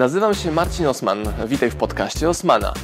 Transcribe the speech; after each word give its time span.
Nazywam 0.00 0.34
się 0.34 0.52
Marcin 0.52 0.86
Osman. 0.86 1.18
Witaj 1.46 1.70
w 1.70 1.76
podcaście 1.76 2.28
Osmana. 2.28 2.74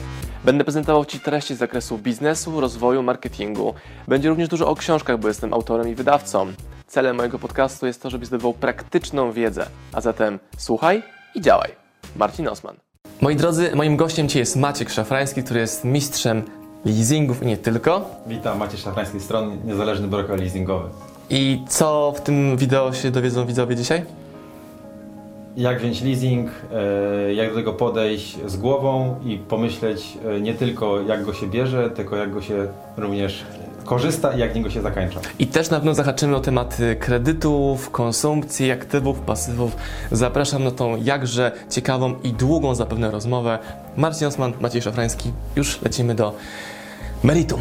Będę 0.45 0.65
prezentował 0.65 1.05
Ci 1.05 1.21
treści 1.21 1.55
z 1.55 1.59
zakresu 1.59 1.99
biznesu, 1.99 2.61
rozwoju, 2.61 3.03
marketingu. 3.03 3.75
Będzie 4.09 4.29
również 4.29 4.49
dużo 4.49 4.69
o 4.69 4.75
książkach, 4.75 5.19
bo 5.19 5.29
jestem 5.29 5.55
autorem 5.55 5.89
i 5.89 5.95
wydawcą. 5.95 6.47
Celem 6.87 7.17
mojego 7.17 7.39
podcastu 7.39 7.87
jest 7.87 8.03
to, 8.03 8.11
żebyś 8.11 8.29
zdobywał 8.29 8.55
praktyczną 8.55 9.33
wiedzę. 9.33 9.67
A 9.93 10.01
zatem 10.01 10.39
słuchaj 10.59 11.03
i 11.35 11.41
działaj. 11.41 11.71
Marcin 12.17 12.49
Osman. 12.49 12.77
Moi 13.21 13.37
drodzy, 13.37 13.71
moim 13.75 13.97
gościem 13.97 14.29
dzisiaj 14.29 14.41
jest 14.41 14.57
Maciek 14.57 14.91
Szafrański, 14.91 15.43
który 15.43 15.61
jest 15.61 15.85
mistrzem 15.85 16.43
leasingów 16.85 17.43
i 17.43 17.47
nie 17.47 17.57
tylko. 17.57 18.11
Witam, 18.27 18.59
Maciej 18.59 18.79
Szafrański, 18.79 19.21
strony 19.21 19.57
Niezależny 19.65 20.09
Broker 20.09 20.41
Leasingowy. 20.41 20.89
I 21.31 21.65
co 21.69 22.15
w 22.17 22.21
tym 22.21 22.57
wideo 22.57 22.93
się 22.93 23.11
dowiedzą 23.11 23.47
widzowie 23.47 23.77
dzisiaj? 23.77 24.05
Jak 25.57 25.81
wziąć 25.81 26.03
leasing, 26.03 26.51
e, 26.73 27.35
jak 27.35 27.49
do 27.49 27.55
tego 27.55 27.73
podejść 27.73 28.39
z 28.47 28.57
głową 28.57 29.17
i 29.25 29.39
pomyśleć 29.39 30.19
e, 30.37 30.41
nie 30.41 30.55
tylko 30.55 31.01
jak 31.01 31.25
go 31.25 31.35
się 31.35 31.47
bierze, 31.47 31.91
tylko 31.91 32.17
jak 32.17 32.33
go 32.33 32.43
się 32.43 32.67
również 32.97 33.45
korzysta 33.85 34.33
i 34.33 34.39
jak 34.39 34.55
niego 34.55 34.71
się 34.71 34.83
zakończa. 34.83 35.21
I 35.39 35.47
też 35.47 35.71
na 35.71 35.77
pewno 35.77 35.95
zahaczymy 35.95 36.37
o 36.37 36.41
tematy 36.41 36.97
kredytów, 36.97 37.91
konsumpcji, 37.91 38.71
aktywów, 38.71 39.21
pasywów. 39.21 39.77
Zapraszam 40.13 40.65
na 40.65 40.71
tą 40.71 40.97
jakże 40.97 41.53
ciekawą 41.71 42.15
i 42.25 42.33
długą 42.33 42.75
zapewne 42.75 43.11
rozmowę. 43.11 43.59
Marcin 43.97 44.27
Osman, 44.27 44.53
Maciej 44.61 44.83
Szafrański. 44.83 45.33
Już 45.57 45.83
lecimy 45.83 46.15
do 46.15 46.33
meritum. 47.25 47.61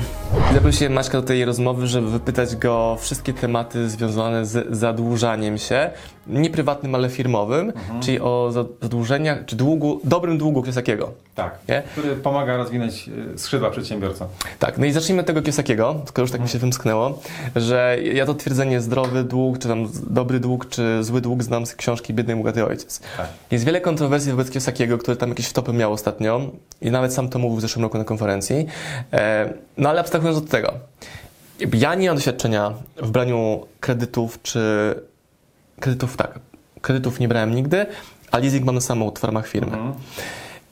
Zaprosiłem 0.53 0.93
Maćka 0.93 1.21
do 1.21 1.27
tej 1.27 1.45
rozmowy, 1.45 1.87
żeby 1.87 2.09
wypytać 2.09 2.55
go 2.55 2.73
o 2.73 2.97
wszystkie 2.99 3.33
tematy 3.33 3.89
związane 3.89 4.45
z 4.45 4.77
zadłużaniem 4.77 5.57
się. 5.57 5.89
Nie 6.27 6.49
prywatnym, 6.49 6.95
ale 6.95 7.09
firmowym, 7.09 7.73
czyli 8.01 8.19
o 8.19 8.51
zadłużeniach, 8.51 9.45
czy 9.45 9.55
długu, 9.55 9.99
dobrym 10.03 10.37
długu 10.37 10.63
Kiosakiego. 10.63 11.11
Tak, 11.35 11.57
Nie? 11.69 11.83
który 11.91 12.15
pomaga 12.15 12.57
rozwinąć 12.57 13.09
e, 13.35 13.37
skrzydła 13.37 13.71
przedsiębiorca. 13.71 14.27
Tak, 14.59 14.77
no 14.77 14.85
i 14.85 14.91
zacznijmy 14.91 15.21
od 15.21 15.27
tego 15.27 15.41
Kiosakiego, 15.41 15.95
tylko 16.05 16.21
już 16.21 16.31
tak 16.31 16.41
mi 16.41 16.49
się 16.49 16.59
wymsknęło, 16.59 17.19
że 17.55 17.97
ja 18.13 18.25
to 18.25 18.33
twierdzenie 18.33 18.81
zdrowy 18.81 19.23
dług, 19.23 19.59
czy 19.59 19.67
tam 19.67 19.87
dobry 20.09 20.39
dług, 20.39 20.69
czy 20.69 21.03
zły 21.03 21.21
dług 21.21 21.43
znam 21.43 21.65
z 21.65 21.75
książki 21.75 22.13
Biedny 22.13 22.35
Bogaty 22.35 22.65
Ojciec. 22.65 23.01
Tak. 23.17 23.27
Jest 23.51 23.65
wiele 23.65 23.81
kontrowersji 23.81 24.31
wobec 24.31 24.51
Kiosakiego, 24.51 24.97
który 24.97 25.17
tam 25.17 25.29
jakieś 25.29 25.47
wtopy 25.47 25.73
miał 25.73 25.93
ostatnio 25.93 26.41
i 26.81 26.91
nawet 26.91 27.13
sam 27.13 27.29
to 27.29 27.39
mówił 27.39 27.57
w 27.57 27.61
zeszłym 27.61 27.83
roku 27.83 27.97
na 27.97 28.03
konferencji. 28.03 28.65
E, 29.13 29.44
no 29.77 29.89
ale 29.89 29.99
abstrahując 29.99 30.37
od 30.37 30.49
tego, 30.49 30.73
ja 31.73 31.95
nie 31.95 32.07
mam 32.07 32.17
doświadczenia 32.17 32.73
w 32.97 33.11
braniu 33.11 33.65
kredytów, 33.79 34.41
czy 34.41 34.59
kredytów, 35.79 36.17
tak, 36.17 36.39
kredytów 36.81 37.19
nie 37.19 37.27
brałem 37.27 37.55
nigdy, 37.55 37.85
a 38.31 38.37
leasing 38.37 38.65
mam 38.65 38.75
na 38.75 38.81
samochód 38.81 39.19
w 39.19 39.23
ramach 39.23 39.47
firmy. 39.47 39.77
Mhm. 39.77 39.93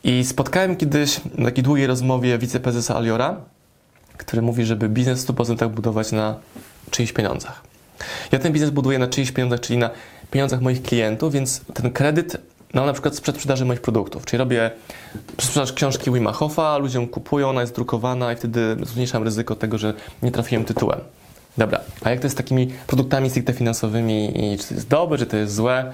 I 0.03 0.23
spotkałem 0.23 0.75
kiedyś 0.75 1.21
na 1.37 1.45
takiej 1.45 1.63
długiej 1.63 1.87
rozmowie 1.87 2.37
wiceprezesa 2.37 2.95
Aliora, 2.95 3.37
który 4.17 4.41
mówi, 4.41 4.65
żeby 4.65 4.89
biznes 4.89 5.25
w 5.25 5.27
100% 5.27 5.69
budować 5.69 6.11
na 6.11 6.35
czyichś 6.91 7.13
pieniądzach. 7.13 7.61
Ja 8.31 8.39
ten 8.39 8.53
biznes 8.53 8.69
buduję 8.69 8.99
na 8.99 9.07
czyichś 9.07 9.31
pieniądzach, 9.31 9.59
czyli 9.59 9.79
na 9.79 9.89
pieniądzach 10.31 10.61
moich 10.61 10.83
klientów, 10.83 11.33
więc 11.33 11.61
ten 11.73 11.91
kredyt, 11.91 12.37
no 12.73 12.85
na 12.85 12.93
przykład 12.93 13.15
z 13.15 13.21
przedsprzedaży 13.21 13.65
moich 13.65 13.81
produktów, 13.81 14.25
czyli 14.25 14.37
robię 14.37 14.71
sprzedaż 15.41 15.73
książki 15.73 16.11
Wima 16.11 16.31
Hoffa, 16.31 16.77
ludziom 16.77 17.07
kupują, 17.07 17.49
ona 17.49 17.61
jest 17.61 17.75
drukowana 17.75 18.33
i 18.33 18.35
wtedy 18.35 18.77
zmniejszam 18.83 19.23
ryzyko 19.23 19.55
tego, 19.55 19.77
że 19.77 19.93
nie 20.23 20.31
trafiłem 20.31 20.65
tytułem. 20.65 20.99
Dobra, 21.57 21.79
a 22.03 22.09
jak 22.09 22.19
to 22.19 22.25
jest 22.25 22.35
z 22.35 22.37
takimi 22.37 22.67
produktami 22.87 23.29
stricte 23.29 23.53
finansowymi 23.53 24.53
i 24.53 24.57
czy 24.57 24.67
to 24.67 24.73
jest 24.75 24.87
dobre, 24.87 25.17
czy 25.17 25.25
to 25.25 25.37
jest 25.37 25.55
złe? 25.55 25.91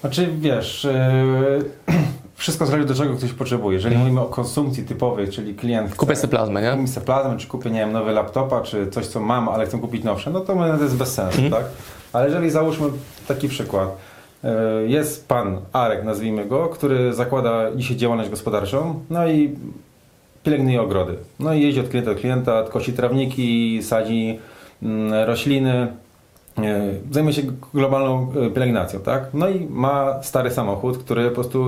Znaczy 0.00 0.28
wiesz, 0.38 0.84
e, 0.84 1.12
wszystko 2.36 2.66
zależy 2.66 2.86
do 2.86 2.94
czego 2.94 3.16
ktoś 3.16 3.32
potrzebuje. 3.32 3.76
Jeżeli 3.76 3.96
mówimy 3.96 4.20
o 4.20 4.24
konsumpcji 4.24 4.84
typowej, 4.84 5.28
czyli 5.28 5.54
klient. 5.54 5.94
Kupię 5.94 6.16
sobie 6.16 6.30
plazmę, 6.30 6.62
nie? 6.62 6.70
Kupię 6.70 6.88
sobie 6.88 7.06
plazmę, 7.06 7.36
czy 7.38 7.46
kupię, 7.46 7.70
nie 7.70 7.80
wiem, 7.80 7.92
nowy 7.92 8.12
laptopa, 8.12 8.60
czy 8.60 8.90
coś, 8.90 9.06
co 9.06 9.20
mam, 9.20 9.48
ale 9.48 9.66
chcę 9.66 9.78
kupić 9.78 10.04
nowsze, 10.04 10.30
no 10.30 10.40
to 10.40 10.54
to 10.54 10.82
jest 10.82 10.96
bez 10.96 11.14
sensu, 11.14 11.42
Mhm. 11.42 11.62
tak? 11.62 11.72
Ale 12.12 12.26
jeżeli 12.26 12.50
załóżmy 12.50 12.88
taki 13.28 13.48
przykład. 13.48 13.88
E, 14.44 14.86
Jest 14.86 15.28
pan 15.28 15.60
Arek, 15.72 16.04
nazwijmy 16.04 16.46
go, 16.46 16.68
który 16.68 17.14
zakłada 17.14 17.76
dzisiaj 17.76 17.96
działalność 17.96 18.30
gospodarczą, 18.30 19.00
no 19.10 19.28
i 19.28 19.56
pielęgnuje 20.42 20.82
ogrody. 20.82 21.14
No 21.40 21.54
i 21.54 21.62
jeździ 21.62 21.80
od 21.80 21.88
klienta 21.88 22.14
do 22.14 22.20
klienta, 22.20 22.62
kosi 22.62 22.92
trawniki, 22.92 23.80
sadzi 23.82 24.38
mm, 24.82 25.12
rośliny, 25.26 25.92
e, 26.58 26.80
zajmuje 27.10 27.34
się 27.34 27.42
globalną 27.74 28.32
e, 28.46 28.50
pielęgnacją, 28.50 29.00
tak? 29.00 29.24
No 29.34 29.48
i 29.48 29.66
ma 29.70 30.22
stary 30.22 30.50
samochód, 30.50 30.98
który 30.98 31.28
po 31.28 31.34
prostu 31.34 31.66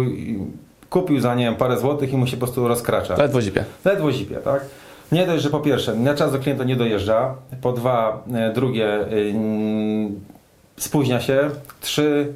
kupił 0.90 1.20
za 1.20 1.34
nie 1.34 1.52
parę 1.52 1.78
złotych 1.78 2.12
i 2.12 2.16
mu 2.16 2.26
się 2.26 2.36
po 2.36 2.46
prostu 2.46 2.68
rozkracza. 2.68 3.16
Ledwo 3.16 3.40
zipie. 3.40 3.64
Ledwo 3.84 4.12
zipie, 4.12 4.36
tak? 4.36 4.64
Nie 5.12 5.26
dość, 5.26 5.42
że 5.42 5.50
po 5.50 5.60
pierwsze, 5.60 5.94
na 5.94 6.14
czas 6.14 6.32
do 6.32 6.38
klienta 6.38 6.64
nie 6.64 6.76
dojeżdża, 6.76 7.34
po 7.62 7.72
dwa, 7.72 8.24
drugie, 8.54 8.98
spóźnia 10.80 11.20
się, 11.20 11.50
trzy, 11.80 12.32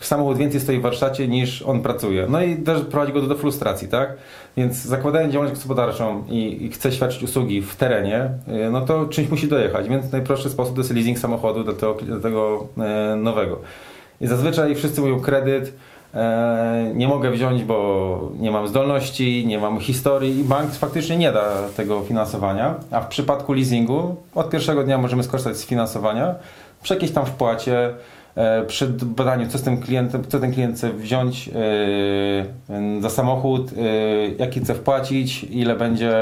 y, 0.00 0.04
samochód 0.04 0.38
więcej 0.38 0.60
stoi 0.60 0.78
w 0.78 0.82
warsztacie 0.82 1.28
niż 1.28 1.62
on 1.62 1.82
pracuje. 1.82 2.26
No 2.28 2.42
i 2.42 2.56
też 2.56 2.82
prowadzi 2.82 3.12
go 3.12 3.20
do, 3.20 3.26
do 3.26 3.34
frustracji, 3.34 3.88
tak? 3.88 4.16
Więc 4.56 4.76
zakładając 4.76 5.32
działalność 5.32 5.60
gospodarczą 5.60 6.24
i, 6.28 6.64
i 6.64 6.70
chce 6.70 6.92
świadczyć 6.92 7.22
usługi 7.22 7.62
w 7.62 7.76
terenie, 7.76 8.30
y, 8.66 8.70
no 8.70 8.80
to 8.80 9.06
czymś 9.06 9.28
musi 9.28 9.48
dojechać, 9.48 9.88
więc 9.88 10.12
najprostszy 10.12 10.50
sposób 10.50 10.74
to 10.74 10.80
jest 10.80 10.94
leasing 10.94 11.18
samochodu 11.18 11.64
do 11.64 11.72
tego, 11.72 11.94
do 11.94 12.20
tego 12.20 12.66
e, 12.78 13.16
nowego. 13.16 13.58
I 14.20 14.26
zazwyczaj 14.26 14.74
wszyscy 14.74 15.00
mówią 15.00 15.20
kredyt, 15.20 15.72
e, 16.14 16.92
nie 16.94 17.08
mogę 17.08 17.30
wziąć, 17.30 17.64
bo 17.64 18.30
nie 18.38 18.50
mam 18.50 18.68
zdolności, 18.68 19.46
nie 19.46 19.58
mam 19.58 19.80
historii 19.80 20.40
i 20.40 20.44
bank 20.44 20.70
faktycznie 20.70 21.16
nie 21.16 21.32
da 21.32 21.68
tego 21.76 22.02
finansowania. 22.02 22.74
A 22.90 23.00
w 23.00 23.08
przypadku 23.08 23.52
leasingu 23.52 24.16
od 24.34 24.50
pierwszego 24.50 24.84
dnia 24.84 24.98
możemy 24.98 25.22
skorzystać 25.22 25.56
z 25.56 25.66
finansowania 25.66 26.34
przy 26.82 26.94
jakiejś 26.94 27.12
tam 27.12 27.26
wpłacie, 27.26 27.94
e, 28.34 28.64
przy 28.64 28.86
badaniu, 28.88 29.48
co 29.48 29.58
z 29.58 29.62
tym 29.62 29.82
klientem, 29.82 30.24
co 30.28 30.40
ten 30.40 30.52
klient 30.52 30.76
chce 30.76 30.92
wziąć 30.92 31.50
e, 32.68 33.02
za 33.02 33.10
samochód, 33.10 33.70
e, 33.72 33.74
jaki 34.38 34.60
chce 34.60 34.74
wpłacić, 34.74 35.44
ile 35.44 35.76
będzie 35.76 36.12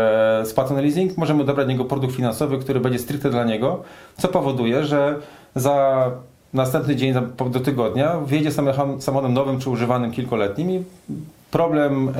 spłacony 0.44 0.82
leasing, 0.82 1.16
możemy 1.16 1.44
dobrać 1.44 1.68
niego 1.68 1.84
produkt 1.84 2.14
finansowy, 2.14 2.58
który 2.58 2.80
będzie 2.80 2.98
stricte 2.98 3.30
dla 3.30 3.44
niego, 3.44 3.82
co 4.18 4.28
powoduje, 4.28 4.84
że 4.84 5.14
za 5.54 6.10
następny 6.54 6.96
dzień 6.96 7.14
do 7.50 7.60
tygodnia 7.60 8.20
wjedzie 8.26 8.52
samochodem, 8.98 9.34
nowym 9.34 9.58
czy 9.58 9.70
używanym 9.70 10.10
kilkuletnim 10.10 10.70
i 10.70 10.84
problem 11.50 12.12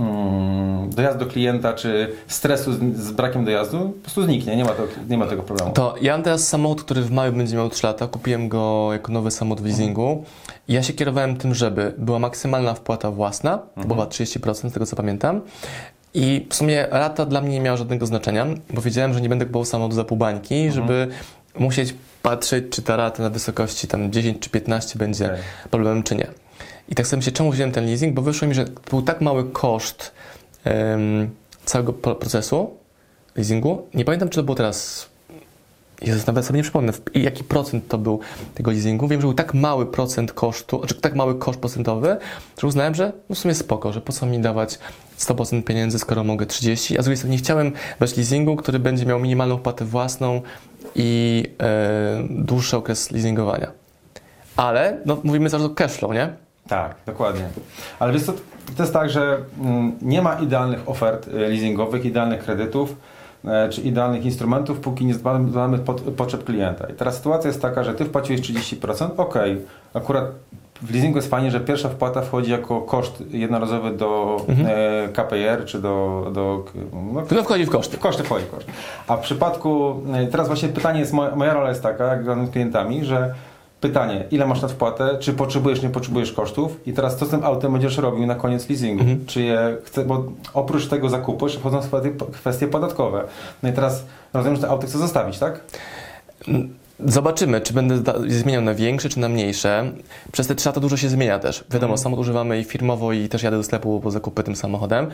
mm, 0.00 0.90
dojazdu 0.90 1.24
do 1.24 1.30
klienta 1.30 1.72
czy 1.72 2.12
stresu 2.26 2.72
z, 2.72 2.96
z 2.96 3.10
brakiem 3.10 3.44
dojazdu 3.44 3.78
po 3.78 4.02
prostu 4.02 4.22
zniknie, 4.22 4.56
nie 4.56 4.64
ma, 4.64 4.70
to, 4.70 4.82
nie 5.08 5.18
ma 5.18 5.26
tego 5.26 5.42
problemu. 5.42 5.72
To 5.72 5.94
ja 6.00 6.12
mam 6.12 6.22
teraz 6.22 6.48
samochód, 6.48 6.82
który 6.82 7.02
w 7.02 7.10
maju 7.10 7.32
będzie 7.32 7.56
miał 7.56 7.68
3 7.68 7.86
lata. 7.86 8.06
Kupiłem 8.06 8.48
go 8.48 8.88
jako 8.92 9.12
nowy 9.12 9.30
samochód 9.30 9.64
w 9.64 9.66
leasingu. 9.66 10.24
I 10.68 10.72
ja 10.72 10.82
się 10.82 10.92
kierowałem 10.92 11.36
tym, 11.36 11.54
żeby 11.54 11.94
była 11.98 12.18
maksymalna 12.18 12.74
wpłata 12.74 13.10
własna, 13.10 13.58
to 13.82 13.88
była 13.88 14.06
30% 14.06 14.70
z 14.70 14.72
tego 14.72 14.86
co 14.86 14.96
pamiętam. 14.96 15.40
I 16.14 16.46
w 16.50 16.54
sumie 16.54 16.86
rata 16.90 17.26
dla 17.26 17.40
mnie 17.40 17.50
nie 17.50 17.60
miała 17.60 17.76
żadnego 17.76 18.06
znaczenia, 18.06 18.46
bo 18.70 18.80
wiedziałem, 18.80 19.14
że 19.14 19.20
nie 19.20 19.28
będę 19.28 19.46
kupował 19.46 19.64
samochodu 19.64 19.94
za 19.94 20.04
pół 20.04 20.18
bańki, 20.18 20.70
żeby 20.70 21.08
musieć 21.58 21.94
patrzeć, 22.22 22.64
czy 22.70 22.82
ta 22.82 22.96
rata 22.96 23.22
na 23.22 23.30
wysokości 23.30 23.88
tam 23.88 24.12
10 24.12 24.38
czy 24.38 24.50
15 24.50 24.98
będzie 24.98 25.24
Okej. 25.24 25.38
problemem, 25.70 26.02
czy 26.02 26.14
nie. 26.14 26.26
I 26.88 26.94
tak 26.94 27.06
sobie 27.06 27.18
myślę, 27.18 27.32
czemu 27.32 27.52
wziąłem 27.52 27.72
ten 27.72 27.86
leasing, 27.86 28.14
bo 28.14 28.22
wyszło 28.22 28.48
mi, 28.48 28.54
że 28.54 28.64
był 28.90 29.02
tak 29.02 29.20
mały 29.20 29.50
koszt 29.50 30.12
em, 30.64 31.30
całego 31.64 31.92
pro- 31.92 32.14
procesu 32.14 32.70
leasingu. 33.36 33.86
Nie 33.94 34.04
pamiętam, 34.04 34.28
czy 34.28 34.36
to 34.36 34.42
było 34.42 34.54
teraz. 34.54 35.08
Jezus, 36.02 36.26
nawet 36.26 36.44
sobie 36.44 36.56
nie 36.56 36.62
przypomnę, 36.62 36.92
jaki 37.14 37.44
procent 37.44 37.88
to 37.88 37.98
był 37.98 38.20
tego 38.54 38.70
leasingu. 38.70 39.08
Wiem, 39.08 39.20
że 39.20 39.26
był 39.26 39.34
tak 39.34 39.54
mały 39.54 39.86
procent 39.86 40.32
kosztu, 40.32 40.78
znaczy 40.78 40.94
tak 40.94 41.14
mały 41.14 41.38
koszt 41.38 41.60
procentowy, 41.60 42.16
że 42.60 42.66
uznałem, 42.66 42.94
że 42.94 43.12
no 43.28 43.36
w 43.36 43.38
sumie 43.38 43.54
spoko, 43.54 43.92
że 43.92 44.00
po 44.00 44.12
co 44.12 44.26
mi 44.26 44.38
dawać 44.38 44.78
100% 45.18 45.62
pieniędzy, 45.62 45.98
skoro 45.98 46.24
mogę 46.24 46.46
30%, 46.46 46.98
a 46.98 47.02
z 47.02 47.04
drugiej 47.04 47.16
strony 47.16 47.32
nie 47.32 47.38
chciałem 47.38 47.72
brać 47.98 48.16
leasingu, 48.16 48.56
który 48.56 48.78
będzie 48.78 49.06
miał 49.06 49.20
minimalną 49.20 49.58
wpłatę 49.58 49.84
własną 49.84 50.42
i 50.94 51.42
e, 51.60 52.26
dłuższy 52.30 52.76
okres 52.76 53.10
leasingowania. 53.10 53.70
Ale 54.56 54.98
no, 55.06 55.20
mówimy 55.24 55.50
czas 55.50 55.62
o 55.62 55.70
cashflow, 55.70 56.12
nie? 56.12 56.45
Tak, 56.68 56.94
dokładnie. 57.06 57.48
Ale 57.98 58.12
wiesz 58.12 58.22
co, 58.22 58.32
to 58.76 58.82
jest 58.82 58.92
tak, 58.92 59.10
że 59.10 59.38
mm, 59.60 59.92
nie 60.02 60.22
ma 60.22 60.34
idealnych 60.34 60.88
ofert 60.88 61.28
e, 61.28 61.32
leasingowych, 61.32 62.04
idealnych 62.04 62.44
kredytów 62.44 62.96
e, 63.44 63.68
czy 63.68 63.80
idealnych 63.80 64.24
instrumentów, 64.24 64.80
póki 64.80 65.06
nie 65.06 65.14
zbadamy 65.14 65.78
pot- 65.78 66.00
potrzeb 66.16 66.44
klienta. 66.44 66.86
I 66.86 66.94
teraz 66.94 67.16
sytuacja 67.16 67.48
jest 67.48 67.62
taka, 67.62 67.84
że 67.84 67.94
ty 67.94 68.04
wpłaciłeś 68.04 68.40
30%, 68.40 69.08
ok, 69.16 69.34
akurat 69.94 70.24
w 70.82 70.94
leasingu 70.94 71.18
jest 71.18 71.30
fajnie, 71.30 71.50
że 71.50 71.60
pierwsza 71.60 71.88
wpłata 71.88 72.22
wchodzi 72.22 72.50
jako 72.50 72.80
koszt 72.80 73.22
jednorazowy 73.30 73.90
do 73.90 74.36
e, 74.48 75.08
KPR 75.08 75.64
czy 75.64 75.82
do, 75.82 76.26
do 76.34 76.64
no, 77.12 77.42
wchodzi 77.42 77.64
w 77.64 77.70
koszty. 77.70 77.98
Koszty 77.98 78.22
wchodzi, 78.24 78.46
koszt. 78.46 78.66
A 79.08 79.16
w 79.16 79.20
przypadku, 79.20 80.02
e, 80.14 80.26
teraz 80.26 80.46
właśnie 80.46 80.68
pytanie 80.68 81.00
jest, 81.00 81.12
moja, 81.12 81.36
moja 81.36 81.54
rola 81.54 81.68
jest 81.68 81.82
taka, 81.82 82.04
jak 82.04 82.24
z 82.24 82.50
klientami, 82.50 83.04
że 83.04 83.34
Pytanie, 83.80 84.24
ile 84.30 84.46
masz 84.46 84.62
na 84.62 84.68
wpłatę, 84.68 85.16
czy 85.20 85.32
potrzebujesz, 85.32 85.82
nie 85.82 85.88
potrzebujesz 85.88 86.32
kosztów 86.32 86.80
i 86.86 86.92
teraz 86.92 87.16
co 87.16 87.26
z 87.26 87.30
tym 87.30 87.44
autem 87.44 87.72
będziesz 87.72 87.98
robił 87.98 88.26
na 88.26 88.34
koniec 88.34 88.68
leasingu? 88.68 89.00
Mhm. 89.00 89.26
Czy 89.26 89.42
je 89.42 89.76
chce, 89.84 90.04
bo 90.04 90.24
oprócz 90.54 90.86
tego 90.86 91.08
zakupu 91.08 91.46
jeszcze 91.46 91.60
wchodzą 91.60 91.80
kwestie, 92.32 92.68
podatkowe. 92.68 93.24
No 93.62 93.68
i 93.68 93.72
teraz 93.72 94.04
rozumiem, 94.32 94.56
że 94.56 94.62
to 94.62 94.68
auto 94.68 94.86
chcę 94.86 94.98
zostawić, 94.98 95.38
tak? 95.38 95.60
Zobaczymy, 97.04 97.60
czy 97.60 97.72
będę 97.72 98.14
zmieniał 98.28 98.62
na 98.62 98.74
większe, 98.74 99.08
czy 99.08 99.18
na 99.20 99.28
mniejsze. 99.28 99.92
Przez 100.32 100.46
te 100.46 100.54
trzy 100.54 100.68
lata 100.68 100.80
dużo 100.80 100.96
się 100.96 101.08
zmienia 101.08 101.38
też. 101.38 101.58
Wiadomo, 101.70 101.92
Mhm. 101.92 101.98
samochód 101.98 102.22
używamy 102.22 102.60
i 102.60 102.64
firmowo, 102.64 103.12
i 103.12 103.28
też 103.28 103.42
jadę 103.42 103.56
do 103.56 103.62
sklepu 103.62 104.00
po 104.00 104.10
zakupy 104.10 104.42
tym 104.42 104.56
samochodem. 104.56 105.06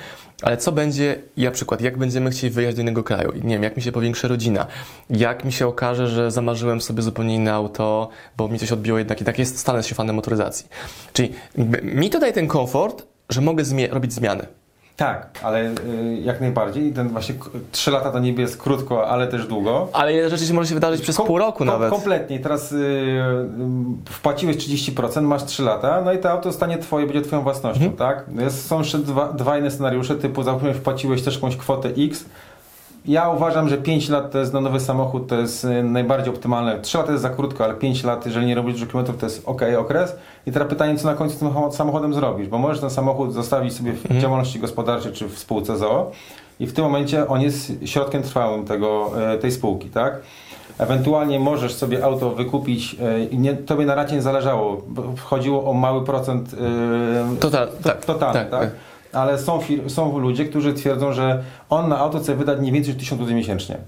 Ale 0.43 0.57
co 0.57 0.73
będzie, 0.73 1.17
ja 1.37 1.51
przykład, 1.51 1.81
jak 1.81 1.99
będziemy 1.99 2.31
chcieli 2.31 2.53
wyjechać 2.53 2.77
do 2.77 2.83
innego 2.83 3.05
kraju? 3.05 3.33
Nie 3.45 3.55
wiem, 3.55 3.63
jak 3.63 3.77
mi 3.77 3.83
się 3.83 3.93
powiększy 3.93 4.29
rodzina? 4.29 4.67
Jak 5.11 5.45
mi 5.45 5.53
się 5.53 5.67
okaże, 5.67 6.09
że 6.09 6.31
zamarzyłem 6.31 6.81
sobie 6.81 7.03
zupełnie 7.03 7.35
inne 7.35 7.53
auto, 7.53 8.09
bo 8.37 8.49
mi 8.49 8.59
coś 8.59 8.73
odbiło 8.73 8.99
jednak 8.99 9.21
i 9.21 9.25
tak 9.25 9.39
jest, 9.39 9.59
stanę 9.59 9.83
się 9.83 9.95
fanem 9.95 10.17
motoryzacji. 10.17 10.67
Czyli 11.13 11.33
mi 11.83 12.11
to 12.11 12.19
daje 12.19 12.33
ten 12.33 12.47
komfort, 12.49 13.07
że 13.31 13.41
mogę 13.41 13.65
zmie- 13.65 13.93
robić 13.93 14.13
zmiany. 14.13 14.47
Tak, 15.03 15.27
ale 15.43 15.65
y, 15.65 15.75
jak 16.23 16.41
najbardziej. 16.41 16.93
Ten 16.93 17.09
właśnie 17.09 17.35
k- 17.35 17.45
trzy 17.73 17.91
lata 17.91 18.11
to 18.11 18.19
niby 18.19 18.43
jest 18.43 18.57
krótko, 18.63 19.09
ale 19.09 19.27
też 19.27 19.47
długo. 19.47 19.89
Ale 19.93 20.15
ile 20.15 20.31
rzeczy 20.31 20.47
się 20.47 20.55
może 20.55 20.69
się 20.69 20.75
wydarzyć 20.75 21.01
przez 21.03 21.17
Kom- 21.17 21.27
pół 21.27 21.39
roku 21.39 21.65
nawet. 21.65 21.91
Kompletnie. 21.91 22.39
Teraz 22.41 22.73
y, 22.73 22.77
y, 22.77 24.13
wpłaciłeś 24.13 24.57
30%, 24.57 25.23
masz 25.23 25.45
3 25.45 25.63
lata, 25.63 26.03
no 26.05 26.13
i 26.13 26.19
to 26.19 26.31
auto 26.31 26.53
stanie 26.53 26.79
twoje, 26.79 27.07
będzie 27.07 27.23
twoją 27.23 27.43
własnością, 27.43 27.85
Mhm. 27.85 27.97
tak? 27.97 28.25
Jest, 28.45 28.67
są 28.67 28.79
jeszcze 28.79 28.99
dwa, 28.99 29.33
dwa 29.33 29.59
inne 29.59 29.71
scenariusze, 29.71 30.15
typu 30.15 30.43
załóżmy 30.43 30.75
wpłaciłeś 30.75 31.23
też 31.23 31.35
jakąś 31.35 31.57
kwotę 31.57 31.89
X. 31.99 32.25
Ja 33.07 33.31
uważam, 33.31 33.69
że 33.69 33.77
5 33.79 34.09
lat 34.09 34.31
to 34.33 34.39
jest 34.39 34.53
na 34.53 34.61
nowy 34.61 34.81
samochód, 34.81 35.27
to 35.29 35.35
jest 35.37 35.65
y, 35.65 35.83
najbardziej 35.83 36.35
optymalne. 36.35 36.81
3 36.81 36.99
lata 36.99 37.11
jest 37.13 37.23
za 37.23 37.31
krótko, 37.31 37.65
ale 37.65 37.75
5 37.75 38.05
lat, 38.05 38.27
jeżeli 38.27 38.47
nie 38.47 38.55
robisz 38.55 38.75
dużo 38.75 38.87
kilometrów, 38.87 39.17
to 39.19 39.27
jest 39.27 39.43
ok 39.47 39.63
okres. 39.79 40.17
I 40.47 40.53
teraz 40.53 40.69
pytanie, 40.69 40.99
co 40.99 41.07
na 41.09 41.15
końcu 41.15 41.37
z 41.37 41.39
tym 41.39 41.49
samochod- 41.49 41.73
samochodem 41.73 42.15
zrobisz? 42.15 42.49
Bo 42.49 42.59
możesz 42.59 42.81
ten 42.81 42.91
samochód 42.91 43.33
zostawić 43.35 43.77
sobie 43.77 43.93
w 43.93 44.03
Mhm. 44.05 44.21
działalności 44.21 44.59
gospodarczej 44.59 45.13
czy 45.13 45.29
w 45.29 45.39
spółce 45.39 45.77
ZOO 45.79 46.11
i 46.61 46.67
w 46.67 46.73
tym 46.73 46.85
momencie 46.85 47.29
on 47.29 47.41
jest 47.41 47.73
środkiem 47.85 48.23
trwałym 48.23 48.65
tego, 48.65 49.11
e, 49.33 49.39
tej 49.39 49.51
spółki, 49.53 49.89
tak? 49.89 50.21
Ewentualnie 50.79 51.41
możesz 51.41 51.75
sobie 51.75 52.05
auto 52.05 52.31
wykupić 52.31 52.97
e, 53.03 53.25
i 53.25 53.39
nie, 53.39 53.55
tobie 53.55 53.87
na 53.87 53.95
racie 53.95 54.15
nie 54.15 54.23
zależało, 54.23 54.83
bo 54.89 55.03
chodziło 55.25 55.71
o 55.71 55.73
mały 55.73 56.05
procent 56.05 56.55
e, 57.35 57.37
Total, 57.41 57.69
tak, 57.85 58.05
totalny, 58.05 58.41
tak, 58.41 58.51
tak? 58.51 58.71
Tak. 59.13 59.23
Ale 59.23 59.39
są, 59.39 59.61
są 59.89 60.19
ludzie, 60.19 60.45
którzy 60.45 60.75
twierdzą, 60.75 61.13
że 61.13 61.43
on 61.71 61.89
na 61.89 61.99
auto 61.99 62.19
chce 62.19 62.37
wydać 62.37 62.61
nie 62.61 62.73
więcej 62.73 62.95
niż 62.95 63.03
1000 63.03 63.21
zł 63.23 63.35
miesięcznie. 63.37 63.79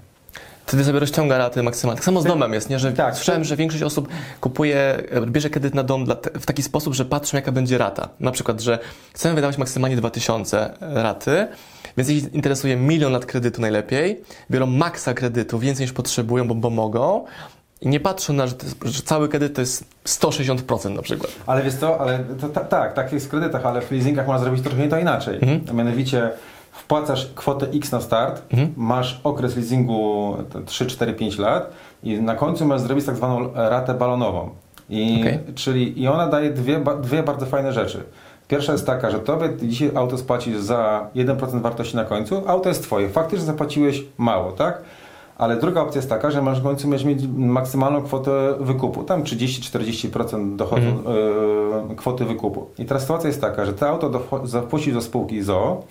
Wtedy 0.67 0.85
sobie 0.85 0.99
rozciąga 1.01 1.39
raty 1.39 1.63
maksymalnie. 1.63 1.97
Tak 1.97 2.05
samo 2.05 2.21
z 2.21 2.25
Tak. 2.25 2.33
domem 2.33 2.53
jest, 2.55 2.71
nie? 2.71 2.79
Że 2.79 2.93
Tak. 2.93 3.15
słyszałem, 3.17 3.45
że 3.45 3.57
większość 3.57 3.83
osób 3.83 4.09
kupuje, 4.41 5.03
bierze 5.27 5.51
kredyt 5.51 5.75
na 5.75 5.83
dom 5.83 6.07
w 6.35 6.47
taki 6.47 6.63
sposób, 6.63 6.95
że 6.95 7.05
patrzą 7.05 7.37
jaka 7.37 7.53
będzie 7.53 7.79
rata. 7.79 8.09
Na 8.21 8.31
przykład, 8.31 8.61
że 8.61 8.79
chcemy 9.13 9.35
wydawać 9.35 9.59
maksymalnie 9.59 9.97
2000 9.97 10.71
raty, 10.81 11.47
więc 11.97 12.11
ich 12.11 12.35
interesuje 12.35 12.77
milion 12.77 13.13
lat 13.13 13.27
kredytu 13.27 13.61
najlepiej, 13.61 14.21
biorą 14.51 14.67
maksa 14.67 15.15
kredytu, 15.15 15.59
więcej 15.59 15.85
niż 15.85 15.93
potrzebują, 15.93 16.49
bo, 16.49 16.55
bo 16.55 16.71
mogą 16.71 17.25
i 17.81 17.89
nie 17.89 18.01
patrzą 18.01 18.33
na, 18.33 18.47
że, 18.47 18.55
jest, 18.63 18.85
że 18.85 19.03
cały 19.03 19.29
kredyt 19.29 19.55
to 19.55 19.61
jest 19.61 19.85
160% 20.07 20.91
na 20.91 21.03
przykład. 21.03 21.33
Ale 21.47 21.63
wiesz 21.63 21.75
co, 21.75 22.01
ale 22.01 22.19
to, 22.41 22.49
ta, 22.49 22.61
tak, 22.61 22.93
tak 22.93 23.13
jest 23.13 23.27
w 23.27 23.29
kredytach, 23.31 23.67
ale 23.67 23.81
w 23.81 23.91
leasingach 23.91 24.27
można 24.27 24.43
zrobić 24.45 24.63
trochę 24.65 24.89
to 24.89 24.99
inaczej. 24.99 25.35
Mhm. 25.35 25.61
A 25.71 25.73
mianowicie 25.73 26.31
wpłacasz 26.73 27.29
kwotę 27.35 27.67
X 27.75 27.93
na 27.93 28.01
start, 28.01 28.43
Mhm. 28.53 28.73
masz 28.77 29.21
okres 29.25 29.57
leasingu 29.57 30.37
te 30.53 30.63
3, 30.63 30.87
4, 30.87 31.13
5 31.15 31.39
lat 31.39 31.71
i 32.03 32.21
na 32.21 32.35
końcu 32.35 32.67
masz 32.67 32.81
zrobić 32.81 33.05
tak 33.07 33.17
zwaną 33.17 33.53
ratę 33.55 33.95
balonową. 33.95 34.51
I, 34.91 35.17
Okej. 35.21 35.39
czyli, 35.55 36.03
I 36.03 36.09
ona 36.09 36.27
daje 36.27 36.51
dwie, 36.51 36.85
dwie 37.03 37.23
bardzo 37.23 37.47
fajne 37.47 37.73
rzeczy. 37.73 38.03
Pierwsza 38.49 38.73
jest 38.73 38.87
taka, 38.87 39.11
że 39.11 39.19
tobie 39.21 39.49
dzisiaj 39.63 39.91
auto 39.95 40.19
spłacisz 40.19 40.57
za 40.57 41.09
1% 41.17 41.61
wartości 41.63 41.97
na 41.97 42.05
końcu, 42.05 42.43
auto 42.47 42.69
jest 42.69 42.83
twoje. 42.83 43.09
Faktycznie 43.09 43.47
zapłaciłeś 43.47 44.03
mało, 44.19 44.53
tak? 44.53 44.83
Ale 45.39 45.57
druga 45.57 45.83
opcja 45.83 45.99
jest 45.99 46.09
taka, 46.09 46.31
że 46.31 46.43
masz 46.43 46.61
w 46.61 46.63
końcu 46.63 46.89
mieć 46.89 47.05
maksymalną 47.37 48.03
kwotę 48.03 48.55
wykupu. 48.61 49.03
Tam 49.03 49.23
30-40% 49.23 50.57
dochodu 50.57 50.87
e, 51.91 51.95
kwoty 51.97 52.25
wykupu. 52.25 52.67
I 52.79 52.85
teraz 52.85 53.03
sytuacja 53.03 53.29
jest 53.29 53.41
taka, 53.41 53.67
że 53.67 53.73
to 53.73 53.89
auto 53.89 54.11
do, 54.11 54.41
zapłacisz 54.45 54.95
do 54.95 55.01
spółki 55.01 55.43
ZOO, 55.43 55.83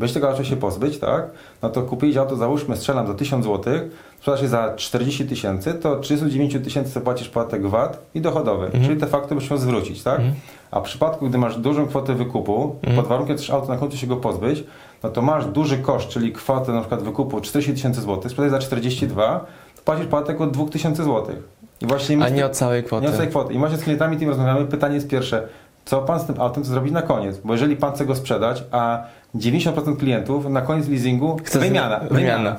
byś 0.00 0.12
tego 0.12 0.30
auto 0.30 0.44
się 0.44 0.56
pozbyć, 0.56 0.98
tak? 0.98 1.30
No 1.62 1.68
to 1.70 1.82
kupić 1.82 2.16
auto, 2.16 2.36
załóżmy, 2.36 2.76
strzelam 2.76 3.06
za 3.06 3.14
1000 3.14 3.44
zł, 3.44 3.74
sprzedasz 4.18 4.42
je 4.42 4.48
za 4.48 4.74
40 4.76 5.26
tysięcy, 5.26 5.74
to 5.74 5.96
39 5.96 6.52
tysięcy 6.64 6.90
zapłacisz 6.90 7.28
podatek 7.28 7.66
VAT 7.66 7.98
i 8.14 8.20
dochodowy, 8.20 8.66
Mhm. 8.66 8.84
czyli 8.84 9.00
facto 9.00 9.34
byś 9.34 9.50
miał 9.50 9.58
zwrócić, 9.58 10.02
tak? 10.02 10.16
Mhm. 10.16 10.34
A 10.70 10.80
w 10.80 10.82
przypadku, 10.82 11.28
gdy 11.28 11.38
masz 11.38 11.56
dużą 11.58 11.86
kwotę 11.86 12.14
wykupu, 12.14 12.76
Mhm. 12.82 12.96
pod 12.96 13.06
warunkiem 13.06 13.36
też 13.36 13.50
auto 13.50 13.68
na 13.68 13.76
końcu 13.76 13.96
się 13.96 14.06
go 14.06 14.16
pozbyć, 14.16 14.64
no 15.02 15.10
to 15.10 15.22
masz 15.22 15.46
duży 15.46 15.78
koszt, 15.78 16.08
czyli 16.08 16.32
kwotę 16.32 16.72
na 16.72 16.80
przykład 16.80 17.02
wykupu 17.02 17.40
40 17.40 17.72
tysięcy 17.72 18.00
złotych, 18.00 18.30
sprzedajesz 18.30 18.52
za 18.52 18.58
42, 18.58 19.46
to 19.76 19.82
płacisz 19.84 20.06
podatek 20.06 20.40
od 20.40 20.50
2000 20.50 21.04
złotych. 21.04 21.36
I 21.80 21.86
właśnie 21.86 22.24
A 22.24 22.28
nie 22.28 22.46
od 22.46 22.52
całej 22.56 22.84
kwoty. 22.84 23.02
nie 23.06 23.10
od 23.12 23.16
tej 23.18 23.28
kwoty. 23.28 23.54
I 23.54 23.58
właśnie 23.58 23.78
z 23.78 23.82
klientami 23.82 24.16
tym 24.16 24.28
rozmawiamy. 24.28 24.64
Pytanie 24.66 24.94
jest 24.94 25.08
pierwsze, 25.08 25.48
co 25.84 26.02
pan 26.02 26.20
z 26.20 26.24
tym 26.24 26.40
autem 26.40 26.62
chce 26.62 26.72
zrobić 26.72 26.92
na 26.92 27.02
koniec? 27.02 27.38
Bo 27.44 27.52
jeżeli 27.52 27.76
pan 27.76 27.92
chce 27.92 28.06
go 28.06 28.14
sprzedać, 28.14 28.64
a 28.70 29.02
90% 29.34 29.96
klientów 29.96 30.48
na 30.50 30.60
koniec 30.60 30.88
leasingu 30.88 31.36
Chce 31.44 31.58
wymiana, 31.58 31.98
wymiana. 31.98 32.14
wymiana. 32.14 32.56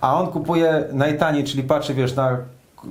A 0.00 0.20
on 0.20 0.26
kupuje 0.26 0.84
najtaniej, 0.92 1.44
czyli 1.44 1.62
patrzy, 1.62 1.94
wiesz, 1.94 2.14
na 2.16 2.38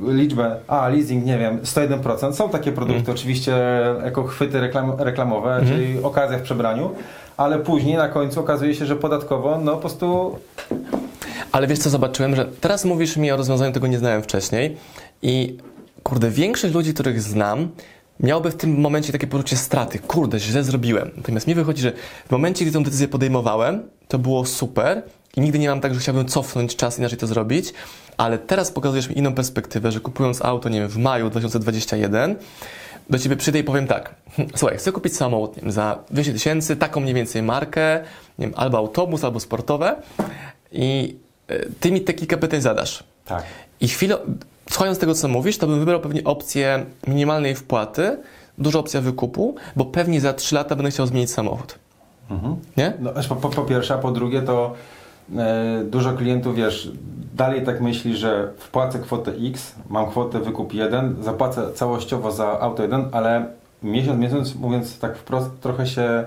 liczbę, 0.07 0.55
a 0.67 0.87
leasing, 0.89 1.25
nie 1.25 1.37
wiem, 1.37 1.59
101%. 1.63 2.33
Są 2.35 2.49
takie 2.49 2.71
produkty, 2.71 2.99
Mhm. 2.99 3.17
oczywiście 3.17 3.57
jako 4.05 4.23
chwyty 4.23 4.61
reklam, 4.61 4.91
reklamowe, 4.97 5.55
Mhm. 5.55 5.67
czyli 5.77 6.03
okazja 6.03 6.37
w 6.37 6.41
przebraniu, 6.41 6.89
ale 7.37 7.59
później 7.59 7.97
na 7.97 8.09
końcu 8.09 8.39
okazuje 8.39 8.75
się, 8.75 8.85
że 8.85 8.95
podatkowo, 8.95 9.59
no 9.63 9.71
po 9.71 9.77
prostu 9.77 10.35
Ale 11.51 11.67
wiesz 11.67 11.79
co, 11.79 11.89
zobaczyłem, 11.89 12.35
że 12.35 12.45
teraz 12.61 12.85
mówisz 12.85 13.17
mi 13.17 13.31
o 13.31 13.37
rozwiązaniu, 13.37 13.71
tego 13.73 13.87
nie 13.87 13.97
znałem 13.99 14.21
wcześniej 14.23 14.77
i 15.21 15.57
kurde, 16.03 16.29
większość 16.29 16.73
ludzi, 16.73 16.93
których 16.93 17.21
znam, 17.21 17.67
miałby 18.19 18.51
w 18.51 18.55
tym 18.55 18.79
momencie 18.79 19.11
takie 19.11 19.27
poczucie 19.27 19.57
straty. 19.57 19.99
Kurde, 19.99 20.39
źle 20.39 20.63
zrobiłem. 20.63 21.11
Natomiast 21.17 21.47
mi 21.47 21.55
wychodzi, 21.55 21.81
że 21.81 21.91
w 22.27 22.31
momencie, 22.31 22.65
gdy 22.65 22.73
tę 22.73 22.83
decyzję 22.83 23.07
podejmowałem, 23.07 23.83
to 24.07 24.19
było 24.19 24.45
super 24.45 25.03
i 25.37 25.41
nigdy 25.41 25.59
nie 25.59 25.69
mam 25.69 25.81
tak, 25.81 25.93
że 25.93 25.99
chciałbym 25.99 26.25
cofnąć 26.25 26.75
czas, 26.75 26.99
inaczej 26.99 27.17
to 27.17 27.27
zrobić, 27.27 27.73
ale 28.17 28.37
teraz 28.37 28.71
pokazujesz 28.71 29.09
mi 29.09 29.17
inną 29.17 29.33
perspektywę, 29.33 29.91
że 29.91 29.99
kupując 29.99 30.41
auto, 30.41 30.69
nie 30.69 30.79
wiem, 30.79 30.89
w 30.89 30.97
maju 30.97 31.29
2021, 31.29 32.35
do 33.09 33.19
ciebie 33.19 33.35
przyjdę 33.35 33.59
i 33.59 33.63
powiem 33.63 33.87
tak, 33.87 34.15
słuchaj, 34.55 34.77
chcę 34.77 34.91
kupić 34.91 35.15
samochód 35.15 35.55
nie 35.55 35.61
wiem, 35.61 35.71
za 35.71 35.99
200 36.11 36.33
tysięcy, 36.33 36.75
taką 36.75 36.99
mniej 36.99 37.13
więcej 37.13 37.43
markę, 37.43 38.03
nie 38.39 38.45
wiem, 38.45 38.55
albo 38.57 38.77
autobus, 38.77 39.23
albo 39.23 39.39
sportowe 39.39 39.95
i 40.71 41.15
y, 41.51 41.71
ty 41.79 41.91
mi 41.91 42.01
te 42.01 42.13
kilka 42.13 42.37
pytań 42.37 42.61
zadasz. 42.61 43.03
tak. 43.25 43.43
I 43.81 43.87
chwilę, 43.87 44.17
słuchając 44.69 44.99
tego, 44.99 45.13
co 45.13 45.27
mówisz, 45.27 45.57
to 45.57 45.67
bym 45.67 45.79
wybrał 45.79 45.99
pewnie 45.99 46.23
opcję 46.23 46.85
minimalnej 47.07 47.55
wpłaty, 47.55 48.17
duża 48.57 48.79
opcja 48.79 49.01
wykupu, 49.01 49.55
bo 49.75 49.85
pewnie 49.85 50.21
za 50.21 50.33
3 50.33 50.55
lata 50.55 50.75
będę 50.75 50.91
chciał 50.91 51.07
zmienić 51.07 51.31
samochód. 51.31 51.79
Mhm. 52.31 52.55
Nie? 52.77 52.93
No, 52.99 53.11
po, 53.29 53.35
po, 53.35 53.49
po 53.49 53.61
pierwsze, 53.61 53.93
a 53.93 53.97
po 53.97 54.11
drugie 54.11 54.41
to 54.41 54.73
e, 55.37 55.83
dużo 55.83 56.13
klientów, 56.13 56.55
wiesz, 56.55 56.91
dalej 57.35 57.65
tak 57.65 57.81
myśli, 57.81 58.17
że 58.17 58.51
wpłacę 58.57 58.99
kwotę 58.99 59.31
X, 59.31 59.75
mam 59.89 60.09
kwotę 60.09 60.39
wykup 60.39 60.73
1, 60.73 61.15
zapłacę 61.23 61.73
całościowo 61.73 62.31
za 62.31 62.59
auto 62.59 62.83
1, 62.83 63.05
ale 63.11 63.45
miesiąc, 63.83 64.19
miesiąc 64.19 64.55
mówiąc 64.55 64.99
tak 64.99 65.17
wprost, 65.17 65.49
trochę 65.61 65.87
się 65.87 66.01
e, 66.01 66.25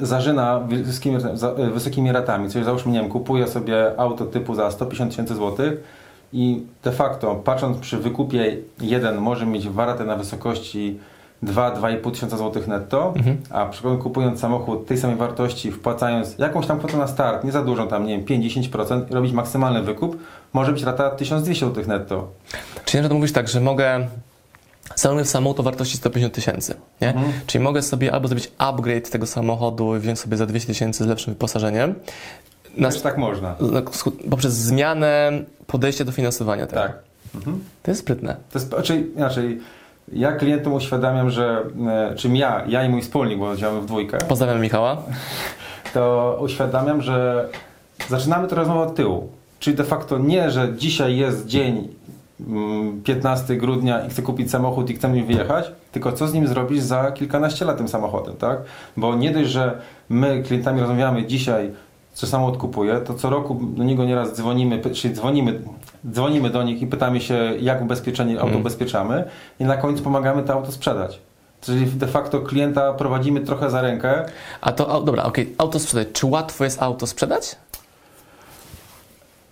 zażyna 0.00 0.60
wysokimi, 0.60 1.20
za, 1.34 1.48
e, 1.48 1.70
wysokimi 1.70 2.12
ratami. 2.12 2.50
Coś 2.50 2.64
załóżmy, 2.64 2.92
nie 2.92 3.00
wiem, 3.00 3.10
kupuję 3.10 3.46
sobie 3.46 4.00
auto 4.00 4.24
typu 4.24 4.54
za 4.54 4.70
150 4.70 5.10
tysięcy 5.10 5.34
złotych 5.34 6.05
i 6.32 6.62
de 6.84 6.92
facto 6.92 7.34
patrząc 7.34 7.78
przy 7.78 7.96
wykupie 7.98 8.56
1 8.80 9.18
może 9.18 9.46
mieć 9.46 9.68
waratę 9.68 10.04
na 10.04 10.16
wysokości 10.16 10.98
2-2,5 11.44 12.10
tysiąca 12.12 12.36
złotych 12.36 12.66
netto, 12.68 13.12
Mhm. 13.16 13.36
a 13.50 13.66
przykładowo 13.66 14.02
kupując 14.02 14.40
samochód 14.40 14.86
tej 14.86 14.98
samej 14.98 15.16
wartości, 15.16 15.72
wpłacając 15.72 16.38
jakąś 16.38 16.66
tam 16.66 16.78
kwotę 16.78 16.96
na 16.96 17.06
start, 17.06 17.44
nie 17.44 17.52
za 17.52 17.62
dużą, 17.62 17.88
tam 17.88 18.06
nie 18.06 18.16
wiem, 18.18 18.26
5-10% 18.26 19.10
i 19.10 19.14
robić 19.14 19.32
maksymalny 19.32 19.82
wykup, 19.82 20.18
może 20.52 20.72
być 20.72 20.82
rata 20.82 21.10
1200 21.10 21.66
złotych 21.66 21.86
netto. 21.86 22.28
Czyli 22.84 23.02
że 23.02 23.08
to 23.08 23.14
mówisz 23.14 23.32
tak, 23.32 23.48
że 23.48 23.60
mogę 23.60 24.06
Samochód 24.94 25.28
samochód 25.28 25.60
o 25.60 25.62
wartości 25.62 25.96
150 25.96 26.34
tysięcy, 26.34 26.74
nie? 27.00 27.08
Mhm. 27.08 27.32
Czyli 27.46 27.64
mogę 27.64 27.82
sobie 27.82 28.12
albo 28.14 28.28
zrobić 28.28 28.50
upgrade 28.58 29.10
tego 29.10 29.26
samochodu 29.26 29.96
i 29.96 29.98
wziąć 29.98 30.18
sobie 30.20 30.36
za 30.36 30.46
200 30.46 30.68
tysięcy 30.68 31.04
z 31.04 31.06
lepszym 31.06 31.32
wyposażeniem, 31.34 31.94
na, 32.76 32.90
tak 32.90 33.18
można. 33.18 33.54
na, 33.60 33.82
poprzez 34.30 34.54
zmianę 34.54 35.32
podejścia 35.66 36.04
do 36.04 36.12
finansowania 36.12 36.66
tego. 36.66 36.82
Tak. 36.82 36.98
Mhm. 37.34 37.64
To 37.82 37.90
jest 37.90 38.00
sprytne. 38.00 38.36
To 38.52 38.58
jest, 38.58 38.74
czyli 38.82 39.12
inaczej, 39.16 39.60
ja 40.12 40.32
klientom 40.32 40.72
uświadamiam, 40.72 41.30
że 41.30 41.62
e, 41.88 42.14
czym 42.16 42.36
ja, 42.36 42.64
ja 42.68 42.84
i 42.84 42.88
mój 42.88 43.02
wspólnik, 43.02 43.38
bo 43.38 43.56
działamy 43.56 43.80
w 43.80 43.86
dwójkę, 43.86 44.18
Pozdrawiam 44.28 44.60
Michała. 44.60 45.02
to 45.94 46.38
uświadamiam, 46.40 47.02
że 47.02 47.48
zaczynamy 48.08 48.48
tę 48.48 48.56
rozmowę 48.56 48.80
od 48.80 48.94
tyłu. 48.94 49.28
Czyli 49.58 49.76
de 49.76 49.84
facto 49.84 50.18
nie, 50.18 50.50
że 50.50 50.74
dzisiaj 50.76 51.16
jest 51.16 51.46
dzień 51.46 51.88
mm, 52.40 53.02
15 53.02 53.56
grudnia 53.56 54.06
i 54.06 54.10
chcę 54.10 54.22
kupić 54.22 54.50
samochód 54.50 54.90
i 54.90 54.94
chcę 54.94 55.08
mi 55.08 55.22
wyjechać, 55.22 55.72
tylko 55.92 56.12
co 56.12 56.28
z 56.28 56.34
nim 56.34 56.48
zrobisz 56.48 56.80
za 56.80 57.12
kilkanaście 57.12 57.64
lat 57.64 57.78
tym 57.78 57.88
samochodem, 57.88 58.36
tak? 58.36 58.58
Bo 58.96 59.14
nie 59.14 59.30
dość, 59.30 59.50
że 59.50 59.78
my 60.08 60.42
klientami 60.42 60.80
rozmawiamy 60.80 61.26
dzisiaj, 61.26 61.70
co 62.16 62.26
samochód 62.26 62.56
kupuje, 62.58 63.00
to 63.00 63.14
co 63.14 63.30
roku 63.30 63.54
do 63.54 63.84
niego 63.84 64.04
nieraz 64.04 64.32
dzwonimy, 64.36 64.82
czyli 64.94 65.14
dzwonimy, 65.14 65.60
dzwonimy 66.12 66.50
do 66.50 66.62
nich 66.62 66.82
i 66.82 66.86
pytamy 66.86 67.20
się, 67.20 67.34
jak 67.60 67.82
ubezpieczenie 67.82 68.32
auto 68.34 68.44
Mhm. 68.44 68.60
ubezpieczamy 68.60 69.24
i 69.60 69.64
na 69.64 69.76
końcu 69.76 70.02
pomagamy 70.02 70.42
to 70.42 70.52
auto 70.52 70.72
sprzedać. 70.72 71.20
Czyli 71.60 71.86
de 71.86 72.06
facto 72.06 72.40
klienta 72.40 72.92
prowadzimy 72.92 73.40
trochę 73.40 73.70
za 73.70 73.82
rękę, 73.82 74.24
A 74.60 74.72
to, 74.72 74.88
au- 74.90 75.04
dobra, 75.04 75.22
okej, 75.24 75.54
auto 75.58 75.78
sprzedać. 75.78 76.08
Czy 76.12 76.26
łatwo 76.26 76.64
jest 76.64 76.82
auto 76.82 77.06
sprzedać? 77.06 77.56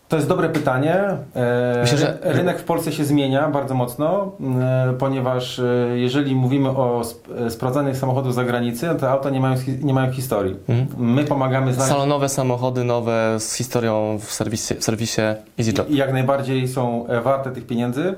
To 0.08 0.16
jest 0.16 0.28
dobre 0.28 0.49
pytanie. 0.49 0.94
E, 1.37 1.78
Myślę, 1.80 1.99
że- 1.99 2.18
ry- 2.23 2.32
Rynek 2.32 2.58
w 2.58 2.64
Polsce 2.64 2.92
się 2.92 3.04
zmienia 3.04 3.49
bardzo 3.49 3.75
mocno, 3.75 4.32
e, 4.61 4.94
ponieważ 4.99 5.58
e, 5.58 5.64
jeżeli 5.94 6.34
mówimy 6.34 6.68
o 6.68 7.00
sp- 7.11 7.28
sprawdzanych 7.50 7.96
samochodów 7.96 8.32
z 8.32 8.34
zagranicy, 8.37 8.88
to 9.00 9.11
auta 9.11 9.30
nie 9.30 9.40
mają, 9.40 9.56
nie 9.82 9.94
mają 9.94 10.12
historii. 10.12 10.56
Mhm. 10.68 11.12
My 11.14 11.25
pomagamy 11.25 11.75
znaleźć 11.75 11.92
Salonowe 11.94 12.28
samochody 12.28 12.84
nowe 12.84 13.37
z 13.38 13.54
historią 13.54 14.18
w 14.20 14.32
serwisie, 14.32 14.75
w 14.75 14.84
serwisie 14.84 15.20
EasyJob. 15.58 15.90
i 15.90 15.96
jak 15.96 16.12
najbardziej 16.12 16.68
są 16.68 17.06
warte 17.25 17.50
tych 17.50 17.66
pieniędzy. 17.66 18.14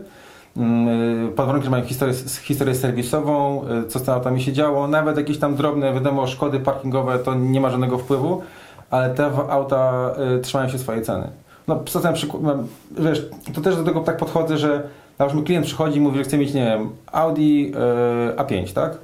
Mm, 0.57 1.29
Pod 1.33 1.47
warunkiem, 1.47 1.65
że 1.65 1.71
mają 1.71 1.85
historię, 1.85 2.15
historię 2.43 2.75
serwisową, 2.75 3.65
co 3.89 3.99
z 3.99 4.03
tymi 4.03 4.15
autami 4.17 4.43
się 4.43 4.53
działo, 4.53 4.89
nawet 4.89 5.17
jakieś 5.17 5.39
tam 5.39 5.55
drobne, 5.57 5.93
wiadomo, 5.95 6.27
szkody 6.27 6.61
parkingowe 6.61 7.19
to 7.19 7.35
nie 7.35 7.61
ma 7.61 7.71
żadnego 7.71 7.99
wpływu, 7.99 8.43
ale 8.91 9.11
te 9.15 9.31
auta 9.51 10.11
trzymają 10.43 10.69
się 10.71 10.79
swojej 10.79 11.03
ceny. 11.03 11.29
No, 11.69 11.77
poza 11.77 12.01
tym, 12.01 12.31
no, 12.43 12.57
wiesz, 12.99 13.29
to 13.55 13.61
też 13.61 13.77
do 13.77 13.85
tego 13.85 14.01
tak 14.01 14.17
podchodzę, 14.17 14.59
że 14.59 14.83
załóżmy 15.19 15.43
klient 15.43 15.67
przychodzi 15.67 15.99
i 15.99 16.01
mówi, 16.01 16.19
że 16.19 16.25
chce 16.25 16.39
mieć, 16.39 16.55
nie 16.55 16.65
wiem, 16.65 16.91
Audi 17.13 17.73
e, 17.75 18.37
A5, 18.37 18.73
tak? 18.73 18.99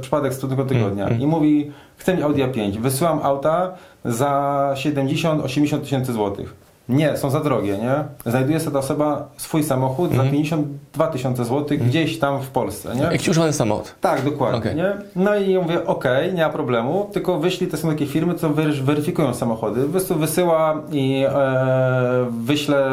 Przypadek 0.00 0.34
z 0.34 0.38
tego 0.38 0.64
tygodnia. 0.64 1.06
Mm, 1.06 1.20
I 1.20 1.26
mówi, 1.26 1.70
chcę 1.96 2.14
mieć 2.14 2.22
Audi 2.22 2.42
A5, 2.42 2.78
wysyłam 2.78 3.20
auta 3.22 3.72
za 4.04 4.70
70-80 4.76 5.80
tysięcy 5.80 6.12
złotych. 6.12 6.65
Nie, 6.88 7.16
są 7.16 7.30
za 7.30 7.40
drogie, 7.40 7.78
nie? 7.78 7.94
Znajduje 8.30 8.60
sobie 8.60 8.72
ta 8.72 8.78
osoba 8.78 9.28
swój 9.36 9.64
samochód 9.64 10.10
za 10.10 10.14
Mhm. 10.22 10.30
52 10.32 11.06
tysiące 11.06 11.44
złotych 11.44 11.86
gdzieś 11.86 12.18
tam 12.18 12.42
w 12.42 12.48
Polsce, 12.48 12.96
nie? 12.96 13.02
Jakiś 13.02 13.28
używany 13.28 13.52
samochód. 13.52 13.94
Tak, 14.00 14.24
dokładnie. 14.24 14.58
Okej. 14.58 14.76
Nie? 14.76 14.92
No 15.16 15.36
i 15.36 15.52
ja 15.52 15.60
mówię, 15.60 15.86
okej, 15.86 16.34
nie 16.34 16.42
ma 16.42 16.50
problemu, 16.50 17.10
tylko 17.12 17.38
wyślij, 17.38 17.70
to 17.70 17.76
są 17.76 17.88
takie 17.88 18.06
firmy, 18.06 18.34
co 18.34 18.50
wery- 18.50 18.82
weryfikują 18.82 19.34
samochody. 19.34 19.82
Po 19.82 19.88
prostu 19.90 20.14
wysyła 20.14 20.82
i 20.92 21.24
e, 21.28 22.26
wyślę 22.44 22.90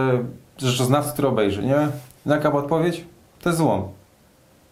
rzeczoznawcy, 0.58 1.14
który 1.14 1.28
obejrzy, 1.28 1.64
nie? 1.64 1.88
Jaka 2.26 2.50
była 2.50 2.62
odpowiedź? 2.64 3.06
To 3.42 3.50
jest 3.50 3.60
złom. 3.60 3.82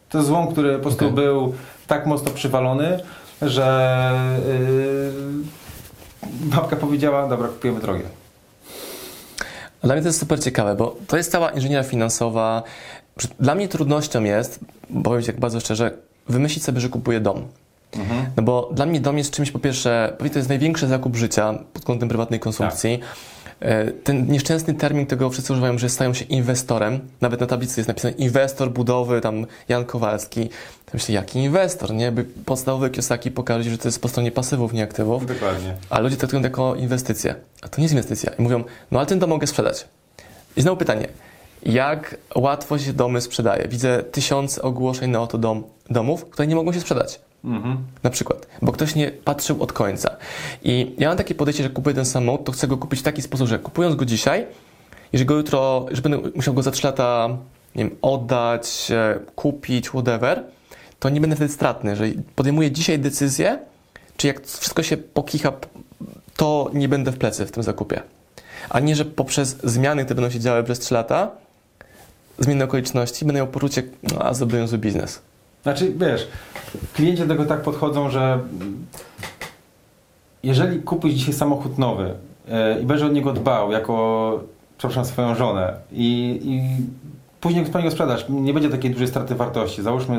To 0.10 0.18
jest 0.18 0.28
złom, 0.28 0.48
który 0.48 0.76
po 0.76 0.82
prostu 0.82 1.06
Okej. 1.06 1.16
był 1.16 1.54
tak 1.88 2.06
mocno 2.06 2.32
przywalony, 2.32 3.00
że 3.42 4.12
yy, 4.48 6.50
babka 6.56 6.76
powiedziała, 6.76 7.28
dobra, 7.28 7.48
kupujemy 7.48 7.80
drogie. 7.80 8.04
Dla 9.84 9.94
mnie 9.96 10.02
to 10.02 10.10
jest 10.10 10.20
super 10.20 10.44
ciekawe, 10.44 10.76
bo 10.76 10.96
to 11.08 11.18
jest 11.18 11.32
cała 11.32 11.50
inżynieria 11.50 11.84
finansowa. 11.84 12.64
Dla 13.40 13.56
mnie 13.56 13.68
trudnością 13.68 14.24
jest, 14.24 14.60
powiem 15.04 15.24
tak 15.24 15.40
bardzo 15.40 15.60
szczerze, 15.60 15.92
wymyślić 16.30 16.64
sobie, 16.64 16.82
że 16.82 16.90
kupuję 16.90 17.20
dom. 17.20 17.48
No 18.38 18.44
bo 18.44 18.70
dla 18.74 18.86
mnie 18.86 19.00
dom 19.00 19.18
jest 19.18 19.34
czymś, 19.34 19.52
po 19.52 19.60
pierwsze, 19.60 20.14
to 20.34 20.40
jest 20.40 20.50
największy 20.50 20.88
zakup 20.88 21.16
życia 21.16 21.54
pod 21.74 21.86
kątem 21.86 22.10
prywatnej 22.10 22.40
konsumpcji. 22.40 22.94
E, 22.94 23.00
Ten 24.04 24.28
nieszczęsny 24.28 24.74
termin, 24.74 25.06
tego 25.06 25.30
wszyscy 25.30 25.54
używają, 25.54 25.78
że 25.78 25.90
stają 25.90 26.14
się 26.14 26.26
inwestorem. 26.26 27.00
Nawet 27.22 27.40
na 27.40 27.48
tablicy 27.48 27.80
jest 27.80 27.88
napisane 27.88 28.14
inwestor 28.14 28.72
budowy, 28.72 29.22
tam 29.22 29.46
Jan 29.70 29.86
Kowalski. 29.86 30.50
Myślę, 30.94 31.16
jaki 31.16 31.40
inwestor, 31.40 31.94
nie? 31.94 32.12
By 32.12 32.24
podstawowe 32.24 32.90
Kiyosaki 32.90 33.32
pokaże, 33.32 33.70
że 33.70 33.78
to 33.78 33.88
jest 33.88 34.02
po 34.02 34.08
stronie 34.08 34.32
pasywów, 34.32 34.74
nie 34.74 34.84
aktywów. 34.84 35.26
Dokładnie. 35.26 35.76
A 35.90 36.00
ludzie 36.00 36.18
traktują 36.18 36.42
to 36.42 36.48
jako 36.48 36.76
inwestycję. 36.76 37.36
A 37.62 37.68
to 37.68 37.78
nie 37.78 37.84
jest 37.84 37.94
inwestycja. 37.94 38.32
I 38.40 38.42
mówią, 38.42 38.64
no 38.92 39.00
ale 39.00 39.06
ten 39.06 39.20
dom 39.20 39.30
mogę 39.30 39.48
sprzedać. 39.48 39.88
I 40.58 40.62
znowu 40.62 40.78
pytanie, 40.78 41.08
jak 41.64 42.18
łatwo 42.36 42.80
się 42.80 42.94
domy 42.94 43.22
sprzedaje? 43.22 43.68
Widzę 43.68 44.04
tysiące 44.04 44.62
ogłoszeń 44.62 45.12
na 45.12 45.22
oto 45.22 45.38
dom, 45.38 45.64
domów, 45.90 46.26
które 46.26 46.48
nie 46.48 46.56
mogą 46.56 46.74
się 46.74 46.80
sprzedać. 46.80 47.20
Mhm. 47.44 47.78
Na 48.04 48.10
przykład, 48.10 48.48
bo 48.62 48.72
ktoś 48.72 48.96
nie 48.96 49.12
patrzył 49.12 49.64
od 49.64 49.74
końca. 49.74 50.16
I 50.64 50.96
ja 50.98 51.08
mam 51.08 51.18
takie 51.18 51.36
podejście, 51.36 51.64
że 51.64 51.70
kupuję 51.70 51.96
ten 51.96 52.06
samochód, 52.06 52.46
to 52.46 52.52
chcę 52.52 52.68
go 52.68 52.78
kupić 52.78 53.00
w 53.00 53.04
taki 53.04 53.22
sposób, 53.22 53.48
że 53.48 53.60
kupując 53.60 53.96
go 53.96 54.06
dzisiaj, 54.06 54.46
jeżeli 55.14 55.28
go 55.28 55.36
jutro, 55.36 55.86
że 55.92 56.02
będę 56.02 56.18
musiał 56.36 56.54
go 56.54 56.64
za 56.64 56.72
3 56.72 56.88
lata, 56.88 57.30
nie 57.76 57.84
wiem, 57.84 57.96
oddać, 58.02 58.92
e, 58.92 59.20
kupić, 59.36 59.90
whatever, 59.90 60.44
to 61.00 61.10
nie 61.10 61.22
będę 61.22 61.36
wtedy 61.36 61.54
stratny. 61.54 61.96
Że 61.96 62.06
podejmuję 62.36 62.72
dzisiaj 62.72 63.00
decyzję, 63.00 63.60
czy 64.18 64.28
jak 64.28 64.48
wszystko 64.48 64.84
się 64.84 64.98
pokicha, 64.98 65.52
to 66.38 66.70
nie 66.74 66.90
będę 66.90 67.12
w 67.12 67.18
plecy 67.18 67.46
w 67.46 67.52
tym 67.52 67.64
zakupie. 67.64 68.02
A 68.70 68.80
nie, 68.80 68.96
że 68.96 69.06
poprzez 69.06 69.58
zmiany, 69.64 70.06
które 70.06 70.16
będą 70.16 70.32
się 70.32 70.40
działy 70.40 70.64
przez 70.64 70.80
3 70.80 70.94
lata, 70.94 71.32
zmienne 72.40 72.66
okoliczności, 72.66 73.26
będę 73.26 73.38
miał 73.38 73.48
poczucie, 73.48 73.84
no 74.04 74.26
a 74.26 74.34
zrobiłem 74.34 74.68
zły 74.68 74.78
biznes. 74.78 75.22
Znaczy, 75.64 75.94
wiesz, 75.98 76.28
klienci 76.94 77.22
do 77.22 77.28
tego 77.28 77.46
tak 77.46 77.62
podchodzą, 77.62 78.10
że 78.10 78.40
jeżeli 80.44 80.82
kupisz 80.82 81.14
dzisiaj 81.14 81.34
samochód 81.34 81.78
nowy 81.78 82.14
e, 82.50 82.82
i 82.82 82.86
będziesz 82.86 83.08
od 83.08 83.14
niego 83.14 83.34
dbał 83.34 83.72
jako, 83.72 84.40
przepraszam, 84.78 85.06
swoją 85.06 85.36
żonę 85.36 85.74
i, 85.92 86.40
i 86.44 86.62
później 87.42 87.66
go 87.66 87.92
sprzedasz, 87.92 88.26
nie 88.30 88.54
będzie 88.54 88.70
takiej 88.70 88.92
dużej 88.92 89.08
straty 89.08 89.36
wartości. 89.36 89.82
Załóżmy 89.82 90.18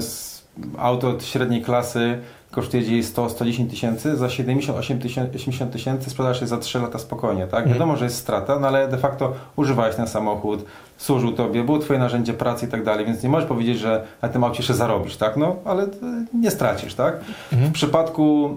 auto 0.79 1.21
średniej 1.21 1.63
klasy 1.63 2.19
kosztuje 2.53 2.83
gdzieś 2.83 3.07
100-110 3.07 3.71
tysięcy, 3.71 4.17
za 4.17 4.31
78 4.31 4.99
tysięcy 4.99 5.37
80 5.37 5.73
tysięcy 5.73 6.11
sprzedasz 6.11 6.41
je 6.41 6.47
za 6.47 6.59
3 6.59 6.79
lata 6.79 6.99
spokojnie, 6.99 7.47
tak? 7.47 7.59
Mhm. 7.59 7.73
Wiadomo, 7.73 7.97
że 7.97 8.05
jest 8.05 8.17
strata, 8.17 8.59
no 8.59 8.69
ale 8.69 8.89
de 8.89 8.99
facto 8.99 9.33
używałeś 9.57 9.97
ten 9.97 10.07
samochód, 10.07 10.65
służył 10.97 11.33
tobie, 11.33 11.65
było 11.65 11.79
twoje 11.79 11.99
narzędzie 11.99 12.33
pracy 12.33 12.67
i 12.67 12.69
tak 12.69 12.85
dalej, 12.85 13.07
więc 13.07 13.23
nie 13.23 13.29
możesz 13.29 13.49
powiedzieć, 13.49 13.79
że 13.79 14.05
na 14.23 14.29
tym 14.29 14.45
aucie 14.45 14.59
jeszcze 14.59 14.75
zarobisz, 14.75 15.17
tak? 15.17 15.37
No, 15.37 15.57
ale 15.65 15.83
e, 15.83 15.89
nie 16.35 16.51
stracisz, 16.51 16.95
tak? 16.95 17.21
Mhm. 17.53 17.71
W 17.71 17.75
przypadku 17.75 18.57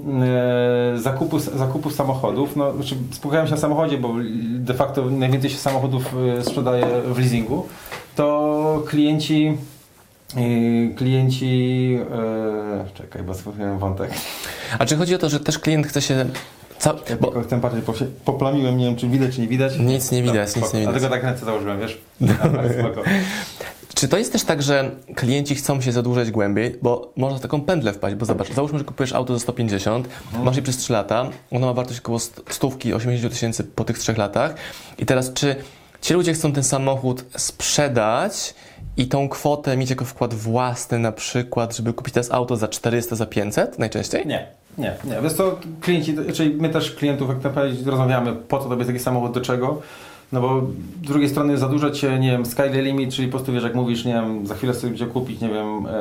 e, 0.95 0.99
zakupu, 0.99 1.39
zakupu 1.39 1.89
samochodów, 1.89 2.55
no, 2.55 2.73
znaczy 2.73 2.95
skupiałem 3.11 3.47
się 3.47 3.51
na 3.51 3.59
samochodzie, 3.59 3.97
bo 3.97 4.13
de 4.45 4.73
facto 4.73 5.05
najwięcej 5.09 5.49
się 5.49 5.57
samochodów 5.57 6.15
e, 6.39 6.43
sprzedaje 6.43 6.85
w 7.05 7.19
leasingu, 7.19 7.67
to 8.15 8.83
klienci 8.87 9.57
klienci 10.97 11.97
e, 12.11 12.85
czekaj, 12.93 13.23
bo 13.23 13.33
skupiłem 13.33 13.79
wątek. 13.79 14.11
A 14.79 14.85
czy 14.85 14.95
chodzi 14.97 15.15
o 15.15 15.17
to, 15.17 15.29
że 15.29 15.39
też 15.39 15.59
klient 15.59 15.87
chce 15.87 16.01
się. 16.01 16.25
Ca... 16.79 16.93
Ja 17.09 17.15
Bo 17.17 17.31
tylko 17.31 17.57
bardziej 17.57 17.81
poplamiłem, 18.25 18.77
nie 18.77 18.85
wiem 18.85 18.95
czy 18.95 19.07
widać, 19.07 19.35
czy 19.35 19.41
nie 19.41 19.47
widać. 19.47 19.79
nic 19.79 20.11
nie 20.11 20.23
widać, 20.23 20.55
No, 20.55 20.61
nic 20.61 20.73
nie 20.73 20.79
widać. 20.79 20.93
Dlatego 20.95 21.15
tak 21.15 21.23
ręce 21.23 21.45
założyłem, 21.45 21.79
wiesz? 21.79 22.01
Tak, 22.27 22.73
spoko. 22.79 23.01
Czy 23.95 24.07
to 24.07 24.17
jest 24.17 24.31
też 24.31 24.43
tak, 24.43 24.61
że 24.63 24.91
klienci 25.15 25.55
chcą 25.55 25.81
się 25.81 25.91
zadłużać 25.91 26.31
głębiej, 26.31 26.75
bo 26.81 27.13
można 27.15 27.37
w 27.37 27.41
taką 27.41 27.61
pętlę 27.61 27.93
wpaść, 27.93 28.15
bo 28.15 28.25
zobacz, 28.25 28.51
załóżmy, 28.53 28.79
że 28.79 28.85
kupujesz 28.85 29.13
auto 29.13 29.33
za 29.33 29.39
150, 29.39 30.07
masz 30.43 30.55
je 30.55 30.61
przez 30.61 30.77
3 30.77 30.93
lata, 30.93 31.29
ono 31.51 31.67
ma 31.67 31.73
wartość 31.73 31.99
około 31.99 32.19
st- 32.19 32.41
stówki, 32.49 32.93
80 32.93 33.33
tysięcy 33.33 33.63
po 33.63 33.83
tych 33.83 33.99
3 33.99 34.13
latach 34.13 34.55
i 34.97 35.05
teraz 35.05 35.33
czy 35.33 35.55
ci 36.01 36.13
ludzie 36.13 36.33
chcą 36.33 36.51
ten 36.51 36.63
samochód 36.63 37.25
sprzedać 37.37 38.53
i 38.97 39.07
tą 39.07 39.29
kwotę 39.29 39.77
mieć 39.77 39.89
jako 39.89 40.05
wkład 40.05 40.33
własny 40.33 40.99
na 40.99 41.11
przykład, 41.11 41.75
żeby 41.75 41.93
kupić 41.93 42.13
teraz 42.13 42.31
auto 42.31 42.55
za 42.57 42.67
400, 42.67 43.15
za 43.15 43.25
500 43.25 43.79
najczęściej? 43.79 44.27
Nie, 44.27 44.47
nie, 44.77 44.95
nie. 45.03 45.21
Wiesz 45.21 45.33
co, 45.33 45.59
klienci, 45.81 46.15
czyli 46.33 46.55
my 46.55 46.69
też 46.69 46.91
klientów, 46.91 47.29
jak 47.29 47.39
to 47.39 47.49
powiedzieć, 47.49 47.85
rozmawiamy, 47.85 48.33
po 48.33 48.59
co 48.59 48.69
tobie 48.69 48.85
taki 48.85 48.99
samochód, 48.99 49.31
do 49.31 49.41
czego. 49.41 49.81
No 50.32 50.41
bo 50.41 50.62
z 51.03 51.08
drugiej 51.08 51.29
strony 51.29 51.58
zadłużać 51.58 51.98
się, 51.98 52.20
nie 52.20 52.32
wiem, 52.32 52.46
sky 52.46 52.62
the 52.62 52.82
limit, 52.82 53.13
czyli 53.13 53.27
po 53.27 53.32
prostu 53.32 53.53
wiesz, 53.53 53.63
jak 53.63 53.75
mówisz, 53.75 54.05
nie 54.05 54.13
wiem, 54.13 54.48
za 54.48 54.55
chwilę 54.55 54.74
sobie 54.74 54.89
będzie 54.89 55.05
kupić, 55.05 55.41
nie 55.41 55.50
wiem, 55.50 55.86
e, 55.86 55.91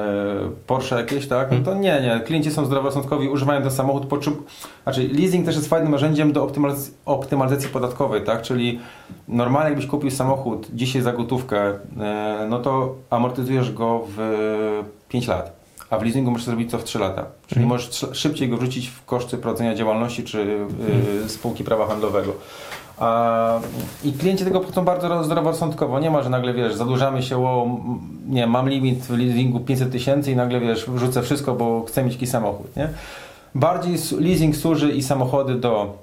Porsche 0.66 0.97
jakieś, 0.97 1.26
tak? 1.28 1.50
No 1.50 1.59
to 1.64 1.75
nie, 1.75 2.00
nie. 2.00 2.21
Klienci 2.26 2.50
są 2.50 2.64
zdroworozsądkowi, 2.64 3.28
używają 3.28 3.62
ten 3.62 3.71
samochód, 3.71 4.07
potrzeb... 4.07 4.35
Znaczy 4.83 5.09
leasing 5.12 5.47
też 5.47 5.57
jest 5.57 5.69
fajnym 5.69 5.93
narzędziem 5.93 6.33
do 6.33 6.43
optymalizacji, 6.45 6.93
optymalizacji 7.07 7.69
podatkowej, 7.69 8.25
tak? 8.25 8.43
Czyli 8.43 8.81
normalnie 9.28 9.69
jakbyś 9.71 9.87
kupił 9.87 10.11
samochód 10.11 10.66
dzisiaj 10.73 11.02
za 11.02 11.12
gotówkę, 11.12 11.66
e, 12.00 12.47
no 12.50 12.59
to 12.59 12.95
amortyzujesz 13.11 13.73
go 13.73 14.04
w 14.16 14.83
5 15.09 15.26
lat. 15.28 15.64
A 15.90 15.99
w 15.99 16.02
leasingu 16.02 16.31
możesz 16.31 16.47
zrobić 16.47 16.71
to 16.71 16.78
w 16.78 16.85
3 16.85 16.99
lata. 16.99 17.26
Czyli 17.47 17.62
Mhm. 17.62 17.69
możesz 17.69 18.07
szybciej 18.12 18.49
go 18.49 18.57
wrzucić 18.57 18.88
w 18.88 19.04
koszty 19.04 19.38
prowadzenia 19.38 19.75
działalności 19.75 20.25
czy 20.25 20.66
y, 21.25 21.28
spółki 21.28 21.64
prawa 21.64 21.87
handlowego. 21.87 22.33
I 24.04 24.12
klienci 24.12 24.44
tego 24.44 24.58
podchodzą 24.60 24.84
bardzo 24.84 25.08
roz- 25.08 25.26
zdroworozsądkowo. 25.26 26.00
Nie 26.00 26.10
ma, 26.10 26.22
że 26.22 26.30
nagle 26.30 26.54
wiesz, 26.54 26.74
zadłużamy 26.74 27.22
się, 27.22 27.36
m, 27.62 27.76
nie 28.28 28.46
mam 28.46 28.68
limit 28.68 28.98
w 28.98 29.10
leasingu 29.18 29.60
500 29.60 29.92
tysięcy 29.92 30.32
i 30.32 30.36
nagle 30.36 30.60
wiesz, 30.60 30.90
wrzucę 30.90 31.22
wszystko, 31.22 31.54
bo 31.54 31.84
chcę 31.88 32.04
mieć 32.04 32.12
jakiś 32.14 32.30
samochód. 32.30 32.76
Nie? 32.76 32.88
Bardziej 33.54 33.96
leasing 34.20 34.56
służy 34.56 34.92
i 34.92 35.02
samochody 35.02 35.54
do 35.54 35.98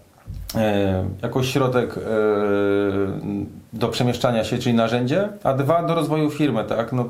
e, 0.56 1.04
jako 1.22 1.44
środek 1.44 1.98
e, 1.98 2.02
do 3.74 3.88
przemieszczania 3.88 4.44
się, 4.44 4.58
czyli 4.58 4.76
narzędzie, 4.76 5.30
a 5.44 5.54
dwa 5.54 5.84
do 5.84 5.96
rozwoju 5.96 6.30
firmy, 6.30 6.64
tak? 6.64 6.94
No, 6.94 7.06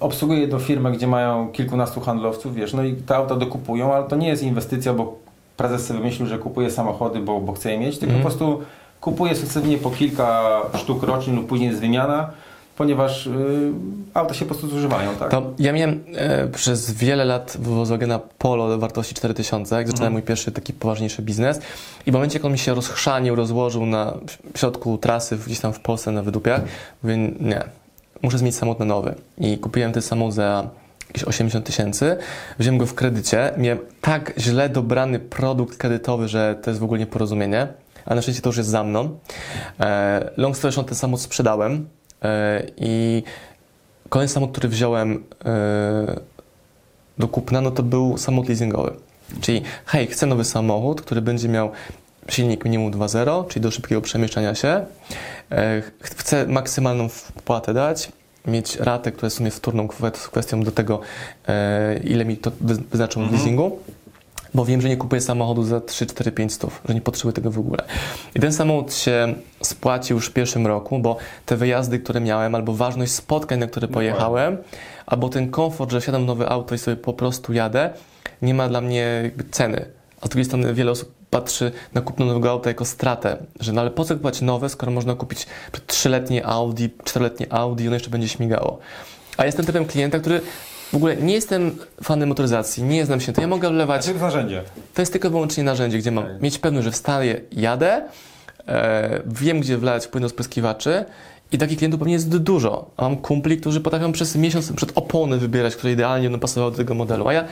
obsługuję 0.00 0.48
do 0.48 0.58
firmy, 0.58 0.92
gdzie 0.92 1.06
mają 1.06 1.48
kilkunastu 1.48 2.00
handlowców, 2.00 2.54
wiesz, 2.54 2.74
no 2.74 2.82
i 2.84 2.94
te 2.94 3.16
auta 3.16 3.36
dokupują, 3.36 3.94
ale 3.94 4.04
to 4.08 4.16
nie 4.16 4.28
jest 4.28 4.42
inwestycja, 4.42 4.92
bo 4.94 5.27
prezes 5.58 5.86
sobie 5.86 6.00
wymyślił, 6.00 6.26
że 6.28 6.38
kupuje 6.38 6.70
samochody, 6.70 7.20
bo, 7.20 7.40
bo 7.40 7.52
chce 7.52 7.72
je 7.72 7.78
mieć, 7.78 7.98
tylko 7.98 8.14
Mhm. 8.14 8.22
po 8.22 8.28
prostu 8.28 8.60
kupuje 9.00 9.34
sukcesywnie 9.34 9.78
po 9.78 9.90
kilka 9.90 10.60
sztuk 10.76 11.02
rocznie 11.02 11.32
lub 11.34 11.46
później 11.46 11.68
jest 11.68 11.80
wymiana, 11.80 12.30
ponieważ 12.76 13.26
y, 13.26 13.30
auta 14.14 14.34
się 14.34 14.44
po 14.44 14.48
prostu 14.54 14.68
zużywają, 14.68 15.14
tak? 15.16 15.30
To 15.30 15.42
ja 15.58 15.72
miałem 15.72 16.04
e, 16.16 16.48
przez 16.48 16.90
wiele 16.90 17.24
lat 17.24 17.56
Volkswagena 17.60 18.20
Polo 18.38 18.64
o 18.74 18.78
wartości 18.78 19.14
4000, 19.14 19.76
jak 19.76 19.86
zaczynałem 19.86 20.12
Mhm. 20.12 20.12
mój 20.12 20.22
pierwszy 20.22 20.52
taki 20.52 20.72
poważniejszy 20.72 21.22
biznes 21.22 21.60
i 22.06 22.10
w 22.10 22.14
momencie, 22.14 22.38
jak 22.38 22.44
on 22.44 22.52
mi 22.52 22.58
się 22.58 22.74
rozchrzanił, 22.74 23.34
rozłożył 23.34 23.86
na 23.86 24.14
środku 24.56 24.98
trasy 24.98 25.38
gdzieś 25.46 25.60
tam 25.60 25.72
w 25.72 25.80
Polsce 25.80 26.12
na 26.12 26.22
wydupiach, 26.22 26.60
mówię, 27.02 27.16
nie, 27.40 27.62
muszę 28.22 28.38
zmienić 28.38 28.56
samochód 28.56 28.78
na 28.78 28.84
nowy 28.84 29.14
i 29.38 29.58
kupiłem 29.58 29.92
ten 29.92 30.02
samochód 30.02 30.34
za 30.34 30.68
jakieś 31.08 31.24
80 31.24 31.66
tysięcy, 31.66 32.16
wziąłem 32.58 32.78
go 32.78 32.86
w 32.86 32.94
kredycie, 32.94 33.52
miałem 33.56 33.78
tak 34.00 34.32
źle 34.38 34.68
dobrany 34.68 35.18
produkt 35.18 35.78
kredytowy, 35.78 36.28
że 36.28 36.58
to 36.62 36.70
jest 36.70 36.80
w 36.80 36.84
ogóle 36.84 37.00
nieporozumienie, 37.00 37.66
ale 38.06 38.16
na 38.16 38.22
szczęście 38.22 38.42
to 38.42 38.48
już 38.48 38.56
jest 38.56 38.70
za 38.70 38.84
mną. 38.84 39.18
E, 39.80 40.30
long 40.36 40.56
story 40.56 40.72
short, 40.72 40.88
ten 40.88 40.96
samochód 40.96 41.22
sprzedałem 41.22 41.88
e, 42.22 42.62
i 42.76 43.22
Kolejny 44.08 44.28
samochód, 44.28 44.52
który 44.52 44.68
wziąłem 44.68 45.24
e, 45.44 46.20
do 47.18 47.28
kupna, 47.28 47.60
no 47.60 47.70
to 47.70 47.82
był 47.82 48.18
samochód 48.18 48.48
leasingowy. 48.48 48.92
Czyli 49.40 49.62
hej, 49.86 50.06
chcę 50.06 50.26
nowy 50.26 50.44
samochód, 50.44 51.02
który 51.02 51.22
będzie 51.22 51.48
miał 51.48 51.70
silnik 52.28 52.64
minimum 52.64 52.92
2.0, 52.92 53.48
czyli 53.48 53.62
do 53.62 53.70
szybkiego 53.70 54.00
przemieszczania 54.00 54.54
się. 54.54 54.86
Ch- 56.02 56.16
chcę 56.16 56.46
maksymalną 56.46 57.08
wpłatę 57.08 57.74
dać, 57.74 58.12
mieć 58.48 58.76
ratę, 58.76 59.12
która 59.12 59.26
jest 59.26 59.36
w 59.36 59.38
sumie 59.38 59.50
wtórną 59.50 59.86
kwe- 59.86 60.28
kwestią 60.30 60.62
do 60.62 60.70
tego, 60.72 61.00
e, 61.48 61.98
ile 62.04 62.24
mi 62.24 62.36
to 62.36 62.50
wy- 62.60 62.82
wyznaczą 62.90 63.20
w 63.20 63.22
Mhm. 63.22 63.36
leasingu. 63.40 63.78
Bo 64.54 64.64
wiem, 64.64 64.80
że 64.80 64.88
nie 64.88 64.96
kupuję 64.96 65.20
samochodu 65.20 65.62
za 65.62 65.80
3, 65.80 66.06
4, 66.06 66.32
5 66.32 66.52
stów, 66.52 66.82
że 66.88 66.94
nie 66.94 67.00
potrzebuję 67.00 67.32
tego 67.32 67.50
w 67.50 67.58
ogóle. 67.58 67.84
I 68.34 68.40
ten 68.40 68.52
samochód 68.52 68.94
się 68.94 69.34
spłacił 69.62 70.16
już 70.16 70.28
w 70.28 70.32
pierwszym 70.32 70.66
roku, 70.66 70.98
bo 70.98 71.16
te 71.46 71.56
wyjazdy, 71.56 71.98
które 71.98 72.20
miałem, 72.20 72.54
albo 72.54 72.72
ważność 72.74 73.12
spotkań, 73.12 73.58
na 73.58 73.66
które 73.66 73.88
Dokładnie. 73.88 74.10
pojechałem, 74.10 74.56
albo 75.06 75.28
ten 75.28 75.50
komfort, 75.50 75.90
że 75.92 76.00
wsiadam 76.00 76.22
w 76.22 76.26
nowe 76.26 76.48
auto 76.48 76.74
i 76.74 76.78
sobie 76.78 76.96
po 76.96 77.12
prostu 77.12 77.52
jadę, 77.52 77.90
nie 78.42 78.54
ma 78.54 78.68
dla 78.68 78.80
mnie 78.80 79.30
ceny. 79.50 79.84
A 80.20 80.26
z 80.26 80.28
drugiej 80.28 80.44
strony 80.44 80.74
wiele 80.74 80.90
osób 80.90 81.12
patrzy 81.30 81.72
na 81.94 82.00
kupno 82.00 82.26
nowego 82.26 82.50
auta 82.50 82.70
jako 82.70 82.84
stratę, 82.84 83.36
że 83.60 83.72
no 83.72 83.80
ale 83.80 83.90
po 83.90 84.04
co 84.04 84.14
kupować 84.14 84.40
nowe, 84.40 84.68
skoro 84.68 84.92
można 84.92 85.14
kupić 85.14 85.46
trzyletnie 85.86 86.46
Audi, 86.46 86.86
czteroletnie 87.04 87.52
Audi 87.52 87.84
i 87.84 87.86
ono 87.86 87.94
jeszcze 87.96 88.10
będzie 88.10 88.28
śmigało. 88.28 88.78
A 89.36 89.46
jestem 89.46 89.66
typem 89.66 89.84
klienta, 89.84 90.18
który 90.18 90.40
w 90.92 90.94
ogóle 90.94 91.16
nie 91.16 91.34
jestem 91.34 91.76
fanem 92.02 92.28
motoryzacji, 92.28 92.82
nie 92.82 93.06
znam 93.06 93.20
się, 93.20 93.32
to 93.32 93.40
ja 93.40 93.46
mogę 93.46 93.70
wlewać 93.70 94.04
To 94.04 94.10
jest 94.10 94.22
narzędzie. 94.22 94.62
to 94.94 95.02
jest 95.02 95.12
tylko 95.12 95.30
wyłącznie 95.30 95.64
narzędzie, 95.64 95.98
gdzie 95.98 96.10
mam 96.10 96.24
Tak. 96.24 96.42
mieć 96.42 96.58
pewność, 96.58 96.84
że 96.84 96.90
wstaję, 96.90 97.40
jadę, 97.52 98.02
e, 98.68 99.22
wiem, 99.26 99.60
gdzie 99.60 99.78
wlać 99.78 100.06
płyn 100.06 100.28
spryskiwaczy 100.28 101.04
i 101.52 101.58
takich 101.58 101.78
klientów 101.78 101.98
pewnie 102.00 102.12
jest 102.14 102.36
dużo. 102.38 102.90
A 102.96 103.02
mam 103.02 103.16
kumpli, 103.16 103.56
którzy 103.56 103.80
potrafią 103.80 104.12
przez 104.12 104.36
miesiąc 104.36 104.72
przed 104.72 104.92
opony 104.94 105.38
wybierać, 105.38 105.76
które 105.76 105.92
idealnie 105.92 106.24
będą 106.30 106.40
pasowały 106.40 106.70
do 106.72 106.76
tego 106.78 106.94
modelu. 106.94 107.28
A 107.28 107.32
ja, 107.32 107.44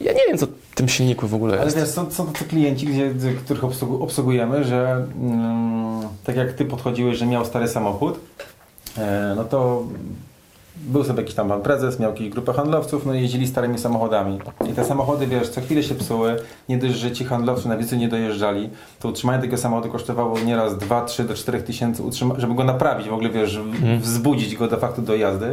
ja 0.00 0.12
nie 0.12 0.20
wiem, 0.28 0.38
co 0.38 0.46
w 0.46 0.74
tym 0.74 0.88
silniku 0.88 1.28
w 1.28 1.34
ogóle 1.34 1.54
Ale 1.54 1.64
jest. 1.64 1.76
wiesz, 1.76 1.88
są, 1.88 2.10
są 2.10 2.26
tacy 2.26 2.44
klienci, 2.44 2.86
gdzie, 2.86 3.10
których 3.44 3.62
obsługu- 3.62 4.02
obsługujemy, 4.02 4.64
że 4.64 5.06
mm, 5.22 6.00
tak 6.24 6.36
jak 6.36 6.52
ty 6.52 6.64
podchodziłeś, 6.64 7.18
że 7.18 7.26
miał 7.26 7.44
stary 7.44 7.68
samochód, 7.68 8.20
e, 8.98 9.32
no 9.36 9.44
to 9.44 9.82
był 10.76 11.04
sobie 11.04 11.20
jakiś 11.20 11.34
tam 11.34 11.48
pan 11.48 11.62
prezes, 11.62 11.98
miał 12.00 12.10
jakąś 12.12 12.28
grupę 12.28 12.52
handlowców, 12.52 13.06
no 13.06 13.14
i 13.14 13.20
jeździli 13.22 13.46
starymi 13.46 13.78
samochodami. 13.78 14.38
I 14.70 14.72
te 14.72 14.84
samochody, 14.84 15.26
wiesz, 15.26 15.48
co 15.48 15.60
chwilę 15.60 15.82
się 15.82 15.94
psuły, 15.94 16.36
nie 16.68 16.78
dość, 16.78 16.94
że 16.94 17.12
ci 17.12 17.24
handlowcy 17.24 17.68
na 17.68 17.76
wizycie 17.76 17.96
nie 17.96 18.08
dojeżdżali, 18.08 18.70
to 19.00 19.08
utrzymanie 19.08 19.42
tego 19.42 19.56
samochodu 19.56 19.88
kosztowało 19.92 20.38
nieraz 20.38 20.78
2, 20.78 21.04
3 21.04 21.24
do 21.24 21.34
4 21.34 21.62
tysięcy, 21.62 22.02
żeby 22.38 22.54
go 22.54 22.64
naprawić, 22.64 23.08
w 23.08 23.12
ogóle, 23.12 23.30
wiesz, 23.30 23.56
Mhm. 23.56 24.00
wzbudzić 24.00 24.56
go 24.56 24.68
de 24.68 24.76
facto 24.76 25.02
do 25.02 25.16
jazdy. 25.16 25.50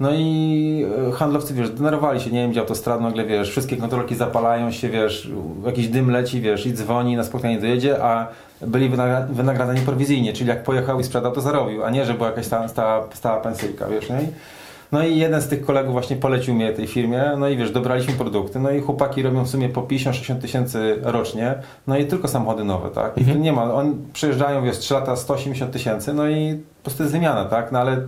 No 0.00 0.10
i 0.14 0.86
e, 1.08 1.12
handlowcy, 1.12 1.54
wiesz, 1.54 1.70
denerwowali 1.70 2.20
się, 2.20 2.30
nie 2.30 2.40
wiem, 2.42 2.50
gdzie 2.50 2.60
autostrad, 2.60 3.00
nagle, 3.00 3.24
wiesz, 3.26 3.50
wszystkie 3.50 3.76
kontrolki 3.76 4.14
zapalają 4.14 4.70
się, 4.70 4.88
wiesz, 4.88 5.30
jakiś 5.66 5.88
dym 5.88 6.10
leci, 6.10 6.40
wiesz, 6.40 6.66
i 6.66 6.72
dzwoni, 6.72 7.16
na 7.16 7.24
spotkanie 7.24 7.58
dojedzie, 7.60 8.04
a 8.04 8.26
byli 8.60 8.90
wynagra- 8.90 9.26
wynagradzani 9.26 9.80
prowizyjnie, 9.80 10.32
czyli 10.32 10.48
jak 10.48 10.62
pojechał 10.62 11.00
i 11.00 11.04
sprzedał, 11.04 11.32
to 11.32 11.40
zarobił, 11.40 11.84
a 11.84 11.90
nie, 11.90 12.04
że 12.06 12.14
była 12.14 12.26
jakaś 12.28 12.46
stała, 12.46 12.68
stała, 12.68 13.06
stała 13.14 13.40
pensyjka, 13.40 13.86
wiesz, 13.88 14.10
nie? 14.10 14.18
No 14.92 15.04
i 15.04 15.16
jeden 15.18 15.40
z 15.40 15.48
tych 15.48 15.64
kolegów 15.66 15.92
właśnie 15.92 16.16
polecił 16.16 16.54
mnie 16.54 16.72
tej 16.72 16.86
firmie, 16.86 17.22
no 17.38 17.48
i 17.48 17.56
wiesz, 17.56 17.70
dobraliśmy 17.70 18.14
produkty, 18.14 18.60
no 18.60 18.70
i 18.70 18.80
chłopaki 18.80 19.22
robią 19.22 19.44
w 19.44 19.48
sumie 19.48 19.68
po 19.68 19.82
50-60 19.82 20.38
tysięcy 20.40 20.96
rocznie, 21.02 21.54
no 21.86 21.96
i 21.98 22.06
tylko 22.06 22.28
samochody 22.28 22.64
nowe, 22.64 22.90
tak? 22.90 23.16
I 23.16 23.20
Mhm. 23.20 23.36
tu 23.38 23.42
nie 23.44 23.52
ma, 23.52 23.74
oni 23.74 23.94
przyjeżdżają, 24.12 24.64
wiesz, 24.64 24.78
3 24.78 24.94
lata 24.94 25.16
180 25.16 25.72
tysięcy, 25.72 26.14
no 26.14 26.28
i 26.28 26.60
po 26.82 26.90
prostu 26.90 27.02
jest 27.02 27.12
wymiana, 27.12 27.44
tak? 27.44 27.72
No 27.72 27.78
ale 27.78 27.96
y, 27.96 28.02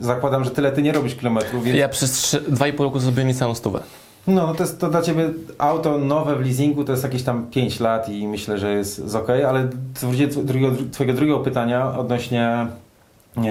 zakładam, 0.00 0.44
że 0.44 0.50
tyle 0.50 0.72
ty 0.72 0.82
nie 0.82 0.92
robisz 0.92 1.14
kilometrów, 1.14 1.64
więc... 1.64 1.78
Ja 1.78 1.88
przez 1.88 2.12
3, 2.12 2.40
2,5 2.40 2.78
roku 2.78 2.98
zrobiłem 2.98 3.28
niecałą 3.28 3.54
stówę. 3.54 3.80
No, 4.26 4.46
no 4.46 4.54
to 4.54 4.62
jest 4.62 4.80
to 4.80 4.90
dla 4.90 5.02
Ciebie 5.02 5.30
auto 5.58 5.98
nowe 5.98 6.36
w 6.36 6.40
leasingu 6.40 6.84
to 6.84 6.92
jest 6.92 7.04
jakieś 7.04 7.22
tam 7.22 7.46
5 7.46 7.80
lat 7.80 8.08
i 8.08 8.28
myślę, 8.28 8.58
że 8.58 8.72
jest, 8.72 8.98
jest 8.98 9.14
ok, 9.14 9.28
ale 9.48 9.68
co 9.94 10.06
drugiego, 10.42 10.76
Twojego 10.92 11.16
drugiego 11.16 11.40
pytania 11.40 11.98
odnośnie 11.98 12.66
e, 13.36 13.42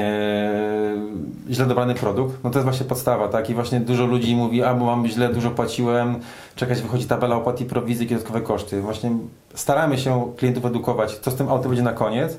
źle 1.50 1.65
dobrany 1.65 1.96
produkt, 1.96 2.43
no 2.43 2.50
to 2.50 2.60
jest 2.60 2.63
właśnie 2.63 2.86
podstawa, 2.86 3.28
tak? 3.28 3.50
I 3.50 3.54
właśnie 3.54 3.80
dużo 3.80 4.06
ludzi 4.06 4.36
mówi, 4.36 4.63
a 4.63 4.74
bo 4.74 4.86
mam 4.86 5.08
źle, 5.08 5.30
dużo 5.34 5.52
płaciłem, 5.52 6.15
czekać 6.56 6.82
wychodzi 6.82 7.06
tabela 7.06 7.36
opłat 7.36 7.62
i 7.62 7.65
prowizji, 7.65 8.08
dodatkowe 8.08 8.41
koszty. 8.41 8.82
Właśnie 8.82 9.12
staramy 9.54 9.98
się 9.98 10.32
klientów 10.38 10.65
edukować, 10.65 11.12
co 11.17 11.32
z 11.32 11.36
tym 11.36 11.50
autem 11.50 11.69
będzie 11.69 11.84
na 11.84 11.93
koniec, 11.93 12.38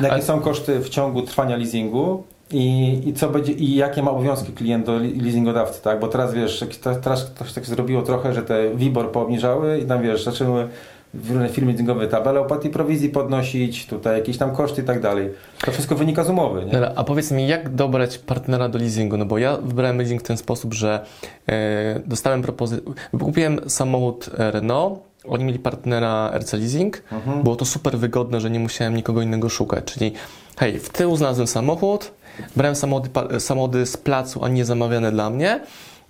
jakie 0.00 0.12
Ale- 0.12 0.22
są 0.22 0.40
koszty 0.40 0.80
w 0.80 0.88
ciągu 0.88 1.22
trwania 1.22 1.56
leasingu, 1.56 2.22
i, 2.52 3.00
i 3.08 3.12
co 3.12 3.28
będzie, 3.28 3.52
i 3.52 3.74
jakie 3.74 4.02
ma 4.02 4.10
obowiązki 4.10 4.52
klient 4.52 4.86
do 4.86 4.92
leasingodawcy, 4.98 5.82
tak? 5.82 6.00
Bo 6.00 6.08
teraz 6.08 6.34
wiesz, 6.34 6.64
teraz 7.02 7.34
to 7.34 7.44
się 7.44 7.54
tak 7.54 7.66
zrobiło 7.66 8.02
trochę, 8.02 8.34
że 8.34 8.42
te 8.42 8.74
WIBOR 8.74 9.12
poobniżały 9.12 9.78
i 9.78 9.84
tam 9.84 10.02
wiesz, 10.02 10.24
zaczęły 10.24 10.68
różne 11.14 11.48
firmy 11.48 11.70
leasingowe 11.70 12.08
tabelę 12.08 12.40
opłat 12.40 12.64
i 12.64 12.68
prowizji 12.68 13.08
podnosić, 13.08 13.86
tutaj 13.86 14.18
jakieś 14.18 14.38
tam 14.38 14.56
koszty 14.56 14.82
i 14.82 14.84
tak 14.84 15.00
dalej. 15.00 15.30
To 15.64 15.72
wszystko 15.72 15.94
wynika 15.94 16.24
z 16.24 16.30
umowy, 16.30 16.64
nie? 16.64 16.88
A 16.98 17.04
powiedz 17.04 17.30
mi, 17.30 17.48
jak 17.48 17.74
dobrać 17.74 18.18
partnera 18.18 18.68
do 18.68 18.78
leasingu? 18.78 19.16
No 19.16 19.24
bo 19.24 19.38
ja 19.38 19.56
wybrałem 19.56 19.98
leasing 19.98 20.20
w 20.22 20.26
ten 20.26 20.36
sposób, 20.36 20.74
że 20.74 21.04
e, 21.48 22.00
dostałem 22.06 22.42
propozycję, 22.42 22.92
kupiłem 23.20 23.60
samochód 23.70 24.30
Renault, 24.38 25.00
oni 25.28 25.44
mieli 25.44 25.58
partnera 25.58 26.30
RC 26.38 26.52
Leasing, 26.56 27.02
Mhm. 27.12 27.42
było 27.42 27.56
to 27.56 27.64
super 27.64 27.98
wygodne, 27.98 28.40
że 28.40 28.50
nie 28.50 28.60
musiałem 28.60 28.96
nikogo 28.96 29.22
innego 29.22 29.48
szukać, 29.48 29.84
czyli 29.84 30.12
hej, 30.56 30.78
w 30.78 30.88
tyłu 30.88 31.16
znalazłem 31.16 31.46
samochód, 31.46 32.12
brałem 32.56 32.76
samochody, 32.76 33.40
samochody 33.40 33.86
z 33.86 33.96
placu, 33.96 34.44
a 34.44 34.48
nie 34.48 34.64
zamawiane 34.64 35.12
dla 35.12 35.30
mnie, 35.30 35.60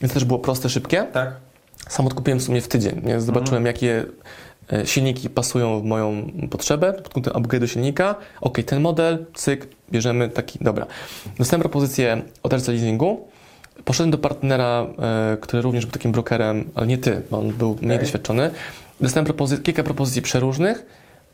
więc 0.00 0.14
też 0.14 0.24
było 0.24 0.38
proste, 0.38 0.68
szybkie. 0.68 1.06
Tak? 1.12 1.32
Samochód 1.88 2.14
kupiłem 2.16 2.38
w 2.40 2.42
sumie 2.42 2.60
w 2.60 2.68
tydzień, 2.68 3.00
nie? 3.04 3.20
zobaczyłem 3.20 3.66
jakie 3.66 3.98
e, 3.98 4.04
silniki 4.84 5.30
pasują 5.30 5.80
w 5.80 5.84
moją 5.84 6.30
potrzebę, 6.50 6.92
pod 6.92 7.08
kątem 7.14 7.32
upgrade'u 7.34 7.66
silnika. 7.66 8.14
Ok, 8.40 8.58
ten 8.66 8.80
model, 8.80 9.26
cyk, 9.34 9.68
bierzemy 9.90 10.28
taki, 10.28 10.58
dobra. 10.64 10.86
Dostałem 11.38 11.60
propozycję 11.60 12.22
od 12.42 12.52
RC 12.52 12.68
Leasingu. 12.68 13.28
Poszedłem 13.84 14.10
do 14.10 14.18
partnera, 14.18 14.86
e, 15.32 15.36
który 15.40 15.62
również 15.62 15.86
był 15.86 15.92
takim 15.92 16.12
brokerem, 16.12 16.70
ale 16.74 16.86
nie 16.86 16.98
ty, 16.98 17.22
bo 17.30 17.38
on 17.38 17.48
był 17.52 17.68
mniej 17.80 17.96
Okej. 17.96 17.98
doświadczony. 17.98 18.50
Dostałem 19.00 19.26
propozy- 19.26 19.58
kilka 19.62 19.82
propozycji 19.82 20.22
przeróżnych, 20.22 20.86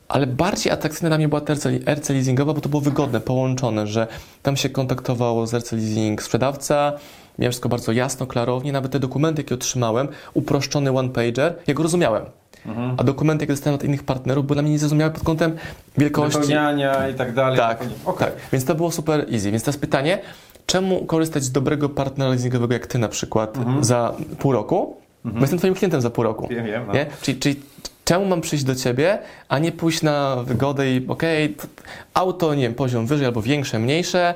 ale 0.09 0.27
bardziej 0.27 0.73
atrakcyjna 0.73 1.09
dla 1.09 1.19
mnie 1.19 1.29
była 1.29 1.41
RC 1.87 2.13
Leasingowa, 2.15 2.55
bo 2.55 2.61
to 2.61 2.69
było 2.69 2.83
wygodne, 2.83 3.21
połączone, 3.21 3.87
że 3.87 4.07
tam 4.43 4.57
się 4.57 4.69
kontaktowało 4.71 5.47
z 5.47 5.55
RC 5.55 5.73
Leasing 5.77 6.23
sprzedawca, 6.23 6.93
miałem 7.39 7.53
wszystko 7.53 7.69
bardzo 7.69 7.93
jasno, 7.93 8.27
klarownie, 8.27 8.73
nawet 8.73 8.93
te 8.93 9.01
dokumenty, 9.01 9.43
jakie 9.43 9.55
otrzymałem, 9.55 10.09
uproszczony 10.35 10.91
one-pager, 10.91 11.53
ja 11.67 11.75
go 11.75 11.83
rozumiałem. 11.83 12.25
Mhm. 12.67 12.95
A 12.99 13.05
dokumenty, 13.05 13.43
jakie 13.43 13.53
dostałem 13.53 13.75
od 13.75 13.85
innych 13.85 14.03
partnerów, 14.03 14.47
były 14.47 14.55
dla 14.55 14.63
mnie 14.63 14.71
niezrozumiałe 14.73 15.11
pod 15.13 15.23
kątem 15.25 15.57
wielkości. 15.99 16.39
Wypełniania 16.41 17.09
i 17.09 17.15
tak 17.15 17.35
dalej. 17.35 17.59
Tak, 17.59 17.85
Okej. 18.05 18.27
tak. 18.29 18.37
Więc 18.53 18.65
to 18.65 18.75
było 18.75 18.91
super 18.91 19.27
easy. 19.33 19.51
Więc 19.51 19.63
teraz 19.65 19.77
pytanie, 19.77 20.19
czemu 20.67 21.05
korzystać 21.07 21.45
z 21.45 21.53
dobrego 21.53 21.89
partnera 21.89 22.31
leasingowego 22.31 22.75
jak 22.75 22.87
ty 22.87 22.99
na 22.99 23.09
przykład 23.09 23.57
Mhm. 23.57 23.85
za 23.85 24.15
pół 24.39 24.53
roku? 24.53 24.97
Bo 25.25 25.41
jestem 25.41 25.59
twoim 25.59 25.75
klientem 25.75 26.01
za 26.01 26.11
pół 26.11 26.25
roku. 26.25 26.49
Wiem, 26.51 26.67
wiem. 26.67 26.85
No. 26.87 26.93
Nie? 26.93 27.07
Czyli, 27.23 27.39
czyli 27.39 27.57
czemu 28.05 28.27
mam 28.27 28.41
przyjść 28.41 28.65
do 28.65 28.75
ciebie, 28.75 29.19
a 29.49 29.59
nie 29.59 29.73
pójść 29.73 30.03
na 30.03 30.37
wygodę 30.45 30.91
i 30.93 31.05
okej, 31.09 31.49
t- 31.55 31.67
auto, 32.15 32.55
nie 32.55 32.63
wiem, 32.63 32.75
poziom 32.75 33.07
wyżej 33.07 33.27
albo 33.27 33.43
większe, 33.43 33.79
mniejsze, 33.79 34.35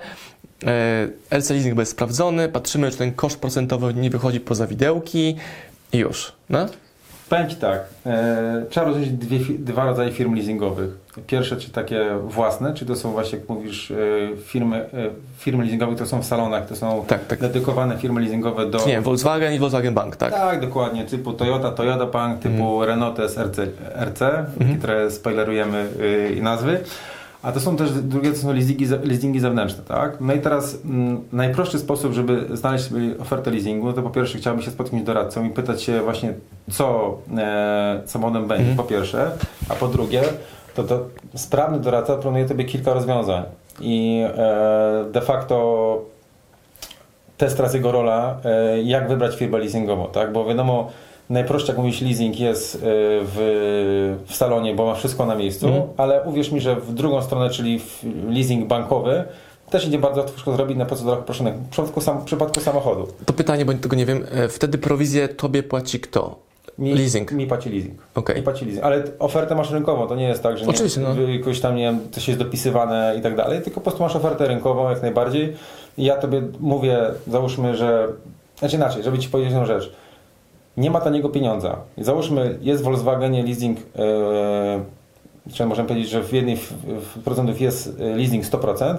e, 0.64 1.08
LC 1.38 1.50
leasing 1.54 1.74
będzie 1.74 1.90
sprawdzony, 1.90 2.48
patrzymy, 2.48 2.90
czy 2.90 2.96
ten 2.98 3.12
koszt 3.12 3.38
procentowy 3.40 3.94
nie 3.94 4.10
wychodzi 4.10 4.40
poza 4.40 4.66
widełki 4.66 5.36
i 5.92 5.98
już. 5.98 6.32
No? 6.50 6.66
Powiem 7.32 7.48
Ci 7.48 7.56
tak, 7.56 7.80
e, 8.06 8.64
trzeba 8.70 8.86
rozróżnić 8.86 9.16
dwie, 9.16 9.38
dwa 9.58 9.84
rodzaje 9.84 10.12
firm 10.12 10.34
leasingowych. 10.34 10.90
Pierwsze, 11.26 11.56
czy 11.56 11.70
takie 11.70 12.06
własne, 12.26 12.74
czy 12.74 12.86
to 12.86 12.96
są 12.96 13.12
właśnie, 13.12 13.38
jak 13.38 13.48
mówisz, 13.48 13.90
e, 13.90 13.96
firmy, 14.36 14.76
e, 14.76 14.86
firmy 15.38 15.62
leasingowe, 15.62 15.94
które 15.94 16.08
są 16.08 16.22
w 16.22 16.26
salonach, 16.26 16.66
to 16.66 16.76
są 16.76 17.04
Tak, 17.06 17.26
tak. 17.26 17.40
dedykowane 17.40 17.98
firmy 17.98 18.20
leasingowe 18.20 18.66
do... 18.66 18.86
Nie 18.86 19.00
Volkswagen 19.00 19.54
i 19.54 19.58
Volkswagen 19.58 19.94
Bank, 19.94 20.16
tak? 20.16 20.32
Tak, 20.32 20.60
dokładnie, 20.60 21.04
typu 21.04 21.32
Toyota, 21.32 21.70
Toyota 21.70 22.06
Bank, 22.06 22.42
typu 22.42 22.84
Renault 22.84 23.16
to 23.16 23.22
jest 23.22 23.38
RC, 23.38 23.66
RC 23.96 24.46
które 24.78 25.10
spoilerujemy 25.10 25.88
y, 26.00 26.34
i 26.38 26.42
nazwy. 26.42 26.80
A 27.42 27.52
to 27.52 27.60
są 27.60 27.76
też 27.76 27.90
drugie 27.92 28.30
to 28.32 28.36
są 28.38 28.52
leasingi, 28.52 28.86
leasingi 29.04 29.40
zewnętrzne, 29.40 29.82
tak? 29.88 30.20
No 30.20 30.34
i 30.34 30.40
teraz 30.40 30.78
mm, 30.84 31.20
najprostszy 31.32 31.78
sposób, 31.78 32.12
żeby 32.12 32.56
znaleźć 32.56 32.84
sobie 32.84 33.18
ofertę 33.20 33.50
leasingu, 33.50 33.86
no 33.86 33.92
to 33.92 34.02
po 34.02 34.10
pierwsze 34.10 34.38
chciałbym 34.38 34.62
się 34.62 34.70
spotkać 34.70 35.00
z 35.00 35.04
doradcą 35.04 35.44
i 35.44 35.50
pytać 35.50 35.82
się 35.82 36.00
właśnie, 36.02 36.34
co 36.70 37.16
e, 37.38 38.00
samochodem 38.06 38.46
będzie, 38.48 38.62
Mhm. 38.70 38.76
po 38.76 38.84
pierwsze, 38.84 39.30
a 39.68 39.74
po 39.74 39.88
drugie, 39.88 40.22
to, 40.74 40.84
to 40.84 41.06
sprawny 41.34 41.80
doradca 41.80 42.16
planuje 42.16 42.44
Tobie 42.44 42.64
kilka 42.64 42.94
rozwiązań 42.94 43.42
i 43.80 44.24
e, 44.36 45.04
de 45.12 45.20
facto 45.20 46.02
to 47.38 47.44
jest 47.44 47.56
teraz 47.56 47.74
jego 47.74 47.92
rola, 47.92 48.36
e, 48.44 48.82
jak 48.82 49.08
wybrać 49.08 49.36
firmę 49.36 49.58
leasingową, 49.58 50.06
tak? 50.12 50.32
Bo 50.32 50.44
wiadomo, 50.44 50.90
najprościej 51.32 51.68
jak 51.68 51.78
mówisz 51.78 52.00
leasing 52.00 52.40
jest 52.40 52.74
e, 52.74 52.78
w, 52.82 54.18
w 54.26 54.36
salonie, 54.36 54.74
bo 54.74 54.86
ma 54.86 54.94
wszystko 54.94 55.26
na 55.26 55.34
miejscu, 55.34 55.66
Mhm. 55.66 55.84
ale 55.96 56.22
uwierz 56.22 56.50
mi, 56.50 56.60
że 56.60 56.76
w 56.76 56.94
drugą 56.94 57.22
stronę, 57.22 57.50
czyli 57.50 57.80
leasing 58.28 58.66
bankowy, 58.68 59.24
też 59.70 59.86
idzie 59.86 59.98
bardzo 59.98 60.20
łatwo 60.20 60.52
zrobić 60.56 60.76
na 60.78 60.84
procedurach 60.86 61.20
uproszczonych. 61.20 61.54
W 61.54 61.68
przypadku, 61.68 62.00
sam, 62.00 62.20
w 62.20 62.24
przypadku 62.24 62.60
samochodu. 62.60 63.08
To 63.26 63.32
pytanie, 63.32 63.64
bo 63.64 63.74
tego 63.74 63.96
nie 63.96 64.06
wiem. 64.06 64.24
E, 64.32 64.48
Wtedy 64.48 64.78
prowizję 64.78 65.28
tobie 65.28 65.62
płaci 65.62 66.00
kto? 66.00 66.36
Mi, 66.78 66.94
Leasing. 66.94 67.32
Mi 67.32 67.46
płaci 67.46 67.70
leasing. 67.70 67.94
Okej. 68.14 68.36
Mi 68.36 68.42
płaci 68.42 68.64
leasing. 68.64 68.84
Ale 68.84 69.02
ofertę 69.18 69.54
masz 69.54 69.70
rynkową, 69.70 70.06
to 70.06 70.16
nie 70.16 70.28
jest 70.28 70.42
tak, 70.42 70.58
że 70.58 70.66
Oczywiście, 70.66 71.00
nie, 71.00 71.06
no. 71.08 71.22
jakoś 71.22 71.60
tam, 71.60 71.76
nie 71.76 71.82
wiem, 71.82 71.98
coś 72.10 72.28
jest 72.28 72.40
dopisywane 72.40 73.14
i 73.18 73.22
tak 73.22 73.36
dalej, 73.36 73.62
tylko 73.62 73.74
po 73.74 73.80
prostu 73.84 74.02
masz 74.02 74.16
ofertę 74.16 74.46
rynkową 74.48 74.90
jak 74.90 75.02
najbardziej. 75.02 75.52
I 75.98 76.04
ja 76.04 76.16
tobie 76.16 76.42
mówię, 76.60 76.98
załóżmy, 77.28 77.76
że, 77.76 78.08
znaczy 78.58 78.76
inaczej, 78.76 79.02
żeby 79.02 79.18
ci 79.18 79.28
powiedzieć 79.28 79.52
jedną 79.52 79.66
rzecz. 79.66 79.92
Nie 80.76 80.90
ma 80.90 81.00
taniego 81.00 81.28
pieniądza. 81.28 81.76
Załóżmy, 81.98 82.58
jest 82.62 82.82
w 82.82 82.84
Volkswagenie 82.84 83.42
leasing, 83.42 83.78
yy, 83.78 85.54
czy 85.54 85.66
możemy 85.66 85.88
powiedzieć, 85.88 86.10
że 86.10 86.22
w 86.22 86.32
jednej 86.32 86.56
w, 86.56 86.72
w 86.86 87.22
procentów 87.24 87.60
jest 87.60 88.00
e, 88.00 88.16
leasing 88.16 88.44
100%, 88.44 88.96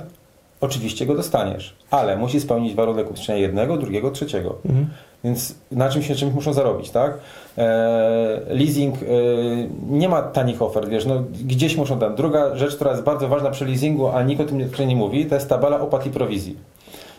oczywiście 0.61 1.05
go 1.05 1.15
dostaniesz, 1.15 1.75
ale 1.91 2.17
musi 2.17 2.39
spełnić 2.39 2.75
warunek 2.75 3.07
ubezpieczenia 3.07 3.39
jednego, 3.39 3.77
drugiego, 3.77 4.11
trzeciego. 4.11 4.55
Mhm. 4.65 4.87
Więc 5.23 5.55
na 5.71 5.89
czymś 5.89 6.07
się 6.07 6.15
czymś 6.15 6.33
muszą 6.33 6.53
zarobić, 6.53 6.89
tak? 6.89 7.17
E, 7.57 8.41
leasing, 8.47 8.95
nie 9.89 10.09
ma 10.09 10.21
tanich 10.21 10.61
ofert, 10.61 10.89
wiesz, 10.89 11.05
no, 11.05 11.23
gdzieś 11.45 11.77
muszą 11.77 11.99
tam. 11.99 12.15
Druga 12.15 12.55
rzecz, 12.55 12.75
która 12.75 12.91
jest 12.91 13.03
bardzo 13.03 13.27
ważna 13.27 13.51
przy 13.51 13.65
leasingu, 13.65 14.07
a 14.07 14.23
nikt 14.23 14.41
o 14.41 14.45
tym 14.45 14.57
nie, 14.57 14.85
nie 14.85 14.95
mówi, 14.95 15.25
to 15.25 15.35
jest 15.35 15.49
tabela 15.49 15.79
opłat 15.79 16.05
i 16.05 16.09
prowizji. 16.09 16.57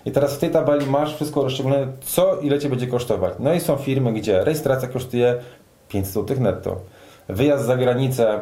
I 0.06 0.10
teraz 0.10 0.34
w 0.34 0.38
tej 0.38 0.50
tabeli 0.50 0.86
masz 0.86 1.14
wszystko 1.14 1.42
rozszczególnione, 1.42 1.86
co 2.00 2.36
ile 2.40 2.58
Cię 2.58 2.68
będzie 2.68 2.86
kosztować. 2.86 3.34
No 3.38 3.54
i 3.54 3.60
są 3.60 3.76
firmy, 3.76 4.12
gdzie 4.12 4.44
rejestracja 4.44 4.88
kosztuje 4.88 5.34
500 5.88 6.14
zł 6.14 6.36
netto. 6.40 6.76
Wyjazd 7.28 7.64
za 7.64 7.76
granicę, 7.76 8.40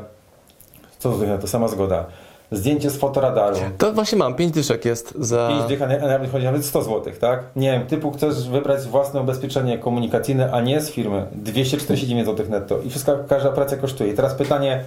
co 0.99 1.13
zł 1.13 1.29
netto, 1.29 1.49
sama 1.49 1.69
zgoda. 1.69 2.07
Zdjęcie 2.53 2.91
z 2.91 2.97
fotoradaru. 2.97 3.57
To 3.79 3.93
właśnie 3.93 4.19
mam, 4.19 4.35
pięć 4.35 4.53
dyszek 4.53 4.85
jest 4.85 5.15
za... 5.19 5.49
5 5.49 5.69
dych, 5.69 5.83
a 5.83 5.87
nawet 5.87 6.33
chodzi 6.33 6.45
nawet 6.45 6.65
100 6.65 6.83
zł, 6.83 7.13
tak? 7.21 7.45
Nie 7.57 7.73
wiem, 7.73 7.87
typu 7.87 8.11
chcesz 8.11 8.49
wybrać 8.49 8.83
własne 8.83 9.21
ubezpieczenie 9.21 9.79
komunikacyjne, 9.79 10.53
a 10.53 10.61
nie 10.61 10.81
z 10.81 10.91
firmy, 10.91 11.27
249 11.33 12.27
zł 12.27 12.47
netto 12.51 12.79
i 12.81 12.91
wszystka, 12.91 13.13
każda 13.29 13.49
operacja 13.49 13.77
kosztuje. 13.77 14.13
I 14.13 14.15
teraz 14.15 14.35
pytanie, 14.35 14.85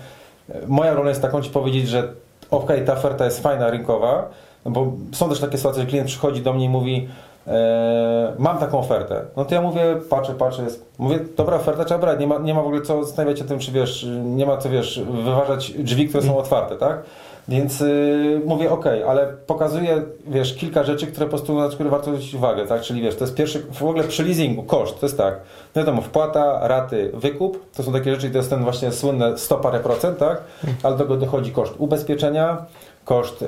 e, 0.50 0.68
moja 0.68 0.94
rola 0.94 1.10
jest 1.10 1.22
taką 1.22 1.42
Ci 1.42 1.50
powiedzieć, 1.50 1.88
że 1.88 2.14
okej, 2.52 2.86
ta 2.86 2.94
oferta 2.94 3.26
jest 3.26 3.44
fajna, 3.44 3.70
rynkowa, 3.70 4.30
no 4.66 4.72
bo 4.72 4.92
są 5.12 5.30
też 5.30 5.40
takie 5.40 5.58
sytuacje, 5.58 5.82
że 5.82 5.88
klient 5.88 6.08
przychodzi 6.08 6.42
do 6.42 6.54
mnie 6.54 6.66
i 6.66 6.70
mówi 6.70 7.08
e, 7.48 8.34
mam 8.40 8.58
taką 8.58 8.80
ofertę. 8.80 9.22
No 9.38 9.46
to 9.46 9.56
ja 9.56 9.62
mówię, 9.62 9.82
patrzę, 10.10 10.34
patrzę, 10.34 10.64
jest, 10.64 10.86
mówię, 10.98 11.20
dobra 11.38 11.56
oferta, 11.56 11.86
trzeba 11.86 12.00
brać, 12.00 12.20
nie 12.20 12.28
ma, 12.28 12.38
nie 12.38 12.54
ma 12.54 12.62
w 12.62 12.66
ogóle 12.66 12.82
co 12.82 13.04
zastanawiać 13.04 13.40
się 13.40 13.46
tym, 13.46 13.60
czy 13.60 13.72
wiesz, 13.72 14.08
nie 14.24 14.46
ma 14.46 14.58
co, 14.58 14.70
wiesz, 14.70 15.02
wyważać 15.24 15.72
drzwi, 15.72 16.08
które 16.08 16.24
są 16.24 16.38
otwarte, 16.38 16.76
tak? 16.76 17.04
Więc 17.48 17.80
yy, 17.80 18.42
mówię, 18.46 18.72
ok, 18.72 18.86
ale 19.08 19.28
pokazuję, 19.48 20.02
wiesz, 20.28 20.56
kilka 20.56 20.84
rzeczy, 20.84 21.08
które 21.08 21.26
po 21.26 21.30
prostu 21.30 21.60
na 21.60 21.70
które 21.70 21.90
warto 21.90 22.06
zwrócić 22.06 22.34
uwagę, 22.34 22.68
tak? 22.68 22.82
Czyli 22.82 23.02
wiesz, 23.02 23.16
to 23.16 23.24
jest 23.24 23.36
pierwszy, 23.36 23.66
w 23.72 23.84
ogóle 23.84 24.04
przy 24.04 24.24
leasingu, 24.24 24.64
koszt, 24.64 25.00
to 25.00 25.06
jest 25.06 25.18
tak, 25.18 25.40
no 25.76 25.82
wiadomo, 25.82 26.02
wpłata, 26.02 26.68
raty, 26.68 27.12
wykup, 27.14 27.66
to 27.76 27.84
są 27.84 27.94
takie 27.94 28.16
rzeczy, 28.16 28.30
to 28.30 28.38
jest 28.38 28.50
ten 28.50 28.64
właśnie 28.64 28.92
słynne 28.92 29.38
100 29.38 29.58
parę 29.58 29.80
procent, 29.80 30.18
tak? 30.18 30.42
Ale 30.84 30.98
do 30.98 31.04
tego 31.04 31.18
dochodzi 31.18 31.52
koszt 31.52 31.74
ubezpieczenia, 31.78 32.66
koszt 33.06 33.42
yy, 33.42 33.48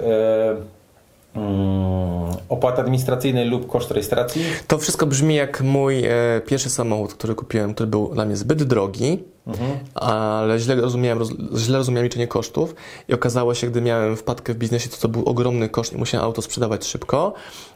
opłaty 2.50 2.82
administracyjnej 2.82 3.47
lub 3.50 3.67
koszt 3.67 3.91
rejestracji. 3.91 4.41
To 4.67 4.78
wszystko 4.78 5.06
brzmi 5.06 5.36
jak 5.36 5.62
mój 5.62 6.06
e, 6.06 6.41
pierwszy 6.47 6.69
samochód, 6.69 7.13
który 7.13 7.36
kupiłem, 7.36 7.73
który 7.73 7.88
był 7.88 8.13
dla 8.13 8.26
mnie 8.26 8.36
zbyt 8.36 8.63
drogi, 8.63 9.23
Mhm. 9.47 9.78
ale 9.95 10.60
źle 10.60 10.76
rozumiałem, 10.76 11.19
roz, 11.19 11.30
źle 11.56 11.78
rozumiałem 11.78 12.04
liczenie 12.04 12.28
kosztów 12.28 12.76
i 13.10 13.13
okazało 13.13 13.54
się, 13.54 13.67
gdy 13.67 13.82
miałem 13.82 14.17
wpadkę 14.17 14.54
w 14.54 14.58
biznesie, 14.58 14.89
to 14.89 14.97
to 14.97 15.08
był 15.08 15.26
ogromny 15.26 15.69
koszt 15.69 15.93
i 15.93 15.97
musiałem 15.97 16.26
auto 16.26 16.41
sprzedawać 16.41 16.86
szybko. 16.86 17.34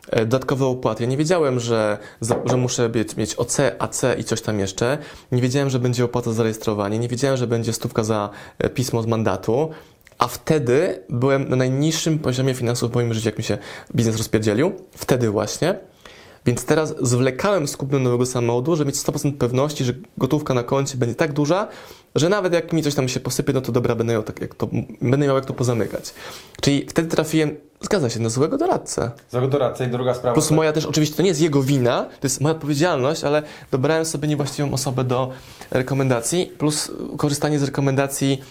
E, 0.10 0.20
dodatkowe 0.20 0.66
opłaty. 0.66 1.04
Ja 1.04 1.10
nie 1.10 1.18
wiedziałem, 1.18 1.60
że, 1.60 1.98
za, 2.20 2.36
że 2.46 2.58
muszę 2.58 2.90
mieć, 2.96 3.18
mieć 3.18 3.36
OC, 3.36 3.58
AC 3.80 4.02
i 4.18 4.24
coś 4.24 4.42
tam 4.42 4.60
jeszcze. 4.60 4.98
Nie 5.32 5.42
wiedziałem, 5.42 5.70
że 5.70 5.80
będzie 5.80 6.06
opłata 6.06 6.32
za 6.32 6.44
rejestrowanie. 6.44 7.00
Nie 7.00 7.08
wiedziałem, 7.08 7.38
że 7.38 7.48
będzie 7.48 7.74
stówka 7.74 8.04
za 8.04 8.30
e, 8.60 8.70
pismo 8.70 9.02
z 9.02 9.08
mandatu. 9.08 9.70
A 10.22 10.28
wtedy 10.28 11.04
byłem 11.10 11.50
na 11.50 11.56
najniższym 11.56 12.20
poziomie 12.20 12.54
finansów 12.54 12.92
w 12.92 12.96
moim 12.96 13.14
życiu, 13.14 13.28
jak 13.28 13.38
mi 13.38 13.44
się 13.44 13.58
biznes 13.96 14.18
rozpierdzielił. 14.18 14.72
Wtedy 14.92 15.30
właśnie. 15.30 15.80
Więc 16.46 16.66
teraz 16.66 16.96
zwlekałem 17.02 17.68
z 17.68 17.78
kupnem 17.78 18.04
nowego 18.04 18.26
samochodu, 18.26 18.76
żeby 18.76 18.88
mieć 18.88 18.96
100% 19.00 19.38
pewności, 19.38 19.84
że 19.84 19.94
gotówka 20.18 20.54
na 20.54 20.64
koncie 20.64 20.98
będzie 20.98 21.16
tak 21.16 21.34
duża, 21.34 21.68
że 22.16 22.30
nawet 22.30 22.54
jak 22.54 22.74
mi 22.74 22.84
coś 22.84 22.96
tam 22.96 23.10
się 23.10 23.20
posypie, 23.20 23.54
no 23.54 23.62
to 23.62 23.72
dobra, 23.72 23.96
będę 23.96 24.14
miał, 24.14 24.24
tak 24.24 24.42
jak 24.42 24.56
to, 24.56 24.70
będę 25.02 25.28
miał 25.28 25.36
jak 25.36 25.46
to 25.46 25.54
pozamykać. 25.54 26.14
Czyli 26.62 26.86
wtedy 26.90 27.08
trafiłem, 27.08 27.56
zgadza 27.82 28.10
się, 28.10 28.20
na 28.20 28.30
złego 28.30 28.58
doradcę. 28.58 29.12
Za 29.30 29.48
doradcę 29.48 29.86
i 29.86 29.88
druga 29.88 30.14
sprawa. 30.14 30.34
Plus 30.34 30.52
moja 30.52 30.74
też, 30.74 30.86
oczywiście 30.86 31.16
to 31.16 31.22
nie 31.22 31.30
jest 31.30 31.42
jego 31.42 31.64
wina, 31.64 32.04
to 32.04 32.28
jest 32.28 32.42
moja 32.42 32.56
odpowiedzialność, 32.56 33.24
ale 33.24 33.44
dobrałem 33.72 34.06
sobie 34.06 34.28
niewłaściwą 34.28 34.74
osobę 34.74 35.04
do 35.04 35.32
rekomendacji, 35.72 36.52
plus 36.58 36.92
korzystanie 37.18 37.60
z 37.60 37.64
rekomendacji 37.64 38.42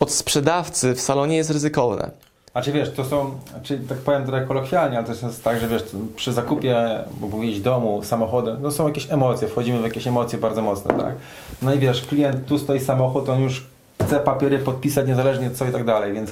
od 0.00 0.12
sprzedawcy 0.12 0.94
w 0.94 1.00
salonie 1.00 1.36
jest 1.36 1.50
ryzykowne. 1.50 2.10
A 2.54 2.62
czy 2.62 2.72
wiesz, 2.72 2.90
to 2.90 3.04
są, 3.04 3.30
czy 3.62 3.78
tak 3.78 3.98
powiem 3.98 4.26
trochę 4.26 4.46
kolokwialnie, 4.46 4.98
ale 4.98 5.06
to 5.06 5.26
jest 5.26 5.44
tak, 5.44 5.60
że 5.60 5.68
wiesz, 5.68 5.82
przy 6.16 6.32
zakupie, 6.32 6.76
bo 7.20 7.28
mówić 7.28 7.60
domu, 7.60 8.00
samochodem, 8.04 8.56
no 8.62 8.70
są 8.70 8.88
jakieś 8.88 9.12
emocje, 9.12 9.48
wchodzimy 9.48 9.78
w 9.78 9.82
jakieś 9.82 10.06
emocje 10.06 10.38
bardzo 10.38 10.62
mocne, 10.62 10.94
tak? 10.94 11.14
No 11.62 11.74
i 11.74 11.78
wiesz, 11.78 12.06
klient, 12.06 12.46
tu 12.46 12.58
stoi 12.58 12.80
samochód, 12.80 13.28
on 13.28 13.40
już 13.40 13.66
chce 14.02 14.20
papiery 14.20 14.58
podpisać 14.58 15.06
niezależnie 15.06 15.50
co 15.50 15.66
i 15.66 15.72
tak 15.72 15.84
dalej, 15.84 16.12
więc 16.12 16.30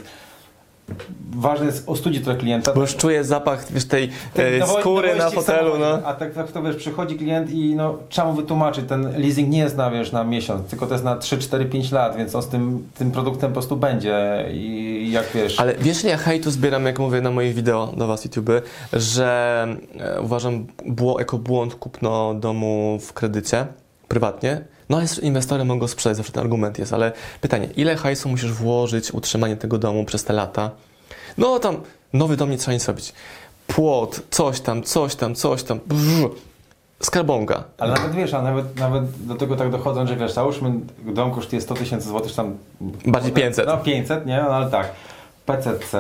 ważne 1.31 1.67
jest 1.67 1.89
ostudzić 1.89 2.25
trochę 2.25 2.39
klienta. 2.39 2.73
Bo 2.73 2.81
już 2.81 2.97
czuję 2.97 3.25
zapach 3.25 3.73
wiesz, 3.73 3.85
tej 3.85 4.11
e, 4.35 4.59
No 4.59 4.67
skóry 4.67 5.09
no 5.19 5.25
na 5.25 5.31
fotelu, 5.31 5.79
no. 5.79 6.01
A 6.05 6.15
tak, 6.15 6.35
tak 6.35 6.53
to 6.53 6.63
wiesz, 6.63 6.77
przychodzi 6.77 7.17
klient 7.17 7.51
i 7.51 7.75
no, 7.75 7.99
trzeba 8.09 8.29
mu 8.29 8.35
wytłumaczyć, 8.35 8.89
ten 8.89 9.21
leasing 9.21 9.49
nie 9.49 9.59
jest 9.59 9.77
na, 9.77 9.91
wiesz, 9.91 10.13
na 10.13 10.25
miesiąc, 10.25 10.71
tylko 10.71 10.87
to 10.87 10.95
jest 10.95 11.05
na 11.05 11.17
3, 11.17 11.39
4, 11.39 11.65
5 11.65 11.93
lat, 11.93 12.17
więc 12.17 12.35
on 12.35 12.43
z 12.43 12.49
tym, 12.49 12.89
tym 12.99 13.11
produktem 13.11 13.51
po 13.51 13.55
prostu 13.55 13.77
będzie 13.77 14.47
i 14.53 15.09
jak 15.13 15.27
wiesz... 15.35 15.61
Ale 15.61 15.75
wiesz, 15.75 16.05
ja 16.05 16.17
hejtu 16.17 16.51
zbieram, 16.51 16.87
jak 16.87 16.99
mówię 16.99 17.21
na 17.21 17.31
moich 17.31 17.55
wideo 17.55 17.93
do 17.97 18.07
Was 18.07 18.25
YouTube, 18.25 18.51
że 18.93 19.67
e, 19.99 20.21
uważam 20.21 20.67
bło, 20.87 21.19
jako 21.19 21.39
błąd 21.39 21.75
kupno 21.75 22.35
domu 22.35 22.99
w 23.01 23.13
kredycie, 23.13 23.67
prywatnie. 24.09 24.76
No 24.89 24.99
inwestorem 25.23 25.67
mogą 25.67 25.89
sprzedać, 25.89 26.17
zawsze 26.17 26.33
ten 26.33 26.43
argument 26.43 26.79
jest, 26.79 26.93
ale 26.93 27.13
pytanie, 27.41 27.69
ile 27.77 27.97
hajsu 27.97 28.29
musisz 28.29 28.53
włożyć 28.53 29.15
utrzymanie 29.15 29.57
tego 29.57 29.79
domu 29.79 30.05
przez 30.05 30.25
te 30.25 30.33
lata? 30.33 30.71
No 31.39 31.59
tam, 31.59 31.77
nowy 32.13 32.37
dom 32.37 32.51
nie 32.51 32.59
trzeba 32.59 32.75
nic 32.75 32.89
robić. 32.89 33.13
Płot, 33.67 34.23
coś 34.31 34.61
tam, 34.61 34.83
coś 34.83 35.15
tam, 35.15 35.35
coś 35.35 35.63
tam, 35.63 35.81
brrr, 35.87 36.31
skarbonga. 37.01 37.65
Ale 37.79 37.93
nawet 37.93 38.13
wiesz, 38.13 38.35
a 38.35 38.43
nawet, 38.43 38.77
nawet 38.77 39.27
do 39.27 39.35
tego 39.35 39.57
tak 39.57 39.71
dochodzą, 39.71 40.07
że 40.07 40.17
wiesz, 40.17 40.33
załóżmy 40.33 40.73
dom 41.05 41.31
kosztuje 41.31 41.63
100 41.63 41.75
tysięcy 41.75 42.09
złotych, 42.09 42.35
tam... 42.35 42.57
Bardziej 43.07 43.33
500. 43.33 43.67
No 43.67 43.77
500, 43.77 44.27
nie? 44.27 44.43
No 44.43 44.55
ale 44.55 44.71
tak. 44.71 44.93
PCC, 45.47 45.99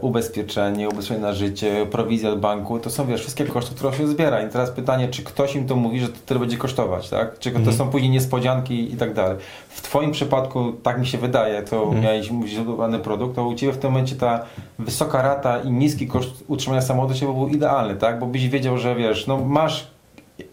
ubezpieczenie, 0.00 0.88
ubezpieczenie 0.88 1.20
na 1.20 1.32
życie, 1.32 1.86
prowizja 1.90 2.30
od 2.30 2.40
banku, 2.40 2.78
to 2.78 2.90
są 2.90 3.06
wiesz, 3.06 3.20
wszystkie 3.20 3.44
koszty, 3.44 3.74
które 3.74 3.94
się 3.96 4.06
zbiera. 4.08 4.42
I 4.42 4.48
teraz 4.50 4.70
pytanie, 4.70 5.08
czy 5.08 5.22
ktoś 5.22 5.54
im 5.54 5.66
to 5.66 5.76
mówi, 5.76 6.00
że 6.00 6.08
to 6.08 6.18
tyle 6.26 6.40
będzie 6.40 6.56
kosztować, 6.56 7.08
tak? 7.10 7.38
Czy 7.38 7.50
to 7.50 7.58
Mhm. 7.58 7.76
są 7.76 7.88
później 7.90 8.10
niespodzianki 8.10 8.92
i 8.92 8.96
tak 8.96 9.14
dalej. 9.14 9.36
W 9.68 9.82
Twoim 9.82 10.10
przypadku, 10.12 10.72
tak 10.82 11.00
mi 11.00 11.06
się 11.06 11.18
wydaje, 11.18 11.62
to 11.62 11.82
Mhm. 11.82 12.02
miałeś 12.02 12.30
źródłowany 12.46 12.98
produkt, 12.98 13.36
to 13.36 13.44
u 13.44 13.54
Ciebie 13.54 13.72
w 13.72 13.78
tym 13.78 13.90
momencie 13.90 14.16
ta 14.16 14.44
wysoka 14.78 15.22
rata 15.22 15.58
i 15.60 15.70
niski 15.70 16.06
koszt 16.06 16.44
utrzymania 16.48 16.82
samochodu 16.82 17.14
się 17.14 17.26
był 17.34 17.48
idealny, 17.48 17.96
tak? 17.96 18.18
Bo 18.18 18.26
byś 18.26 18.48
wiedział, 18.48 18.78
że 18.78 18.94
wiesz, 18.94 19.26
no 19.26 19.38
masz 19.44 19.86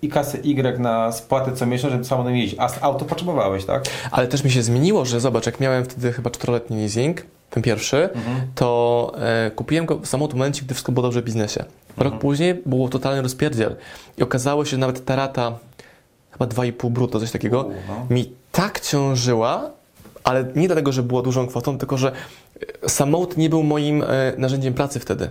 i 0.01 0.09
kasę 0.09 0.37
Y 0.37 0.79
na 0.79 1.11
spłatę 1.11 1.51
co 1.53 1.65
miesiąc, 1.65 1.91
żeby 1.91 2.05
samochodem 2.05 2.35
jeździć, 2.35 2.59
a 2.59 2.69
auto 2.81 3.05
potrzebowałeś, 3.05 3.65
tak? 3.65 3.83
Ale 4.11 4.27
też 4.27 4.43
mi 4.43 4.51
się 4.51 4.61
zmieniło, 4.63 5.05
że 5.05 5.19
zobacz, 5.19 5.45
jak 5.45 5.59
miałem 5.59 5.83
wtedy 5.85 6.13
chyba 6.13 6.29
czteroletni 6.29 6.77
leasing, 6.77 7.21
ten 7.55 7.63
pierwszy, 7.63 8.09
Mhm. 8.13 8.47
to 8.55 9.11
e, 9.17 9.51
kupiłem 9.51 9.85
go 9.85 9.99
w 9.99 10.33
momencie, 10.33 10.61
gdy 10.61 10.73
wszystko 10.73 10.91
było 10.91 11.01
dobrze 11.03 11.21
w 11.21 11.25
biznesie. 11.25 11.63
Rok 11.97 12.19
później 12.19 12.61
było 12.65 12.89
totalny 12.89 13.21
rozpierdziel 13.21 13.75
i 14.17 14.23
okazało 14.23 14.65
się, 14.65 14.71
że 14.71 14.77
nawet 14.77 15.05
ta 15.05 15.15
rata, 15.15 15.57
chyba 16.31 16.45
2,5 16.45 16.89
brutto, 16.89 17.19
coś 17.19 17.31
takiego, 17.31 17.61
U, 17.63 17.69
no. 17.87 18.05
mi 18.09 18.31
tak 18.51 18.79
ciążyła, 18.79 19.69
ale 20.23 20.45
nie 20.55 20.67
dlatego, 20.67 20.91
że 20.91 21.03
była 21.03 21.21
dużą 21.21 21.47
kwotą, 21.47 21.77
tylko 21.77 21.97
że 21.97 22.11
e, 22.83 22.89
samochód 22.89 23.37
nie 23.37 23.49
był 23.49 23.63
moim 23.63 24.03
e, 24.03 24.07
narzędziem 24.37 24.73
pracy 24.73 24.99
wtedy. 24.99 25.29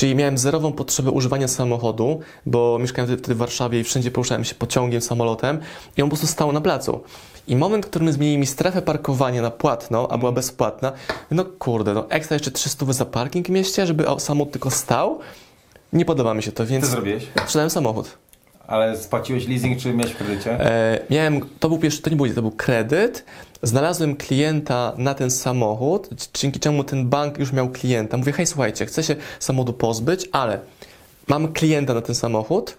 Czyli 0.00 0.14
miałem 0.14 0.38
zerową 0.38 0.72
potrzebę 0.72 1.10
używania 1.10 1.48
samochodu, 1.48 2.20
bo 2.46 2.78
mieszkałem 2.80 3.18
wtedy- 3.18 3.34
w 3.34 3.38
Warszawie 3.38 3.80
i 3.80 3.84
wszędzie 3.84 4.10
poruszałem 4.10 4.44
się 4.44 4.54
pociągiem, 4.54 5.00
samolotem 5.00 5.60
i 5.96 6.02
on 6.02 6.08
po 6.08 6.16
prostu 6.16 6.26
stał 6.32 6.52
na 6.52 6.60
placu. 6.60 7.00
I 7.48 7.56
moment, 7.56 7.86
w 7.86 7.88
którym 7.90 8.12
zmienili 8.12 8.38
mi 8.38 8.46
strefę 8.46 8.82
parkowania 8.82 9.42
na 9.42 9.50
płatną, 9.50 10.08
a 10.08 10.18
była 10.18 10.32
bezpłatna, 10.32 10.92
no 11.30 11.44
kurde, 11.58 11.94
no 11.94 12.10
ekstra 12.10 12.34
jeszcze 12.34 12.50
300 12.50 12.92
za 12.92 13.04
parking 13.04 13.46
w 13.46 13.50
mieście, 13.50 13.86
żeby 13.86 14.04
samochód 14.18 14.52
tylko 14.52 14.70
stał, 14.70 15.18
nie 15.92 16.04
podoba 16.04 16.34
mi 16.34 16.42
się 16.42 16.52
to, 16.52 16.64
Co 16.64 16.70
więc 16.70 16.86
zrobiłeś? 16.86 17.26
sprzedałem 17.44 17.70
samochód. 17.70 18.18
Ale 18.70 18.96
spłaciłeś 18.96 19.48
leasing, 19.48 19.78
czy 19.78 19.94
miałeś 19.94 20.12
w 20.12 20.16
kredycie? 20.16 20.60
E, 20.60 20.98
miałem, 21.10 21.40
to 21.60 21.68
był 21.68 21.78
pierwszy, 21.78 22.02
to 22.02 22.10
nie 22.10 22.16
był, 22.16 22.34
to 22.34 22.42
był 22.42 22.50
kredyt. 22.50 23.24
Znalazłem 23.62 24.16
klienta 24.16 24.92
na 24.96 25.14
ten 25.14 25.30
samochód, 25.30 26.08
dzięki 26.34 26.60
czemu 26.60 26.84
ten 26.84 27.08
bank 27.08 27.38
już 27.38 27.52
miał 27.52 27.68
klienta. 27.68 28.16
Mówię, 28.16 28.32
hej, 28.32 28.46
słuchajcie, 28.46 28.86
chcę 28.86 29.02
się 29.02 29.16
samochodu 29.40 29.72
pozbyć, 29.72 30.28
ale 30.32 30.58
mam 31.28 31.52
klienta 31.52 31.94
na 31.94 32.00
ten 32.00 32.14
samochód. 32.14 32.76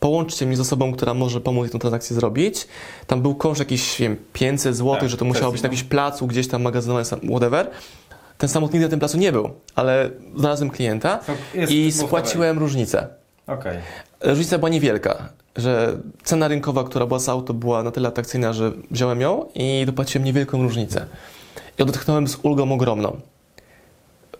Połączcie 0.00 0.46
mnie 0.46 0.56
z 0.56 0.60
osobą, 0.60 0.92
która 0.92 1.14
może 1.14 1.40
pomóc 1.40 1.72
tę 1.72 1.78
transakcję 1.78 2.16
zrobić. 2.16 2.68
Tam 3.06 3.22
był 3.22 3.34
koszt 3.34 3.58
jakiś, 3.58 3.98
nie 3.98 4.08
wiem, 4.08 4.16
500 4.32 4.76
zł, 4.76 4.96
Tak, 5.00 5.08
że 5.08 5.16
to 5.16 5.24
musiało 5.24 5.52
być 5.52 5.62
na 5.62 5.68
no. 5.68 5.72
jakimś 5.72 5.88
placu, 5.88 6.26
gdzieś 6.26 6.48
tam 6.48 6.62
magazynowany, 6.62 7.04
sam- 7.04 7.20
whatever. 7.20 7.70
Ten 8.38 8.48
samochód 8.48 8.74
nigdy 8.74 8.86
na 8.86 8.90
tym 8.90 8.98
placu 8.98 9.18
nie 9.18 9.32
był, 9.32 9.50
ale 9.74 10.10
znalazłem 10.36 10.70
klienta 10.70 11.20
i 11.68 11.92
spłaciłem 11.92 12.58
różnicę. 12.58 13.08
Okej. 13.46 13.78
Różnica 14.20 14.58
była 14.58 14.68
niewielka, 14.68 15.28
że 15.56 15.98
cena 16.24 16.48
rynkowa, 16.48 16.84
która 16.84 17.06
była 17.06 17.18
z 17.18 17.28
auto, 17.28 17.54
była 17.54 17.82
na 17.82 17.90
tyle 17.90 18.08
atrakcyjna, 18.08 18.52
że 18.52 18.72
wziąłem 18.90 19.20
ją 19.20 19.46
i 19.54 19.86
dopłaciłem 19.86 20.24
niewielką 20.24 20.62
różnicę. 20.62 21.06
I 21.78 21.82
odetchnąłem 21.82 22.28
z 22.28 22.38
ulgą 22.42 22.72
ogromną, 22.72 23.20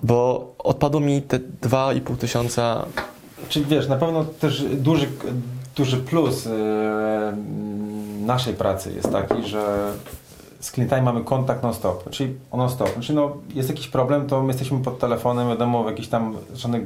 bo 0.02 0.48
odpadło 0.58 1.00
mi 1.00 1.22
te 1.22 1.38
2,5 1.38 2.16
tysiąca. 2.16 2.84
Czyli 3.48 3.64
wiesz, 3.64 3.88
na 3.88 3.96
pewno 3.96 4.24
też 4.24 4.62
duży, 4.62 5.08
duży 5.76 5.96
plus 5.96 6.44
yy, 6.44 6.52
naszej 8.26 8.54
pracy 8.54 8.92
jest 8.92 9.12
taki, 9.12 9.42
że 9.42 9.92
z 10.60 10.70
klientami 10.70 11.02
mamy 11.02 11.24
kontakt 11.24 11.62
non-stop, 11.62 12.10
czyli 12.10 12.34
non-stop. 12.52 12.92
Znaczy 12.92 13.12
no, 13.12 13.36
jest 13.54 13.68
jakiś 13.68 13.88
problem, 13.88 14.26
to 14.26 14.42
my 14.42 14.48
jesteśmy 14.48 14.78
pod 14.78 14.98
telefonem, 14.98 15.48
wiadomo, 15.48 15.84
w 15.84 15.86
jakichś 15.86 16.08
tam 16.08 16.36
żadnych 16.54 16.82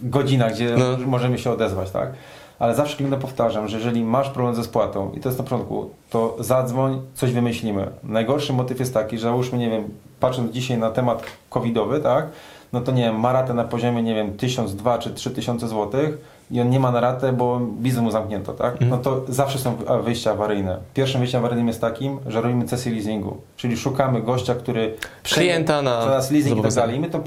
godzinach, 0.00 0.52
gdzie 0.52 0.76
No. 0.78 1.06
możemy 1.06 1.38
się 1.38 1.50
odezwać, 1.50 1.90
tak? 1.90 2.12
Ale 2.58 2.74
zawsze 2.74 2.96
klientom 2.96 3.20
powtarzam, 3.20 3.68
że 3.68 3.76
jeżeli 3.76 4.04
masz 4.04 4.30
problem 4.30 4.54
ze 4.54 4.64
spłatą 4.64 5.12
i 5.14 5.20
to 5.20 5.28
jest 5.28 5.38
na 5.38 5.44
początku, 5.44 5.90
to 6.10 6.36
zadzwoń, 6.40 7.00
coś 7.14 7.32
wymyślimy. 7.32 7.90
Najgorszy 8.04 8.52
motyw 8.52 8.80
jest 8.80 8.94
taki, 8.94 9.16
że 9.18 9.22
załóżmy, 9.22 9.58
nie 9.58 9.70
wiem, 9.70 9.84
patrząc 10.20 10.52
dzisiaj 10.52 10.78
na 10.78 10.90
temat 10.90 11.22
covidowy, 11.50 12.00
tak? 12.00 12.26
No 12.72 12.80
to 12.80 12.92
nie 12.92 13.02
wiem, 13.02 13.20
ma 13.20 13.32
ratę 13.32 13.54
na 13.54 13.64
poziomie, 13.64 14.02
nie 14.02 14.14
wiem, 14.14 14.36
1000, 14.36 14.74
2 14.74 14.98
czy 14.98 15.10
3000 15.14 15.68
złotych 15.68 16.37
i 16.50 16.60
on 16.60 16.70
nie 16.70 16.80
ma 16.80 16.90
na 16.90 17.00
ratę, 17.00 17.32
bo 17.32 17.60
biznes 17.60 18.02
mu 18.02 18.10
zamknięto, 18.10 18.52
tak? 18.52 18.72
Mhm. 18.72 18.90
No 18.90 18.98
to 18.98 19.22
zawsze 19.28 19.58
są 19.58 19.76
wyjścia 20.04 20.30
awaryjne. 20.30 20.78
Pierwszym 20.94 21.20
wyjściem 21.20 21.38
awaryjnym 21.38 21.68
jest 21.68 21.80
takim, 21.80 22.18
że 22.26 22.40
robimy 22.40 22.68
sesję 22.68 22.92
leasingu, 22.92 23.36
czyli 23.56 23.76
szukamy 23.76 24.22
gościa, 24.22 24.54
który 24.54 24.94
Klienta 25.22 25.82
na 25.82 26.02
za 26.02 26.10
nas 26.10 26.30
leasing 26.30 26.58
i 26.58 26.62
tak 26.62 26.74
dalej. 26.74 26.96
I 26.96 27.00
my 27.00 27.10
to 27.10 27.22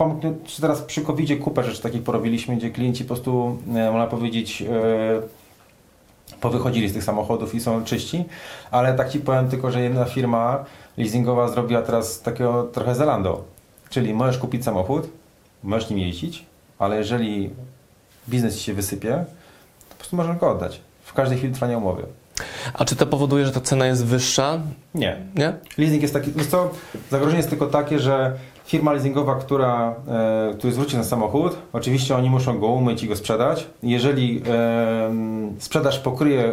teraz 0.62 0.82
przy 0.82 1.02
covid 1.02 1.44
kupę 1.44 1.64
rzeczy 1.64 1.82
takich 1.82 2.04
porobiliśmy, 2.04 2.56
gdzie 2.56 2.70
klienci 2.70 3.04
po 3.04 3.08
prostu, 3.08 3.58
e, 3.76 3.92
można 3.92 4.08
powiedzieć, 4.08 4.62
e, 4.62 5.42
powychodzili 6.42 6.90
z 6.90 6.94
tych 6.94 7.04
samochodów 7.04 7.56
i 7.56 7.60
są 7.60 7.84
czyści, 7.84 8.26
ale 8.72 8.94
tak 8.94 9.10
Ci 9.10 9.20
powiem 9.20 9.50
tylko, 9.50 9.72
że 9.72 9.82
jedna 9.82 10.06
firma 10.06 10.66
leasingowa 10.98 11.48
zrobiła 11.48 11.82
teraz 11.82 12.22
takiego 12.22 12.64
trochę 12.64 12.96
Zalando, 12.96 13.44
czyli 13.90 14.14
możesz 14.14 14.38
kupić 14.38 14.64
samochód, 14.64 15.08
możesz 15.64 15.90
nim 15.90 16.00
jeździć, 16.00 16.46
ale 16.80 16.98
jeżeli 16.98 17.50
biznes 18.30 18.58
Ci 18.58 18.64
się 18.64 18.74
wysypie, 18.74 19.26
to 19.90 19.90
po 19.90 19.96
prostu 19.96 20.16
możesz 20.16 20.38
go 20.38 20.52
oddać. 20.52 20.82
W 21.04 21.14
każdej 21.14 21.38
chwili 21.38 21.54
trwania 21.54 21.78
umowy. 21.78 22.04
A 22.74 22.86
czy 22.86 22.96
to 22.96 23.06
powoduje, 23.08 23.46
że 23.46 23.52
ta 23.52 23.62
cena 23.62 23.86
jest 23.86 24.06
wyższa? 24.06 24.60
Nie, 24.96 25.18
Nie? 25.36 25.54
Leasing 25.78 26.02
jest 26.02 26.14
taki, 26.14 26.32
co, 26.50 26.70
zagrożenie 27.10 27.38
jest 27.38 27.50
tylko 27.50 27.68
takie, 27.68 28.00
że 28.00 28.34
firma 28.66 28.94
leasingowa, 28.94 29.36
która, 29.36 29.96
e, 30.08 30.54
który 30.58 30.74
zwróci 30.74 30.92
ten 30.92 31.04
samochód, 31.06 31.58
oczywiście 31.74 32.16
oni 32.16 32.30
muszą 32.30 32.60
go 32.60 32.68
umyć 32.68 33.04
i 33.04 33.08
go 33.08 33.16
sprzedać. 33.16 33.68
Jeżeli 33.84 34.44
e, 34.50 35.12
sprzedaż 35.60 36.00
pokryje 36.00 36.52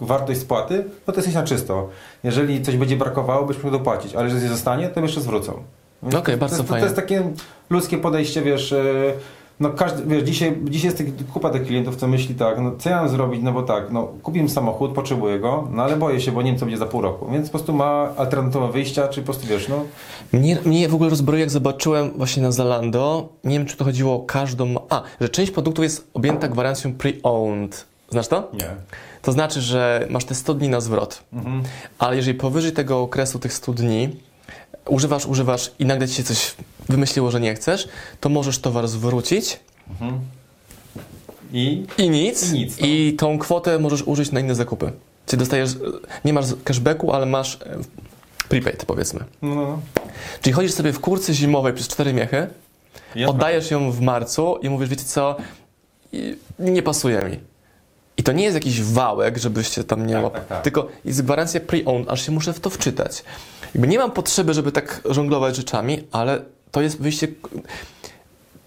wartość 0.00 0.40
spłaty, 0.40 0.84
no 1.06 1.12
to 1.12 1.18
jesteś 1.18 1.34
na 1.34 1.42
czysto. 1.42 1.88
Jeżeli 2.24 2.62
coś 2.62 2.76
będzie 2.76 2.96
brakowało, 2.96 3.46
byś 3.46 3.56
mógł 3.56 3.70
dopłacić, 3.70 4.14
ale 4.14 4.24
jeżeli 4.28 4.48
zostanie, 4.48 4.88
to 4.88 5.00
jeszcze 5.00 5.20
zwrócą. 5.20 5.62
Okej, 6.02 6.34
to, 6.34 6.40
bardzo 6.40 6.40
to, 6.40 6.44
jest- 6.46 6.58
to, 6.58 6.64
fajnie. 6.64 6.84
jest 6.84 6.96
takie 6.96 7.30
ludzkie 7.70 7.98
podejście, 7.98 8.42
wiesz, 8.42 8.72
e, 8.72 8.82
no 9.60 9.70
każdy, 9.70 10.06
wiesz, 10.06 10.22
dzisiaj, 10.22 10.58
dzisiaj 10.64 10.90
jest 10.90 11.04
kupa 11.32 11.50
tych 11.50 11.66
klientów, 11.66 11.96
co 11.96 12.08
myśli 12.08 12.34
tak, 12.34 12.60
no 12.60 12.72
co 12.78 12.90
ja 12.90 12.96
mam 12.96 13.08
zrobić, 13.08 13.40
no 13.42 13.52
bo 13.52 13.62
tak, 13.62 13.90
no 13.90 14.08
kupiłem 14.22 14.48
samochód, 14.48 14.92
potrzebuję 14.92 15.38
go, 15.38 15.68
no 15.70 15.82
ale 15.82 15.96
boję 15.96 16.20
się, 16.20 16.32
bo 16.32 16.42
nie 16.42 16.50
wiem 16.50 16.58
co 16.58 16.66
będzie 16.66 16.78
za 16.78 16.86
pół 16.86 17.00
roku, 17.00 17.28
więc 17.32 17.46
po 17.46 17.52
prostu 17.52 17.72
ma 17.72 18.08
alternatywę 18.16 18.72
wyjścia, 18.72 19.08
czy 19.08 19.20
po 19.20 19.24
prostu 19.24 19.46
wiesz, 19.46 19.68
no 19.68 19.84
Mnie, 20.32 20.58
mnie 20.64 20.88
w 20.88 20.94
ogóle 20.94 21.10
rozbroiło, 21.10 21.40
jak 21.40 21.50
zobaczyłem 21.50 22.10
właśnie 22.16 22.42
na 22.42 22.52
Zalando, 22.52 23.28
nie 23.44 23.58
wiem, 23.58 23.66
czy 23.66 23.76
to 23.76 23.84
chodziło 23.84 24.14
o 24.14 24.20
każdą... 24.20 24.74
A, 24.88 25.02
że 25.20 25.28
część 25.28 25.52
produktów 25.52 25.82
jest 25.82 26.06
objęta 26.14 26.48
gwarancją 26.48 26.92
pre-owned. 26.92 27.84
Znasz 28.10 28.28
to? 28.28 28.48
nie. 28.52 28.68
To 29.22 29.32
znaczy, 29.32 29.60
że 29.60 30.06
masz 30.10 30.24
te 30.24 30.34
100 30.34 30.54
dni 30.54 30.68
na 30.68 30.80
zwrot. 30.80 31.22
Mhm. 31.32 31.62
Ale 31.98 32.16
jeżeli 32.16 32.38
powyżej 32.38 32.72
tego 32.72 33.00
okresu, 33.00 33.38
tych 33.38 33.52
100 33.52 33.72
dni, 33.72 34.16
używasz, 34.88 35.26
używasz 35.26 35.72
i 35.78 35.86
nagle 35.86 36.08
ci 36.08 36.14
się 36.14 36.22
coś 36.22 36.54
wymyśliło, 36.88 37.30
że 37.30 37.40
nie 37.40 37.54
chcesz, 37.54 37.88
to 38.20 38.28
możesz 38.28 38.58
towar 38.58 38.88
zwrócić 38.88 39.60
Mhm. 39.90 40.20
I 41.52 41.86
i 41.98 42.10
nic. 42.10 42.52
I 42.52 42.58
nic, 42.58 42.80
no. 42.80 42.86
I 42.86 43.12
tą 43.18 43.38
kwotę 43.38 43.78
możesz 43.78 44.02
użyć 44.02 44.32
na 44.32 44.40
inne 44.40 44.54
zakupy. 44.54 44.92
Czyli 45.26 45.40
dostajesz, 45.40 45.70
nie 46.24 46.32
masz 46.32 46.46
cashbacku, 46.64 47.12
ale 47.12 47.26
masz 47.26 47.54
e, 47.54 47.58
prepaid, 48.48 48.84
powiedzmy. 48.84 49.24
no. 49.42 49.78
Czyli 50.42 50.52
chodzisz 50.54 50.72
sobie 50.72 50.92
w 50.92 51.00
kurce 51.00 51.34
zimowej 51.34 51.72
przez 51.72 51.88
4 51.88 52.12
miechy, 52.12 52.46
Ja 53.14 53.28
oddajesz 53.28 53.70
ją 53.70 53.90
w 53.92 54.00
marcu 54.00 54.56
i 54.62 54.70
mówisz, 54.70 54.88
wiecie 54.88 55.04
co, 55.04 55.36
nie 56.58 56.82
pasuje 56.82 57.22
mi. 57.22 57.40
I 58.16 58.22
to 58.22 58.32
nie 58.32 58.44
jest 58.44 58.54
jakiś 58.54 58.82
wałek, 58.82 59.38
żebyście 59.38 59.84
tam 59.84 60.06
nie 60.06 60.14
Tak, 60.14 60.24
łapali, 60.24 60.40
tak, 60.44 60.48
tak. 60.48 60.64
tylko 60.64 60.88
jest 61.04 61.22
gwarancja 61.22 61.60
pre-owned, 61.60 62.04
aż 62.08 62.26
się 62.26 62.32
muszę 62.32 62.52
w 62.52 62.60
to 62.60 62.70
wczytać. 62.70 63.24
Jakby 63.74 63.88
nie 63.88 63.98
mam 63.98 64.10
potrzeby, 64.10 64.54
żeby 64.54 64.72
tak 64.72 65.00
żonglować 65.10 65.56
rzeczami, 65.56 66.02
ale 66.12 66.42
to 66.74 66.82
jest 66.82 67.02
wyjście, 67.02 67.28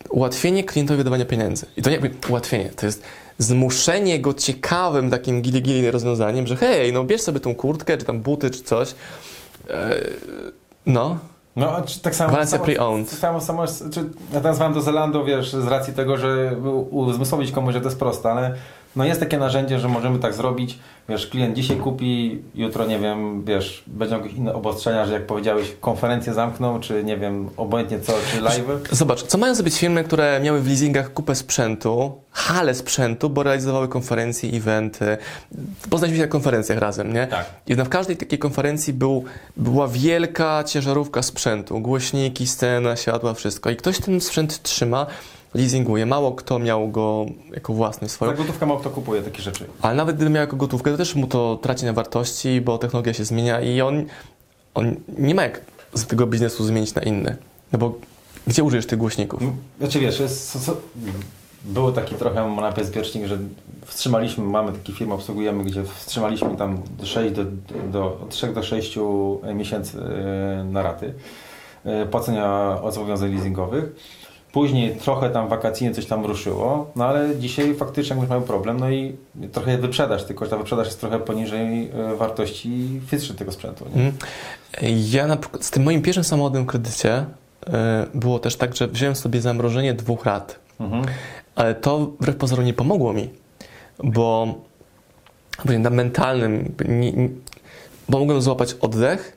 ułatwienie 0.10 0.64
klientowi 0.64 0.98
wydawania 0.98 1.26
pieniędzy. 1.26 1.66
I 1.78 1.82
to 1.82 1.90
nie 1.90 2.00
ułatwienie, 2.30 2.70
to 2.70 2.86
jest 2.86 3.04
zmuszenie 3.38 4.20
go 4.20 4.34
ciekawym 4.34 5.10
takim 5.10 5.42
gili-gili 5.42 5.92
rozwiązaniem, 5.92 6.48
że 6.48 6.56
hej, 6.56 6.94
no 6.94 7.04
bierz 7.04 7.22
sobie 7.22 7.40
tą 7.40 7.56
kurtkę, 7.56 7.98
czy 7.98 8.06
tam 8.06 8.20
buty, 8.20 8.50
czy 8.50 8.64
coś. 8.64 8.96
E, 9.70 9.96
No, 10.86 11.18
No, 11.56 11.82
tak 12.02 12.16
samo. 12.16 12.46
Samo, 12.46 12.66
pre-owned. 12.66 13.06
Samo, 13.06 13.42
samo, 13.42 13.66
czy, 13.94 14.10
ja 14.34 14.40
nazwałem 14.40 14.74
to 14.74 14.82
Zalando, 14.82 15.26
wiesz, 15.26 15.54
z 15.54 15.68
racji 15.68 15.94
tego, 15.94 16.18
że 16.18 16.56
uzmysłowić 16.92 17.52
komuś, 17.52 17.74
że 17.74 17.82
to 17.82 17.88
jest 17.88 18.00
proste, 18.00 18.32
ale 18.32 18.56
no 18.98 19.06
jest 19.06 19.20
takie 19.20 19.38
narzędzie, 19.38 19.80
że 19.80 19.88
możemy 19.88 20.20
tak 20.20 20.34
zrobić. 20.34 20.80
Wiesz, 21.10 21.28
klient 21.28 21.56
dzisiaj 21.56 21.78
kupi, 21.78 22.42
jutro 22.56 22.86
nie 22.86 23.00
wiem, 23.00 23.44
wiesz, 23.46 23.84
będą 23.88 24.18
jakieś 24.18 24.34
inne 24.34 24.54
obostrzenia, 24.54 25.06
że 25.06 25.14
jak 25.14 25.26
powiedziałeś, 25.26 25.74
konferencję 25.82 26.34
zamkną, 26.34 26.80
czy 26.80 27.04
nie 27.04 27.18
wiem, 27.18 27.50
obojętnie 27.58 28.00
co, 28.00 28.14
czy 28.32 28.42
live. 28.42 28.66
Zobacz, 28.92 29.24
co 29.24 29.38
mają 29.38 29.56
zrobić 29.56 29.80
firmy, 29.80 30.04
które 30.04 30.40
miały 30.44 30.62
w 30.62 30.68
leasingach 30.68 31.14
kupę 31.14 31.36
sprzętu, 31.36 32.12
halę 32.32 32.76
sprzętu, 32.76 33.30
bo 33.30 33.44
realizowały 33.44 33.88
konferencje, 33.88 34.58
eventy. 34.58 35.18
Poznaliśmy 35.90 36.18
się 36.18 36.24
na 36.24 36.32
konferencjach 36.32 36.80
razem, 36.80 37.14
nie? 37.14 37.28
Tak. 37.28 37.46
I 37.68 37.76
na 37.76 37.86
każdej 37.86 38.18
takiej 38.18 38.40
konferencji 38.40 38.94
był, 38.94 39.24
była 39.58 39.88
wielka 39.88 40.64
ciężarówka 40.64 41.22
sprzętu, 41.22 41.80
głośniki, 41.80 42.48
scena, 42.48 42.96
światła, 42.96 43.34
wszystko. 43.34 43.70
I 43.70 43.76
ktoś 43.76 44.00
ten 44.00 44.22
sprzęt 44.22 44.62
trzyma, 44.64 45.06
leasinguje. 45.58 46.06
Mało 46.06 46.32
kto 46.32 46.60
miał 46.60 46.88
go 46.88 47.26
jako 47.54 47.74
własny 47.74 48.08
Za 48.08 48.14
swoją. 48.14 48.34
gotówkę 48.34 48.66
mało 48.66 48.80
kto 48.80 48.90
kupuje 48.90 49.22
takie 49.22 49.42
rzeczy. 49.42 49.66
Ale 49.82 49.96
nawet 49.96 50.16
gdyby 50.16 50.32
miał 50.32 50.42
jako 50.42 50.56
gotówkę, 50.56 50.92
to 50.92 50.98
też 50.98 51.16
mu 51.16 51.28
to 51.28 51.60
traci 51.62 51.86
na 51.86 51.94
wartości, 51.94 52.62
bo 52.62 52.78
technologia 52.78 53.14
się 53.14 53.26
zmienia 53.26 53.62
i 53.62 53.82
on, 53.82 54.06
on 54.74 54.96
nie 55.18 55.36
ma 55.36 55.44
jak 55.44 55.62
z 55.94 56.06
tego 56.06 56.28
biznesu 56.28 56.66
zmienić 56.66 56.96
na 56.96 57.02
inny. 57.02 57.38
No 57.72 57.80
bo 57.80 57.96
gdzie 58.48 58.64
użyjesz 58.64 58.86
tych 58.86 59.00
głośników? 59.00 59.42
Znaczy 59.80 60.00
wiesz, 60.00 60.20
jest, 60.20 60.50
so, 60.50 60.60
so, 60.60 60.78
było 61.64 61.92
taki 61.92 62.16
trochę 62.16 62.56
napies 62.62 62.90
wiecznik, 62.90 63.26
że 63.26 63.38
wstrzymaliśmy, 63.86 64.44
mamy 64.44 64.72
takie 64.72 64.94
firmy, 64.94 65.14
obsługujemy, 65.14 65.64
gdzie 65.64 65.84
wstrzymaliśmy 65.84 66.58
tam 66.58 66.82
6 67.04 67.36
do, 67.36 67.44
do, 67.92 68.06
od 68.06 68.30
3 68.30 68.48
do 68.48 68.64
6 68.64 69.00
miesięcy 69.56 69.98
e, 70.00 70.64
na 70.64 70.84
raty 70.84 71.14
e, 71.86 72.06
płacenia 72.06 72.78
od 72.82 72.94
zobowiązań 72.94 73.34
leasingowych. 73.36 73.84
Później 74.52 74.96
trochę 74.96 75.30
tam 75.30 75.48
wakacyjnie 75.48 75.96
coś 75.96 76.06
tam 76.06 76.26
ruszyło, 76.26 76.92
no 76.96 77.06
ale 77.06 77.36
dzisiaj 77.36 77.76
faktycznie 77.76 78.16
jakbyś 78.16 78.30
mamy 78.30 78.46
problem, 78.46 78.80
no 78.80 78.90
i 78.90 79.16
trochę 79.52 79.78
wyprzedaż, 79.78 80.24
tylko 80.24 80.46
że 80.46 80.52
ta 80.52 80.58
wyprzedaż 80.58 80.88
jest 80.88 81.00
trochę 81.00 81.20
poniżej 81.20 81.90
e, 81.90 82.16
wartości 82.16 83.02
fizycznej 83.08 83.38
tego 83.38 83.52
sprzętu. 83.52 83.86
Nie? 83.96 84.02
Mhm. 84.02 84.18
Ja 85.12 85.28
na 85.28 85.38
przykład 85.38 85.66
z 85.66 85.72
tym 85.72 85.84
moim 85.84 86.02
pierwszym 86.02 86.24
samochodem 86.24 86.66
kredycie 86.66 87.26
było 88.14 88.40
też 88.40 88.56
tak, 88.56 88.76
że 88.76 88.88
wziąłem 88.88 89.16
sobie 89.16 89.42
zamrożenie 89.42 89.94
dwóch 89.94 90.26
lat. 90.26 90.60
Mhm. 90.80 91.06
Ale 91.56 91.76
to 91.76 92.00
wbrew 92.00 92.36
pozorom 92.36 92.66
nie 92.66 92.74
pomogło 92.74 93.14
mi, 93.14 93.30
bo 94.04 94.56
na 95.66 95.90
mentalnym, 95.90 96.76
nie, 96.90 97.12
nie, 97.12 97.30
bo 98.10 98.20
mogłem 98.20 98.42
złapać 98.42 98.74
oddech, 98.74 99.37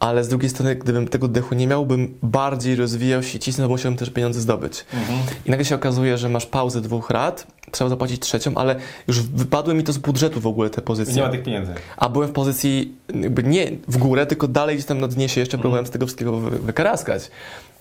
ale 0.00 0.24
z 0.24 0.28
drugiej 0.28 0.50
strony, 0.50 0.76
gdybym 0.76 1.08
tego 1.08 1.26
oddechu 1.26 1.54
nie 1.54 1.66
miał, 1.66 1.86
bym 1.86 2.18
bardziej 2.22 2.76
rozwijał 2.76 3.22
się 3.22 3.36
i 3.36 3.40
cisnął, 3.40 3.68
bo 3.68 3.74
musiałbym 3.74 3.98
też 3.98 4.10
pieniądze 4.10 4.40
zdobyć. 4.40 4.84
Mhm. 4.94 5.18
I 5.46 5.50
nagle 5.50 5.64
się 5.64 5.74
okazuje, 5.74 6.18
że 6.18 6.28
masz 6.28 6.46
pauzę 6.46 6.80
dwóch 6.80 7.10
lat, 7.10 7.46
trzeba 7.70 7.90
zapłacić 7.90 8.20
trzecią, 8.20 8.54
ale 8.54 8.76
już 9.08 9.22
wypadły 9.22 9.74
mi 9.74 9.84
to 9.84 9.92
z 9.92 9.98
budżetu 9.98 10.40
w 10.40 10.46
ogóle 10.46 10.70
te 10.70 10.82
pozycje. 10.82 11.14
Nie 11.14 11.22
ma 11.22 11.28
tych 11.28 11.42
pieniędzy. 11.42 11.74
A 11.96 12.08
byłem 12.08 12.28
w 12.28 12.32
pozycji 12.32 12.94
jakby 13.14 13.42
nie 13.42 13.70
w 13.88 13.98
górę, 13.98 14.26
tylko 14.26 14.48
dalej 14.48 14.76
gdzieś 14.76 14.86
tam 14.86 15.00
na 15.00 15.08
dnie 15.08 15.28
się 15.28 15.40
jeszcze 15.40 15.56
mhm. 15.56 15.60
próbowałem 15.60 15.86
z 15.86 15.90
tego 15.90 16.06
wszystkiego 16.06 16.40
wykaraskać. 16.40 17.30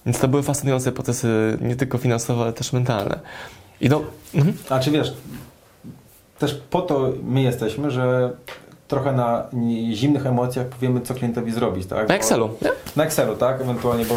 Więc 0.05 0.19
to 0.19 0.27
były 0.27 0.43
fascynujące 0.43 0.91
procesy, 0.91 1.57
nie 1.61 1.75
tylko 1.75 1.97
finansowe, 1.97 2.43
ale 2.43 2.53
też 2.53 2.73
mentalne. 2.73 3.19
I 3.81 3.89
no, 3.89 4.01
mhm. 4.35 4.57
A 4.69 4.79
czy 4.79 4.91
wiesz, 4.91 5.13
też 6.39 6.61
po 6.69 6.81
to 6.81 7.13
my 7.23 7.41
jesteśmy, 7.41 7.91
że 7.91 8.33
trochę 8.87 9.11
na 9.11 9.47
zimnych 9.93 10.25
emocjach 10.25 10.67
powiemy, 10.67 11.01
co 11.01 11.13
klientowi 11.13 11.51
zrobić, 11.51 11.85
tak? 11.85 12.09
Na 12.09 12.15
Excelu. 12.15 12.47
Bo, 12.47 12.69
na 12.95 13.05
Excelu, 13.05 13.35
tak? 13.35 13.61
Ewentualnie, 13.61 14.05
bo 14.05 14.15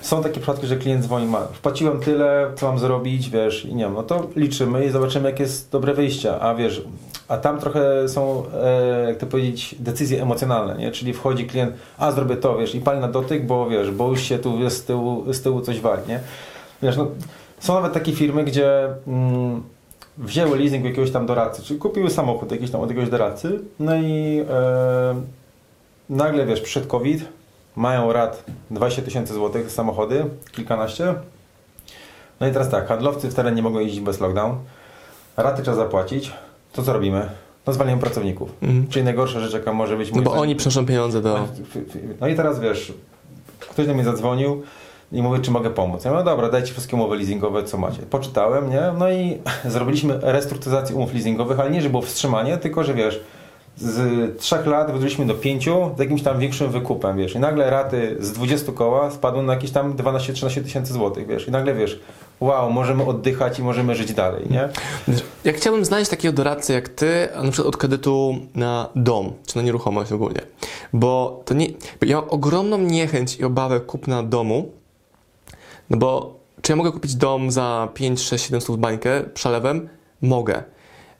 są 0.00 0.22
takie 0.22 0.40
przypadki, 0.40 0.66
że 0.66 0.76
klient 0.76 1.04
dzwoni, 1.04 1.26
ma, 1.26 1.40
wpłaciłem 1.40 2.00
tyle, 2.00 2.50
co 2.56 2.66
mam 2.68 2.78
zrobić, 2.78 3.30
wiesz, 3.30 3.64
i 3.64 3.74
nie 3.74 3.84
wiem, 3.84 3.94
no 3.94 4.02
to 4.02 4.26
liczymy 4.36 4.86
i 4.86 4.90
zobaczymy, 4.90 5.30
jakie 5.30 5.42
jest 5.42 5.70
dobre 5.70 5.94
wyjście, 5.94 6.40
a 6.40 6.54
wiesz, 6.54 6.82
a 7.28 7.36
tam 7.36 7.60
trochę 7.60 8.08
są, 8.08 8.42
e, 8.62 9.08
jak 9.08 9.18
to 9.18 9.26
powiedzieć, 9.26 9.74
decyzje 9.78 10.22
emocjonalne, 10.22 10.76
nie? 10.76 10.90
Czyli 10.90 11.12
wchodzi 11.12 11.46
klient, 11.46 11.74
a 11.98 12.12
zrobię 12.12 12.36
to, 12.36 12.56
wiesz, 12.58 12.74
i 12.74 12.80
pali 12.80 13.00
na 13.00 13.08
dotyk, 13.08 13.46
bo 13.46 13.68
wiesz, 13.68 13.90
bo 13.90 14.08
już 14.08 14.20
się 14.20 14.38
tu 14.38 14.70
z 14.70 14.84
tyłu, 14.84 15.32
z 15.32 15.42
tyłu 15.42 15.60
coś 15.60 15.80
wali, 15.80 16.02
nie? 16.08 16.20
Wiesz, 16.82 16.96
no, 16.96 17.06
są 17.58 17.74
nawet 17.74 17.92
takie 17.92 18.12
firmy, 18.12 18.44
gdzie 18.44 18.88
mm, 19.06 19.62
wzięły 20.20 20.58
leasing 20.58 20.84
jakiegoś 20.84 21.10
tam 21.10 21.26
doradcy, 21.26 21.62
czyli 21.62 21.80
kupiły 21.80 22.10
samochód 22.10 22.52
jakiś 22.52 22.70
tam 22.70 22.80
od 22.80 22.88
jakiegoś 22.88 23.10
doradcy, 23.10 23.60
no 23.80 23.96
i 23.96 24.44
e, 24.50 25.14
nagle, 26.10 26.46
wiesz, 26.46 26.60
przed 26.60 26.86
COVID 26.86 27.24
mają 27.76 28.12
rat 28.12 28.44
20 28.70 29.02
tysięcy 29.02 29.34
złotych 29.34 29.70
samochody, 29.70 30.24
kilkanaście. 30.52 31.14
No 32.40 32.46
i 32.48 32.52
teraz 32.52 32.70
tak, 32.70 32.88
handlowcy 32.88 33.30
w 33.30 33.34
terenie 33.34 33.56
nie 33.56 33.62
mogą 33.62 33.78
jeździć 33.78 34.00
bez 34.00 34.20
lockdown, 34.20 34.56
raty 35.36 35.62
trzeba 35.62 35.76
zapłacić, 35.76 36.32
to 36.72 36.82
co 36.82 36.92
robimy? 36.92 37.28
No 37.66 37.72
zwalniamy 37.72 38.00
pracowników. 38.00 38.50
Mhm. 38.62 38.88
Czyli 38.88 39.04
najgorsza 39.04 39.40
rzecz, 39.40 39.52
jaka 39.52 39.72
może 39.72 39.96
być... 39.96 40.12
No 40.12 40.22
bo 40.22 40.32
oni 40.32 40.56
przynoszą 40.56 40.86
pieniądze 40.86 41.22
do... 41.22 41.48
No 42.20 42.28
i 42.28 42.34
teraz 42.34 42.60
wiesz, 42.60 42.92
ktoś 43.60 43.86
do 43.86 43.94
mnie 43.94 44.04
zadzwonił 44.04 44.62
i 45.12 45.22
mówi, 45.22 45.40
czy 45.40 45.50
mogę 45.50 45.70
pomóc. 45.70 46.04
Ja 46.04 46.10
mówię, 46.10 46.24
no 46.24 46.30
dobra, 46.30 46.48
dajcie 46.48 46.72
wszystkie 46.72 46.96
umowy 46.96 47.16
leasingowe, 47.16 47.64
co 47.64 47.78
macie. 47.78 48.02
Poczytałem, 48.02 48.70
nie? 48.70 48.82
No 48.98 49.10
i 49.10 49.38
zrobiliśmy 49.74 50.18
restrukturyzację 50.22 50.96
umów 50.96 51.14
leasingowych, 51.14 51.60
ale 51.60 51.70
nie, 51.70 51.82
że 51.82 51.90
było 51.90 52.02
wstrzymanie, 52.02 52.56
tylko, 52.56 52.84
że 52.84 52.94
wiesz, 52.94 53.20
z 53.76 54.38
trzech 54.38 54.66
lat 54.66 54.86
wydłużyliśmy 54.86 55.26
do 55.26 55.34
pięciu 55.34 55.90
z 55.96 56.00
jakimś 56.00 56.22
tam 56.22 56.38
większym 56.38 56.70
wykupem, 56.70 57.16
wiesz. 57.16 57.34
I 57.34 57.38
nagle 57.38 57.70
raty 57.70 58.16
z 58.20 58.32
20 58.32 58.72
koła 58.72 59.10
spadły 59.10 59.42
na 59.42 59.52
jakieś 59.52 59.70
tam 59.70 59.94
12-13 59.94 60.62
tysięcy 60.62 60.92
złotych, 60.92 61.26
wiesz. 61.26 61.48
I 61.48 61.50
nagle 61.50 61.74
wiesz, 61.74 62.00
wow, 62.40 62.70
możemy 62.70 63.04
oddychać 63.04 63.58
i 63.58 63.62
możemy 63.62 63.94
żyć 63.94 64.14
dalej, 64.14 64.46
nie? 64.50 64.68
Jak 65.44 65.56
chciałbym 65.56 65.84
znaleźć 65.84 66.10
takiego 66.10 66.36
doradcę 66.36 66.72
jak 66.72 66.88
ty, 66.88 67.28
na 67.44 67.50
przykład 67.50 67.66
od 67.66 67.76
kredytu 67.76 68.34
na 68.54 68.88
dom, 68.96 69.32
czy 69.46 69.56
na 69.56 69.62
nieruchomość 69.62 70.12
ogólnie, 70.12 70.40
bo 70.92 71.42
to 71.44 71.54
nie, 71.54 71.66
ja 72.06 72.16
mam 72.16 72.30
ogromną 72.30 72.78
niechęć 72.78 73.36
i 73.36 73.44
obawę 73.44 73.80
kupna 73.80 74.22
domu, 74.22 74.79
no 75.90 75.96
bo 75.96 76.40
czy 76.62 76.72
ja 76.72 76.76
mogę 76.76 76.92
kupić 76.92 77.14
dom 77.14 77.50
za 77.50 77.88
5, 77.94 78.20
6, 78.22 78.44
7 78.44 78.60
stów 78.60 78.78
bańkę 78.78 79.22
przelewem? 79.34 79.88
Mogę. 80.22 80.62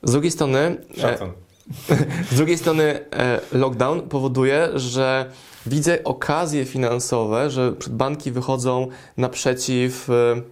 Z 0.03 0.13
drugiej 0.13 0.31
strony... 0.31 0.77
E, 0.99 1.01
Szacun. 1.01 1.33
Z 2.33 2.35
drugiej 2.35 2.59
strony 2.59 2.83
e, 3.13 3.41
lockdown 3.53 4.03
powoduje, 4.03 4.69
że 4.75 5.31
widzę 5.67 6.05
okazje 6.05 6.65
finansowe, 6.65 7.51
że 7.51 7.73
banki 7.91 8.31
wychodzą 8.31 8.89
naprzeciw 9.17 10.11
e, 10.11 10.43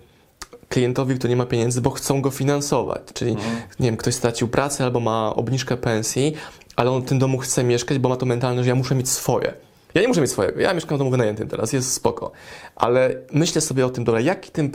klientowi, 0.69 1.15
który 1.15 1.31
nie 1.31 1.37
ma 1.37 1.47
pieniędzy, 1.47 1.81
bo 1.81 1.91
chcą 1.91 2.23
go 2.23 2.31
finansować. 2.31 3.03
Czyli, 3.15 3.31
mhm. 3.31 3.57
nie 3.81 3.87
wiem, 3.87 3.97
ktoś 3.97 4.15
stracił 4.15 4.49
pracę 4.49 4.85
albo 4.85 5.01
ma 5.01 5.35
obniżkę 5.37 5.77
pensji, 5.77 6.35
ale 6.77 6.91
on 6.91 7.03
w 7.03 7.05
tym 7.05 7.19
domu 7.19 7.39
chce 7.39 7.65
mieszkać, 7.65 7.99
bo 7.99 8.09
ma 8.09 8.17
to 8.17 8.27
mentalne, 8.27 8.63
że 8.63 8.69
ja 8.69 8.75
muszę 8.75 8.95
mieć 8.95 9.09
swoje. 9.09 9.68
Ja 9.99 10.03
nie 10.03 10.09
muszę 10.09 10.21
mieć 10.21 10.31
swojego, 10.31 10.61
ja 10.61 10.75
mieszkam 10.75 10.97
w 10.97 10.99
domu 10.99 11.11
wynajętym 11.11 11.49
teraz, 11.49 11.73
jest 11.73 11.93
spoko. 11.93 12.33
Ale 12.77 13.15
myślę 13.33 13.61
sobie 13.61 13.87
o 13.87 13.91
tym, 13.91 14.05
dobra, 14.05 14.21
jak, 14.21 14.47
tym, 14.47 14.71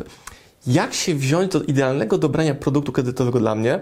jak 0.68 0.94
się 0.94 1.16
wziąć 1.16 1.52
do 1.52 1.62
idealnego 1.62 2.18
dobrania 2.18 2.56
produktu 2.56 2.92
kredytowego 2.92 3.40
dla 3.40 3.56
mnie, 3.56 3.80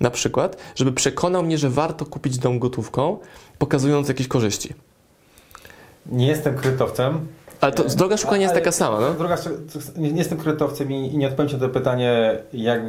na 0.00 0.10
przykład, 0.10 0.56
żeby 0.74 0.92
przekonał 0.92 1.42
mnie, 1.42 1.58
że 1.58 1.70
warto 1.70 2.06
kupić 2.06 2.38
dom 2.38 2.58
gotówką, 2.58 3.18
pokazując 3.58 4.08
jakieś 4.08 4.28
korzyści. 4.28 4.74
Nie 6.06 6.26
jestem 6.26 6.56
kredytowcem. 6.56 7.26
Ale 7.60 7.72
to 7.72 7.84
droga 7.84 8.16
szukania 8.16 8.42
jest 8.42 8.54
taka 8.54 8.72
sama, 8.72 9.00
no? 9.00 9.14
Droga, 9.14 9.36
nie 9.96 10.08
jestem 10.10 10.38
kredytowcem 10.38 10.92
i 10.92 11.18
nie 11.18 11.28
odpowiem 11.28 11.52
na 11.52 11.58
to 11.58 11.68
pytanie, 11.68 12.38
jak 12.52 12.80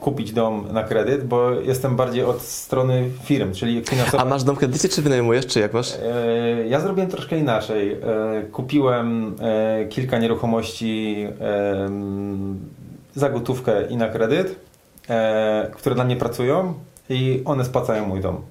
kupić 0.00 0.32
dom 0.32 0.66
na 0.72 0.82
kredyt, 0.82 1.24
bo 1.24 1.50
jestem 1.50 1.96
bardziej 1.96 2.24
od 2.24 2.42
strony 2.42 3.10
firm, 3.24 3.52
czyli 3.52 3.84
finansowo. 3.84 4.20
A 4.20 4.24
masz 4.24 4.44
dom 4.44 4.56
kredycie, 4.56 4.88
czy 4.88 5.02
wynajmujesz, 5.02 5.46
czy 5.46 5.60
jak 5.60 5.72
masz? 5.72 5.94
E, 5.94 6.68
ja 6.68 6.80
zrobiłem 6.80 7.10
troszkę 7.10 7.38
inaczej. 7.38 7.92
E, 7.92 7.98
kupiłem 8.52 9.36
e, 9.40 9.84
kilka 9.88 10.18
nieruchomości 10.18 11.26
za 13.14 13.30
gotówkę 13.30 13.86
i 13.86 13.96
na 13.96 14.08
kredyt, 14.08 14.56
które 15.72 15.94
dla 15.94 16.04
mnie 16.04 16.16
pracują 16.16 16.74
i 17.08 17.42
one 17.44 17.64
spłacają 17.64 18.06
mój 18.06 18.20
dom. 18.20 18.42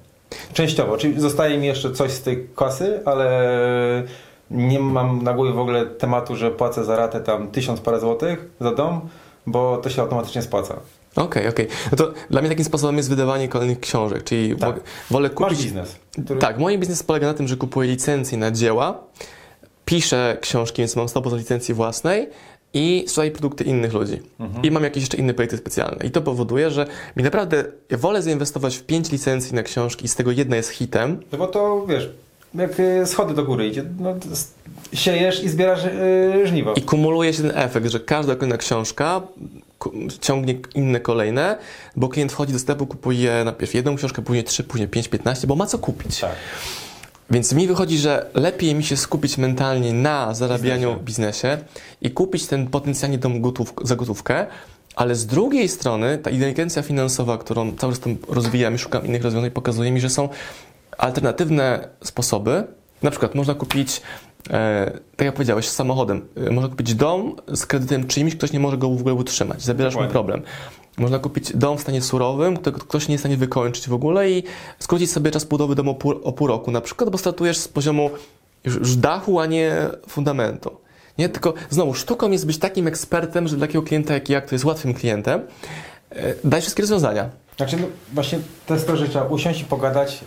Częściowo, 0.52 0.96
czyli 0.96 1.20
zostaje 1.20 1.58
mi 1.58 1.66
jeszcze 1.66 1.92
coś 1.92 2.10
z 2.10 2.22
tej 2.22 2.48
kasy, 2.56 3.00
ale 3.04 3.28
nie 4.50 4.80
mam 4.80 5.22
na 5.22 5.32
głowie 5.32 5.52
w 5.52 5.58
ogóle 5.58 5.86
tematu, 5.86 6.36
że 6.36 6.50
płacę 6.50 6.84
za 6.84 6.96
ratę 6.96 7.20
tam 7.20 7.48
tysiąc 7.48 7.80
parę 7.80 8.00
złotych 8.00 8.50
za 8.60 8.72
dom, 8.72 9.00
bo 9.46 9.76
to 9.76 9.90
się 9.90 10.02
automatycznie 10.02 10.42
spłaca. 10.42 10.76
Okej, 11.16 11.26
okay, 11.26 11.48
okej. 11.48 11.66
Okay. 11.66 11.76
No 11.92 11.96
to 11.96 12.12
dla 12.30 12.40
mnie 12.40 12.50
takim 12.50 12.64
sposobem 12.64 12.96
jest 12.96 13.08
wydawanie 13.08 13.48
kolejnych 13.48 13.80
książek, 13.80 14.24
czyli 14.24 14.56
tak. 14.56 14.80
wolę 15.10 15.30
kupić... 15.30 15.50
Masz 15.52 15.64
biznes. 15.64 15.96
Który... 16.24 16.40
Tak, 16.40 16.58
mój 16.58 16.78
biznes 16.78 17.02
polega 17.02 17.26
na 17.26 17.34
tym, 17.34 17.48
że 17.48 17.56
kupuję 17.56 17.90
licencje 17.90 18.38
na 18.38 18.50
dzieła, 18.50 19.04
piszę 19.84 20.36
książki, 20.40 20.82
więc 20.82 20.96
mam 20.96 21.06
100% 21.06 21.38
licencji 21.38 21.74
własnej 21.74 22.28
i 22.74 23.04
sprzedaję 23.06 23.30
produkty 23.30 23.64
innych 23.64 23.92
ludzi. 23.92 24.22
Mhm. 24.40 24.64
I 24.64 24.70
mam 24.70 24.82
jakieś 24.82 25.02
jeszcze 25.02 25.16
inne 25.16 25.34
projekty 25.34 25.56
specjalne. 25.56 26.06
I 26.06 26.10
to 26.10 26.22
powoduje, 26.22 26.70
że 26.70 26.86
mi 27.16 27.22
naprawdę 27.22 27.64
ja 27.90 27.98
wolę 27.98 28.22
zainwestować 28.22 28.76
w 28.76 28.82
5 28.82 29.12
licencji 29.12 29.54
na 29.54 29.62
książki 29.62 30.04
i 30.04 30.08
z 30.08 30.14
tego 30.14 30.30
jedna 30.30 30.56
jest 30.56 30.70
hitem. 30.70 31.20
No 31.32 31.38
bo 31.38 31.46
to, 31.46 31.86
wiesz, 31.88 32.10
jak 32.54 32.80
y, 32.80 33.06
schody 33.06 33.34
do 33.34 33.44
góry 33.44 33.66
idzie, 33.66 33.84
no, 33.98 34.14
siejesz 34.92 35.44
i 35.44 35.48
zbierasz 35.48 35.84
yy, 36.34 36.46
żniwo. 36.46 36.74
I 36.74 36.82
kumuluje 36.82 37.32
się 37.32 37.42
ten 37.42 37.52
efekt, 37.54 37.86
że 37.86 38.00
każda 38.00 38.34
kolejna 38.34 38.56
książka 38.56 39.22
ciągnie 40.20 40.54
inne 40.74 41.00
kolejne, 41.00 41.58
bo 41.96 42.08
klient 42.08 42.32
wchodzi 42.32 42.52
do 42.52 42.58
sklepu, 42.58 42.86
kupuje 42.86 43.44
najpierw 43.44 43.74
jedną 43.74 43.96
książkę, 43.96 44.22
później 44.22 44.44
trzy, 44.44 44.64
później 44.64 44.88
pięć, 44.88 45.08
piętnaście, 45.08 45.46
bo 45.46 45.56
ma 45.56 45.66
co 45.66 45.78
kupić. 45.78 46.20
Tak. 46.20 46.36
Więc 47.30 47.52
mi 47.52 47.66
wychodzi, 47.66 47.98
że 47.98 48.30
lepiej 48.34 48.74
mi 48.74 48.84
się 48.84 48.96
skupić 48.96 49.38
mentalnie 49.38 49.92
na 49.92 50.34
zarabianiu 50.34 50.96
biznesie, 50.96 51.48
biznesie 51.48 51.58
i 52.00 52.10
kupić 52.10 52.46
ten 52.46 52.66
potencjalnie 52.66 53.18
dom 53.18 53.40
gotów, 53.40 53.74
za 53.82 53.96
gotówkę, 53.96 54.46
ale 54.96 55.14
z 55.14 55.26
drugiej 55.26 55.68
strony 55.68 56.18
ta 56.18 56.30
inteligencja 56.30 56.82
finansowa, 56.82 57.38
którą 57.38 57.76
cały 57.76 57.92
czas 57.92 58.00
tam 58.00 58.16
rozwijam 58.28 58.74
i 58.74 58.78
szukam 58.78 59.06
innych 59.06 59.22
rozwiązań, 59.22 59.50
pokazuje 59.50 59.90
mi, 59.92 60.00
że 60.00 60.10
są 60.10 60.28
alternatywne 60.98 61.88
sposoby. 62.04 62.64
Na 63.02 63.10
przykład 63.10 63.34
można 63.34 63.54
kupić 63.54 64.02
tak 65.16 65.24
jak 65.24 65.34
powiedziałeś, 65.34 65.68
samochodem. 65.68 66.28
E, 66.36 66.50
można 66.50 66.70
kupić 66.70 66.94
dom 66.94 67.36
z 67.54 67.66
kredytem 67.66 68.06
czyimś, 68.06 68.36
ktoś 68.36 68.52
nie 68.52 68.60
może 68.60 68.78
go 68.78 68.88
w 68.90 69.00
ogóle 69.00 69.14
utrzymać. 69.14 69.62
Zabierasz 69.62 69.94
mu 69.94 70.06
problem. 70.06 70.42
Można 70.98 71.18
kupić 71.18 71.56
dom 71.56 71.78
w 71.78 71.80
stanie 71.80 72.02
surowym, 72.02 72.56
którego 72.56 72.78
ktoś 72.78 73.08
nie 73.08 73.12
jest 73.12 73.22
w 73.22 73.24
stanie 73.24 73.36
wykończyć 73.36 73.88
w 73.88 73.94
ogóle 73.94 74.30
i 74.30 74.42
skrócić 74.78 75.12
sobie 75.12 75.30
czas 75.30 75.44
budowy 75.44 75.74
domu 75.74 75.90
o 75.90 75.94
pół, 75.94 76.12
o 76.24 76.32
pół 76.32 76.46
roku 76.46 76.70
na 76.70 76.80
przykład, 76.80 77.10
bo 77.10 77.18
startujesz 77.18 77.58
z 77.58 77.68
poziomu 77.68 78.10
już, 78.64 78.74
już 78.74 78.96
dachu, 78.96 79.40
a 79.40 79.46
nie 79.46 79.76
fundamentu. 80.08 80.70
Nie? 81.18 81.28
Tylko 81.28 81.54
znowu, 81.70 81.94
sztuką 81.94 82.30
jest 82.30 82.46
być 82.46 82.58
takim 82.58 82.86
ekspertem, 82.86 83.48
że 83.48 83.56
dla 83.56 83.66
takiego 83.66 83.82
klienta 83.82 84.14
jak 84.14 84.28
ja, 84.28 84.40
który 84.40 84.54
jest 84.54 84.64
łatwym 84.64 84.94
klientem, 84.94 85.40
e, 86.10 86.34
daj 86.44 86.60
wszystkie 86.60 86.82
rozwiązania. 86.82 87.30
Znaczy, 87.56 87.76
no, 87.76 87.86
właśnie 88.12 88.38
to 88.66 88.74
jest 88.74 88.86
to, 88.86 88.96
że 88.96 89.08
trzeba 89.08 89.24
usiąść 89.24 89.60
i 89.60 89.64
pogadać, 89.64 90.24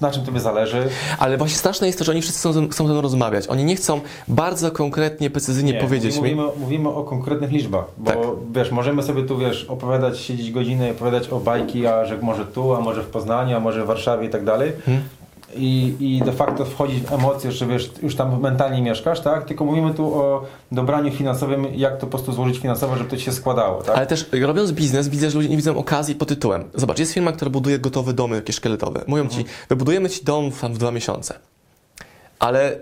na 0.00 0.10
czym 0.10 0.24
tobie 0.24 0.40
zależy. 0.40 0.88
Ale 1.18 1.36
właśnie 1.36 1.56
straszne 1.56 1.86
jest 1.86 1.98
to, 1.98 2.04
że 2.04 2.12
oni 2.12 2.22
wszyscy 2.22 2.38
chcą, 2.40 2.68
chcą 2.68 2.86
ze 2.86 2.92
mną 2.92 3.00
rozmawiać. 3.02 3.46
Oni 3.48 3.64
nie 3.64 3.76
chcą 3.76 4.00
bardzo 4.28 4.70
konkretnie, 4.70 5.30
precyzyjnie 5.30 5.72
Nie, 5.72 5.80
powiedzieć 5.80 6.16
mówimy, 6.16 6.42
mi. 6.42 6.48
mówimy 6.58 6.88
o 6.88 7.04
konkretnych 7.04 7.50
liczbach, 7.50 7.84
bo 7.98 8.10
Tak. 8.10 8.18
wiesz, 8.52 8.70
możemy 8.70 9.02
sobie 9.02 9.22
tu 9.22 9.38
wiesz, 9.38 9.64
opowiadać, 9.64 10.18
siedzieć 10.18 10.52
godzinę 10.52 10.88
i 10.88 10.90
opowiadać 10.90 11.28
o 11.28 11.40
bajki, 11.40 11.86
a 11.86 12.04
że 12.04 12.18
może 12.18 12.44
tu, 12.46 12.74
a 12.74 12.80
może 12.80 13.02
w 13.02 13.06
Poznaniu, 13.06 13.56
a 13.56 13.60
może 13.60 13.84
w 13.84 13.86
Warszawie 13.86 14.26
i 14.26 14.30
tak 14.30 14.44
dalej. 14.44 14.72
Hmm? 14.86 15.04
I, 15.58 15.96
I 16.00 16.22
de 16.24 16.32
facto 16.32 16.64
wchodzić 16.64 17.00
w 17.02 17.12
emocje, 17.12 17.52
że 17.52 17.66
wiesz, 17.66 17.90
już 18.02 18.16
tam 18.16 18.40
mentalnie 18.40 18.82
mieszkasz, 18.82 19.20
tak? 19.20 19.44
Tylko 19.44 19.64
mówimy 19.64 19.94
tu 19.94 20.14
o 20.14 20.44
dobraniu 20.72 21.12
finansowym, 21.12 21.66
jak 21.74 21.94
to 21.94 22.00
po 22.00 22.06
prostu 22.06 22.32
złożyć 22.32 22.58
finansowo, 22.58 22.96
żeby 22.96 23.10
to 23.10 23.18
się 23.18 23.32
składało, 23.32 23.82
tak? 23.82 23.96
Ale 23.96 24.06
też 24.06 24.26
robiąc 24.42 24.72
biznes, 24.72 25.08
widzę, 25.08 25.30
że 25.30 25.36
ludzie 25.36 25.48
nie 25.48 25.56
widzą 25.56 25.78
okazji 25.78 26.14
pod 26.14 26.28
tytułem. 26.28 26.64
Zobacz, 26.74 26.98
jest 26.98 27.12
firma, 27.12 27.32
która 27.32 27.50
buduje 27.50 27.78
gotowe 27.78 28.12
domy, 28.12 28.36
jakieś 28.36 28.56
szkieletowe. 28.56 29.04
Mówią 29.06 29.28
ci, 29.28 29.44
wybudujemy 29.68 30.10
ci 30.10 30.24
dom 30.24 30.50
tam 30.60 30.74
w 30.74 30.78
dwa 30.78 30.90
miesiące. 30.90 31.38
Ale 32.38 32.78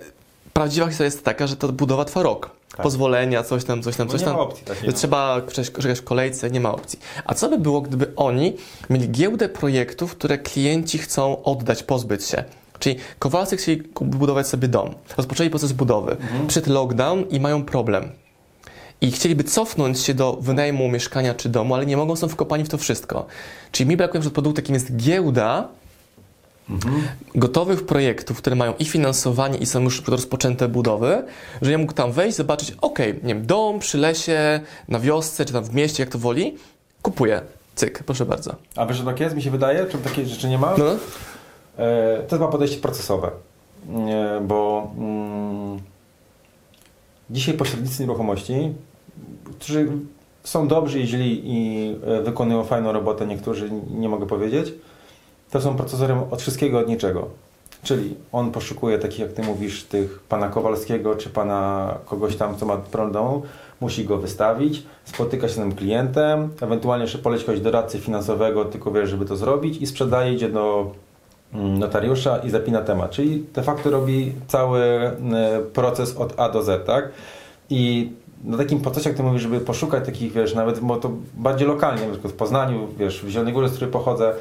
prawdziwa 0.53 0.87
historia 0.87 1.05
jest 1.05 1.25
taka, 1.25 1.47
że 1.47 1.57
ta 1.57 1.68
budowa 1.68 2.05
trwa 2.05 2.22
rok. 2.22 2.51
Tak. 2.77 2.83
Pozwolenia, 2.83 3.43
coś 3.43 3.64
tam, 3.64 3.83
coś 3.83 3.97
tam, 3.97 4.07
Bo 4.07 4.12
coś 4.12 4.20
nie 4.20 4.27
tam. 4.27 4.37
ma 4.37 4.43
opcji 4.43 4.64
takiej, 4.64 4.81
że 4.81 4.87
no. 4.87 4.93
trzeba 4.93 5.41
czekać 5.72 5.99
w 5.99 6.05
kolejce, 6.05 6.51
nie 6.51 6.61
ma 6.61 6.72
opcji. 6.72 6.99
A 7.25 7.35
co 7.35 7.49
by 7.49 7.59
było, 7.59 7.81
gdyby 7.81 8.12
oni 8.16 8.57
mieli 8.91 9.11
giełdę 9.11 9.49
projektów, 9.49 10.16
które 10.16 10.39
klienci 10.39 10.99
chcą 10.99 11.43
oddać, 11.43 11.83
pozbyć 11.83 12.25
się? 12.25 12.45
Czyli 12.79 12.97
Kowalscy 13.18 13.57
chcieli 13.57 13.83
budować 14.01 14.47
sobie 14.49 14.68
dom. 14.68 14.95
Rozpoczęli 15.16 15.51
proces 15.51 15.72
budowy. 15.72 16.12
Mhm. 16.12 16.47
Przed 16.47 16.66
lockdown 16.66 17.25
i 17.31 17.41
mają 17.41 17.64
problem. 17.64 18.12
I 19.01 19.12
chcieliby 19.12 19.45
cofnąć 19.45 20.01
się 20.01 20.14
do 20.14 20.33
wynajmu 20.41 20.89
mieszkania 20.89 21.35
czy 21.35 21.49
domu, 21.49 21.75
ale 21.75 21.87
nie 21.87 21.97
mogą, 21.97 22.16
są 22.16 22.29
wkopani 22.29 22.64
w 22.64 22.68
to 22.68 22.79
wszystko. 22.79 23.27
Czyli 23.72 23.89
mi 23.89 23.97
brakuje 23.97 24.31
produktu, 24.31 24.61
jakim 24.61 24.75
jest 24.75 24.97
giełda 24.97 25.68
Mhm. 26.70 27.03
gotowych 27.35 27.87
projektów, 27.87 28.39
które 28.39 28.57
mają 28.57 28.75
i 28.79 28.85
finansowanie, 28.85 29.59
i 29.59 29.66
są 29.66 29.81
już 29.83 30.03
rozpoczęte 30.09 30.68
budowy, 30.68 31.25
że 31.62 31.72
ja 31.72 31.79
mógł 31.79 31.93
tam 31.93 32.12
wejść, 32.12 32.37
zobaczyć, 32.37 32.77
ok, 32.81 32.99
nie 32.99 33.35
wiem, 33.35 33.47
dom 33.47 33.79
przy 33.79 33.99
lesie, 33.99 34.61
na 34.89 35.01
wiosce, 35.01 35.45
czy 35.45 35.53
tam 35.53 35.64
w 35.64 35.75
mieście, 35.75 36.03
jak 36.03 36.11
to 36.12 36.18
woli, 36.18 36.57
kupuję. 37.03 37.41
Cyk, 37.75 38.03
proszę 38.07 38.27
bardzo. 38.27 38.55
A 38.77 38.87
wiesz, 38.87 38.97
że 38.97 39.05
tak 39.05 39.20
jest, 39.20 39.37
mi 39.37 39.43
się 39.43 39.51
wydaje? 39.51 39.87
Czy 39.87 39.99
takiej 39.99 40.27
rzeczy 40.27 40.49
nie 40.49 40.59
ma? 40.59 40.75
No, 40.79 40.85
To 41.77 41.83
jest 42.20 42.31
chyba 42.31 42.49
podejście 42.49 42.81
procesowe, 42.81 43.31
bo 44.43 44.91
mm, 44.99 45.79
dzisiaj 47.31 47.55
pośrednicy 47.55 48.03
nieruchomości, 48.03 48.72
którzy 49.59 49.89
są 50.45 50.68
dobrzy 50.68 51.01
i 51.01 51.07
źli 51.07 51.41
i 51.45 51.89
e, 52.07 52.22
wykonują 52.22 52.64
fajną 52.64 52.93
robotę, 52.93 53.27
niektórzy 53.27 53.70
nie 53.91 54.09
mogę 54.09 54.27
powiedzieć, 54.27 54.75
to 55.51 55.61
są 55.61 55.77
procesorem 55.77 56.20
od 56.31 56.43
wszystkiego, 56.43 56.79
od 56.79 56.89
niczego. 56.89 57.29
Czyli 57.83 58.14
on 58.33 58.51
poszukuje 58.51 58.99
takich, 58.99 59.18
jak 59.18 59.33
ty 59.33 59.43
mówisz, 59.43 59.85
tych 59.85 60.20
pana 60.20 60.49
Kowalskiego, 60.49 61.14
czy 61.14 61.31
pana 61.31 61.95
kogoś 62.07 62.37
tam, 62.37 62.57
co 62.57 62.66
ma 62.66 62.77
w 62.77 63.12
domu, 63.12 63.43
musi 63.81 64.05
go 64.05 64.18
wystawić, 64.18 64.83
spotyka 65.05 65.49
się 65.49 65.55
z 65.55 65.57
tym 65.57 65.75
klientem, 65.75 66.49
ewentualnie 66.61 67.05
jeszcze 67.05 67.18
poleci 67.18 67.45
kogoś 67.45 67.61
doradcy 67.61 67.99
finansowego, 67.99 68.64
tylko 68.64 68.91
wiesz, 68.93 69.11
żeby 69.11 69.25
to 69.25 69.37
zrobić 69.37 69.83
i 69.83 69.87
sprzedaje, 69.87 70.35
idzie 70.35 70.49
do 70.49 70.93
notariusza 71.55 72.37
i 72.39 72.51
zapina 72.51 72.81
temat. 72.83 73.11
Czyli 73.11 73.45
de 73.55 73.63
facto 73.63 73.91
robi 73.91 74.33
cały 74.47 74.81
e, 74.81 75.13
proces 75.73 76.17
od 76.17 76.41
A 76.41 76.49
do 76.49 76.63
Z, 76.63 76.87
tak? 76.87 77.09
I 77.71 78.13
na 78.45 78.57
takim 78.59 78.81
procesie, 78.81 79.09
jak 79.11 79.17
ty 79.17 79.23
mówisz, 79.23 79.43
żeby 79.43 79.61
poszukać 79.61 80.07
takich, 80.07 80.33
wiesz, 80.33 80.55
nawet 80.55 80.81
bo 80.81 80.97
to 80.97 81.11
bardziej 81.35 81.69
lokalnie, 81.69 82.07
na 82.07 82.13
przykład 82.13 82.33
w 82.33 82.37
Poznaniu, 82.37 82.89
wiesz, 82.99 83.23
w 83.25 83.29
Zielonej 83.29 83.55
Górze, 83.55 83.69
z 83.69 83.73
której 83.73 83.93
pochodzę, 83.93 84.33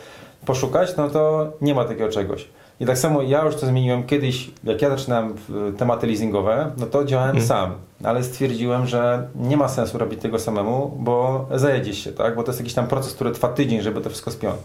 poszukać, 0.45 0.97
no 0.97 1.09
to 1.09 1.51
nie 1.61 1.75
ma 1.75 1.83
takiego 1.85 2.09
czegoś. 2.09 2.47
I 2.79 2.85
tak 2.85 2.97
samo 2.97 3.21
ja 3.21 3.45
już 3.45 3.55
to 3.55 3.65
zmieniłem 3.65 4.03
kiedyś, 4.03 4.51
jak 4.63 4.81
ja 4.81 4.89
zaczynałem 4.89 5.33
tematy 5.77 6.07
leasingowe, 6.07 6.71
no 6.77 6.85
to 6.85 7.05
działałem 7.05 7.37
Mhm. 7.37 7.47
sam, 7.47 7.71
ale 8.03 8.23
stwierdziłem, 8.23 8.87
że 8.87 9.27
nie 9.35 9.57
ma 9.57 9.67
sensu 9.67 9.97
robić 9.97 10.21
tego 10.21 10.39
samemu, 10.39 10.97
bo 10.99 11.45
zajedziesz 11.55 11.97
się, 11.97 12.11
tak? 12.11 12.35
Bo 12.35 12.43
to 12.43 12.49
jest 12.51 12.59
jakiś 12.59 12.73
tam 12.73 12.87
proces, 12.87 13.13
który 13.13 13.31
trwa 13.31 13.47
tydzień, 13.47 13.81
żeby 13.81 14.01
to 14.01 14.09
wszystko 14.09 14.31
spiąć. 14.31 14.55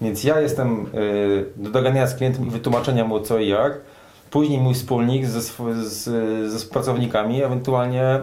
Więc 0.00 0.24
ja 0.24 0.40
jestem 0.40 0.86
y, 0.94 1.44
do 1.56 1.70
dogadania 1.70 2.06
z 2.06 2.14
klientem 2.14 2.46
i 2.46 2.50
wytłumaczenia 2.50 3.04
mu 3.04 3.20
co 3.20 3.38
i 3.38 3.48
jak. 3.48 3.80
Później 4.30 4.60
mój 4.60 4.74
wspólnik 4.74 5.26
ze, 5.26 5.40
z, 5.40 6.04
ze 6.52 6.58
współpracownikami 6.58 7.42
ewentualnie 7.42 8.20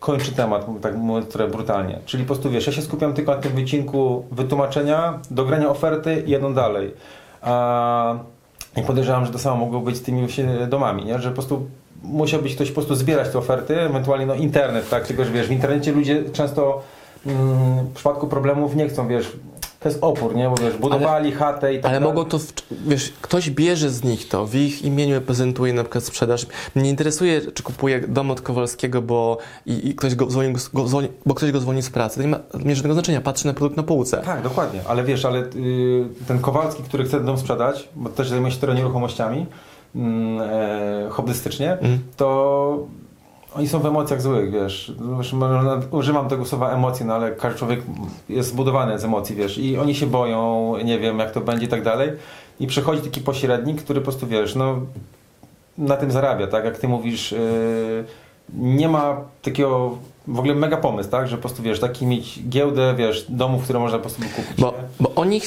kończy 0.00 0.32
temat, 0.32 0.66
tak 0.82 0.96
mówiąc 0.96 1.28
trochę 1.28 1.50
brutalnie. 1.50 1.98
Czyli 2.06 2.24
po 2.24 2.26
prostu 2.26 2.50
wiesz, 2.50 2.66
ja 2.66 2.72
się 2.72 2.82
skupiam 2.82 3.12
tylko 3.12 3.34
na 3.34 3.40
tym 3.40 3.52
wycinku 3.52 4.24
wytłumaczenia, 4.32 5.18
dogrania 5.30 5.68
oferty 5.68 6.22
i 6.26 6.30
jedą 6.30 6.54
dalej. 6.54 6.94
A 7.42 8.14
i 8.76 8.82
podejrzewam, 8.82 9.26
że 9.26 9.32
to 9.32 9.38
samo 9.38 9.56
mogło 9.56 9.80
być 9.80 9.96
z 9.96 10.02
tymi 10.02 10.26
domami, 10.68 11.04
nie? 11.04 11.18
że 11.18 11.28
po 11.28 11.34
prostu 11.34 11.66
musiałbyś 12.02 12.54
ktoś 12.54 12.68
po 12.68 12.74
prostu 12.74 12.94
zbierać 12.94 13.28
te 13.28 13.38
oferty, 13.38 13.80
ewentualnie 13.80 14.26
no 14.26 14.34
internet, 14.34 14.88
tak? 14.90 15.06
Tylko, 15.06 15.24
że 15.24 15.30
wiesz, 15.30 15.46
w 15.46 15.52
internecie 15.52 15.92
ludzie 15.92 16.22
często 16.32 16.82
mm, 17.26 17.86
w 17.86 17.92
przypadku 17.94 18.26
problemów 18.26 18.76
nie 18.76 18.88
chcą, 18.88 19.08
wiesz, 19.08 19.32
to 19.84 19.88
jest 19.88 20.04
opór, 20.04 20.34
nie? 20.36 20.48
Bo 20.48 20.56
wiesz, 20.56 20.76
budowali 20.76 21.32
chatę 21.32 21.74
i 21.74 21.80
tak 21.80 21.90
ale 21.90 22.00
dalej. 22.00 22.14
mogą 22.14 22.30
to, 22.30 22.38
w, 22.38 22.52
wiesz, 22.86 23.12
ktoś 23.22 23.50
bierze 23.50 23.90
z 23.90 24.04
nich 24.04 24.28
to, 24.28 24.46
w 24.46 24.54
ich 24.54 24.82
imieniu 24.82 25.20
prezentuje 25.20 25.72
na 25.72 25.82
przykład 25.82 26.04
sprzedaż. 26.04 26.46
Mnie 26.74 26.84
nie 26.84 26.90
interesuje, 26.90 27.40
czy 27.54 27.62
kupuje 27.62 28.00
dom 28.08 28.30
od 28.30 28.40
Kowalskiego, 28.40 29.02
bo, 29.02 29.38
i, 29.66 29.88
i 29.88 29.94
ktoś 29.94 30.14
go 30.14 30.30
zwolnił, 30.30 30.56
go 30.74 30.88
zwolni, 30.88 31.08
bo 31.26 31.34
ktoś 31.34 31.52
go 31.52 31.60
zwolnił 31.60 31.82
z 31.82 31.90
pracy. 31.90 32.16
To 32.16 32.22
nie 32.22 32.28
ma, 32.28 32.38
nie 32.64 32.74
żadnego 32.74 32.94
znaczenia, 32.94 33.20
patrzy 33.20 33.46
na 33.46 33.54
produkt 33.54 33.76
na 33.76 33.82
półce. 33.82 34.22
Tak, 34.24 34.42
dokładnie, 34.42 34.80
ale 34.88 35.04
wiesz, 35.04 35.24
ale 35.24 35.38
y, 35.38 35.44
ten 36.28 36.38
Kowalski, 36.38 36.82
który 36.82 37.04
chce 37.04 37.20
dom 37.20 37.38
sprzedać, 37.38 37.88
bo 37.96 38.08
też 38.10 38.28
zajmuje 38.28 38.52
się 38.52 38.58
teraz 38.60 38.76
nieruchomościami 38.76 39.46
mm, 39.94 40.40
e, 40.50 41.08
hobbystycznie, 41.10 41.72
Mhm. 41.72 41.98
to 42.16 42.86
oni 43.54 43.68
są 43.68 43.78
w 43.78 43.86
emocjach 43.86 44.22
złych, 44.22 44.50
wiesz. 44.50 44.92
Używam 45.90 46.28
tego 46.28 46.44
słowa 46.44 46.70
emocje, 46.70 47.06
no 47.06 47.14
ale 47.14 47.32
każdy 47.32 47.58
człowiek 47.58 47.82
jest 48.28 48.48
zbudowany 48.48 48.98
z 48.98 49.04
emocji, 49.04 49.36
wiesz. 49.36 49.58
I 49.58 49.78
oni 49.78 49.94
się 49.94 50.06
boją, 50.06 50.74
nie 50.84 50.98
wiem 50.98 51.18
jak 51.18 51.32
to 51.32 51.40
będzie 51.40 51.66
i 51.66 51.68
tak 51.68 51.82
dalej. 51.82 52.12
I 52.60 52.66
przychodzi 52.66 53.02
taki 53.02 53.20
pośrednik, 53.20 53.82
który 53.82 54.00
po 54.00 54.04
prostu, 54.04 54.26
wiesz, 54.26 54.54
no 54.54 54.80
na 55.78 55.96
tym 55.96 56.10
zarabia, 56.10 56.46
tak? 56.46 56.64
Jak 56.64 56.78
ty 56.78 56.88
mówisz, 56.88 57.32
yy, 57.32 58.04
nie 58.54 58.88
ma 58.88 59.16
takiego 59.42 59.98
w 60.26 60.38
ogóle 60.38 60.54
mega 60.54 60.76
pomysł, 60.76 61.10
tak? 61.10 61.28
Że 61.28 61.36
po 61.36 61.42
prostu, 61.42 61.62
wiesz, 61.62 61.80
taki 61.80 62.06
mieć 62.06 62.40
giełdę, 62.48 62.94
wiesz, 62.96 63.26
domów, 63.28 63.64
które 63.64 63.78
można 63.78 63.98
po 63.98 64.02
prostu 64.02 64.22
kupić. 64.22 64.60
Bo, 64.60 64.74
bo 65.00 65.12
oni 65.14 65.40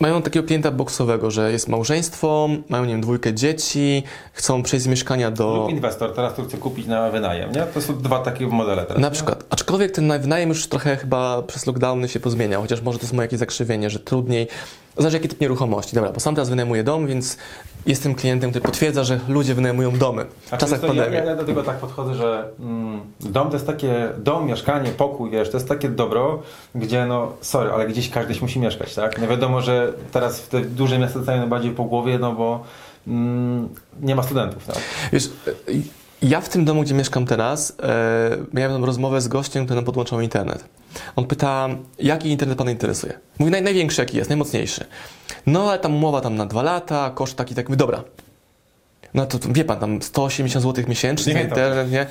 mają 0.00 0.22
takiego 0.22 0.46
klienta 0.46 0.70
boksowego, 0.70 1.30
że 1.30 1.52
jest 1.52 1.68
małżeństwo, 1.68 2.48
mają, 2.68 2.84
nie 2.84 2.92
wiem, 2.92 3.00
dwójkę 3.00 3.34
dzieci, 3.34 4.02
chcą 4.32 4.62
przejść 4.62 4.84
z 4.84 4.88
mieszkania 4.88 5.30
do... 5.30 5.54
Lub 5.56 5.70
inwestor, 5.70 6.14
teraz 6.14 6.34
tu 6.34 6.44
chce 6.44 6.56
kupić 6.58 6.86
na 6.86 7.10
wynajem, 7.10 7.52
nie? 7.52 7.62
To 7.62 7.80
są 7.82 7.98
dwa 7.98 8.18
takie 8.18 8.46
modele 8.46 8.82
teraz. 8.82 9.02
Na 9.02 9.08
nie? 9.08 9.14
przykład, 9.14 9.44
aczkolwiek 9.50 9.90
ten 9.92 10.06
na- 10.06 10.18
wynajem 10.18 10.48
już 10.48 10.66
trochę 10.66 10.96
chyba 10.96 11.42
przez 11.42 11.66
lockdowny 11.66 12.08
się 12.08 12.20
pozmieniał, 12.20 12.62
chociaż 12.62 12.82
może 12.82 12.98
to 12.98 13.04
jest 13.04 13.14
moje 13.14 13.24
jakieś 13.26 13.38
zakrzywienie, 13.38 13.90
że 13.90 13.98
trudniej, 13.98 14.48
zależy 14.96 15.16
jaki 15.16 15.28
typ 15.28 15.40
nieruchomości. 15.40 15.94
Dobra, 15.94 16.12
bo 16.12 16.20
sam 16.20 16.34
teraz 16.34 16.50
wynajmuję 16.50 16.84
dom, 16.84 17.06
więc 17.06 17.36
jestem 17.86 18.14
klientem, 18.14 18.50
który 18.50 18.64
potwierdza, 18.64 19.04
że 19.04 19.20
ludzie 19.28 19.54
wynajmują 19.54 19.98
domy 19.98 20.24
w 20.24 20.48
Znaczy, 20.48 20.60
czasach 20.64 20.82
ja, 20.82 20.88
pandemii. 20.88 21.14
ja, 21.14 21.24
ja 21.24 21.36
do 21.36 21.44
tego 21.44 21.62
tak 21.62 21.76
podchodzę, 21.76 22.14
że 22.14 22.48
mm, 22.60 23.00
dom 23.20 23.48
to 23.48 23.54
jest 23.54 23.66
takie, 23.66 24.08
dom, 24.18 24.46
mieszkanie, 24.46 24.90
pokój, 24.90 25.30
wiesz, 25.30 25.50
to 25.50 25.56
jest 25.56 25.68
takie 25.68 25.88
dobro, 25.88 26.42
gdzie 26.74 27.06
no, 27.06 27.32
sorry, 27.40 27.70
ale 27.70 27.86
gdzieś 27.86 28.10
każdyś 28.10 28.42
musi 28.42 28.60
mieszkać, 28.60 28.94
tak? 28.94 29.20
No 29.20 29.28
wiadomo, 29.28 29.60
że 29.60 29.92
teraz 30.12 30.40
w 30.40 30.48
te 30.48 30.60
duże 30.60 30.98
miasta 30.98 31.18
dostają 31.18 31.38
najbardziej 31.38 31.70
po 31.70 31.84
głowie, 31.84 32.18
no 32.18 32.32
bo 32.32 32.64
mm, 33.06 33.68
nie 34.02 34.14
ma 34.14 34.22
studentów, 34.22 34.66
tak? 34.66 34.78
Wiesz, 35.12 35.30
ja 36.24 36.40
w 36.40 36.48
tym 36.48 36.64
domu, 36.64 36.82
gdzie 36.82 36.94
mieszkam 36.94 37.26
teraz, 37.26 37.76
e, 37.82 38.36
miałem 38.52 38.84
rozmowę 38.84 39.20
z 39.20 39.28
gościem, 39.28 39.64
który 39.64 39.76
nam 39.76 39.84
podłączał 39.84 40.20
internet. 40.20 40.64
On 41.16 41.26
pyta, 41.26 41.68
jaki 41.98 42.28
internet 42.28 42.58
pana 42.58 42.70
interesuje? 42.70 43.18
Mówi, 43.38 43.52
naj, 43.52 43.62
największy 43.62 44.00
jaki 44.00 44.16
jest, 44.16 44.30
najmocniejszy. 44.30 44.84
No, 45.46 45.70
ale 45.70 45.78
tam 45.78 45.94
umowa 45.94 46.20
tam 46.20 46.36
na 46.36 46.46
dwa 46.46 46.62
lata, 46.62 47.10
koszt 47.14 47.36
taki, 47.36 47.54
tak, 47.54 47.76
dobra. 47.76 48.04
No 49.14 49.26
to, 49.26 49.38
wie 49.50 49.64
pan, 49.64 49.78
tam 49.78 50.02
180 50.02 50.64
zł 50.64 50.84
miesięcznie 50.88 51.34
Nie, 51.34 51.42
internet, 51.42 51.90
nie? 51.90 52.06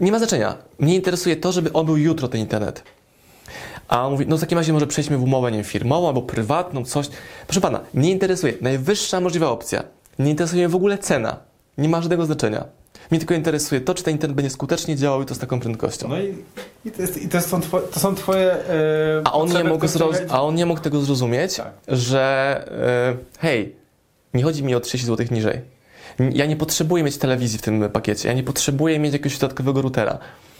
Nie 0.00 0.12
ma 0.12 0.18
znaczenia. 0.18 0.56
Mnie 0.78 0.94
interesuje 0.94 1.36
to, 1.36 1.52
żeby 1.52 1.72
on 1.72 1.86
był 1.86 1.96
jutro, 1.96 2.28
ten 2.28 2.40
internet. 2.40 2.82
A 3.88 4.06
on 4.06 4.12
mówi, 4.12 4.26
no 4.28 4.36
w 4.36 4.40
takim 4.40 4.58
razie 4.58 4.72
może 4.72 4.86
przejdźmy 4.86 5.18
w 5.18 5.22
umowę, 5.22 5.50
nie 5.50 5.58
wiem, 5.58 5.64
firmową 5.64 6.08
albo 6.08 6.22
prywatną, 6.22 6.84
coś. 6.84 7.08
Proszę 7.46 7.60
pana, 7.60 7.80
mnie 7.94 8.10
interesuje 8.10 8.54
najwyższa 8.60 9.20
możliwa 9.20 9.50
opcja. 9.50 9.84
Nie 10.18 10.30
interesuje 10.30 10.62
mnie 10.62 10.68
w 10.72 10.76
ogóle 10.76 10.98
cena. 10.98 11.36
Nie 11.78 11.88
ma 11.88 12.02
żadnego 12.02 12.26
znaczenia. 12.26 12.64
Mnie 13.10 13.18
tylko 13.18 13.34
interesuje 13.34 13.80
to, 13.80 13.94
czy 13.94 14.02
ten 14.02 14.12
internet 14.12 14.36
będzie 14.36 14.50
skutecznie 14.50 14.96
działał 14.96 15.22
i 15.22 15.26
to 15.26 15.34
z 15.34 15.38
taką 15.38 15.60
prędkością. 15.60 16.08
No 16.08 16.18
i, 16.18 16.34
i, 16.84 16.90
to, 16.90 17.02
jest, 17.02 17.22
i 17.22 17.28
to, 17.28 17.40
są 17.40 17.60
twoje, 17.60 17.86
to 17.86 18.00
są 18.00 18.14
twoje 18.14 18.52
e, 18.52 19.22
A 19.24 19.32
on, 19.32 19.48
nie 19.48 19.64
mógł 19.64 19.86
a 20.28 20.42
on 20.42 20.54
nie 20.54 20.66
mógł 20.66 20.80
tego 20.80 21.00
zrozumieć, 21.00 21.56
Tak. 21.56 21.72
że 21.88 22.64
e, 22.70 23.38
hej, 23.38 23.76
nie 24.34 24.42
chodzi 24.42 24.64
mi 24.64 24.74
o 24.74 24.80
30 24.80 25.06
zł 25.06 25.26
niżej. 25.30 25.60
Ja 26.32 26.46
nie 26.46 26.56
potrzebuję 26.56 27.04
mieć 27.04 27.16
telewizji 27.16 27.58
w 27.58 27.62
tym 27.62 27.90
pakiecie, 27.90 28.28
ja 28.28 28.34
nie 28.34 28.42
potrzebuję 28.42 28.98
mieć 28.98 29.12
jakiegoś 29.12 29.38
dodatkowego 29.38 29.82
routera. 29.82 30.18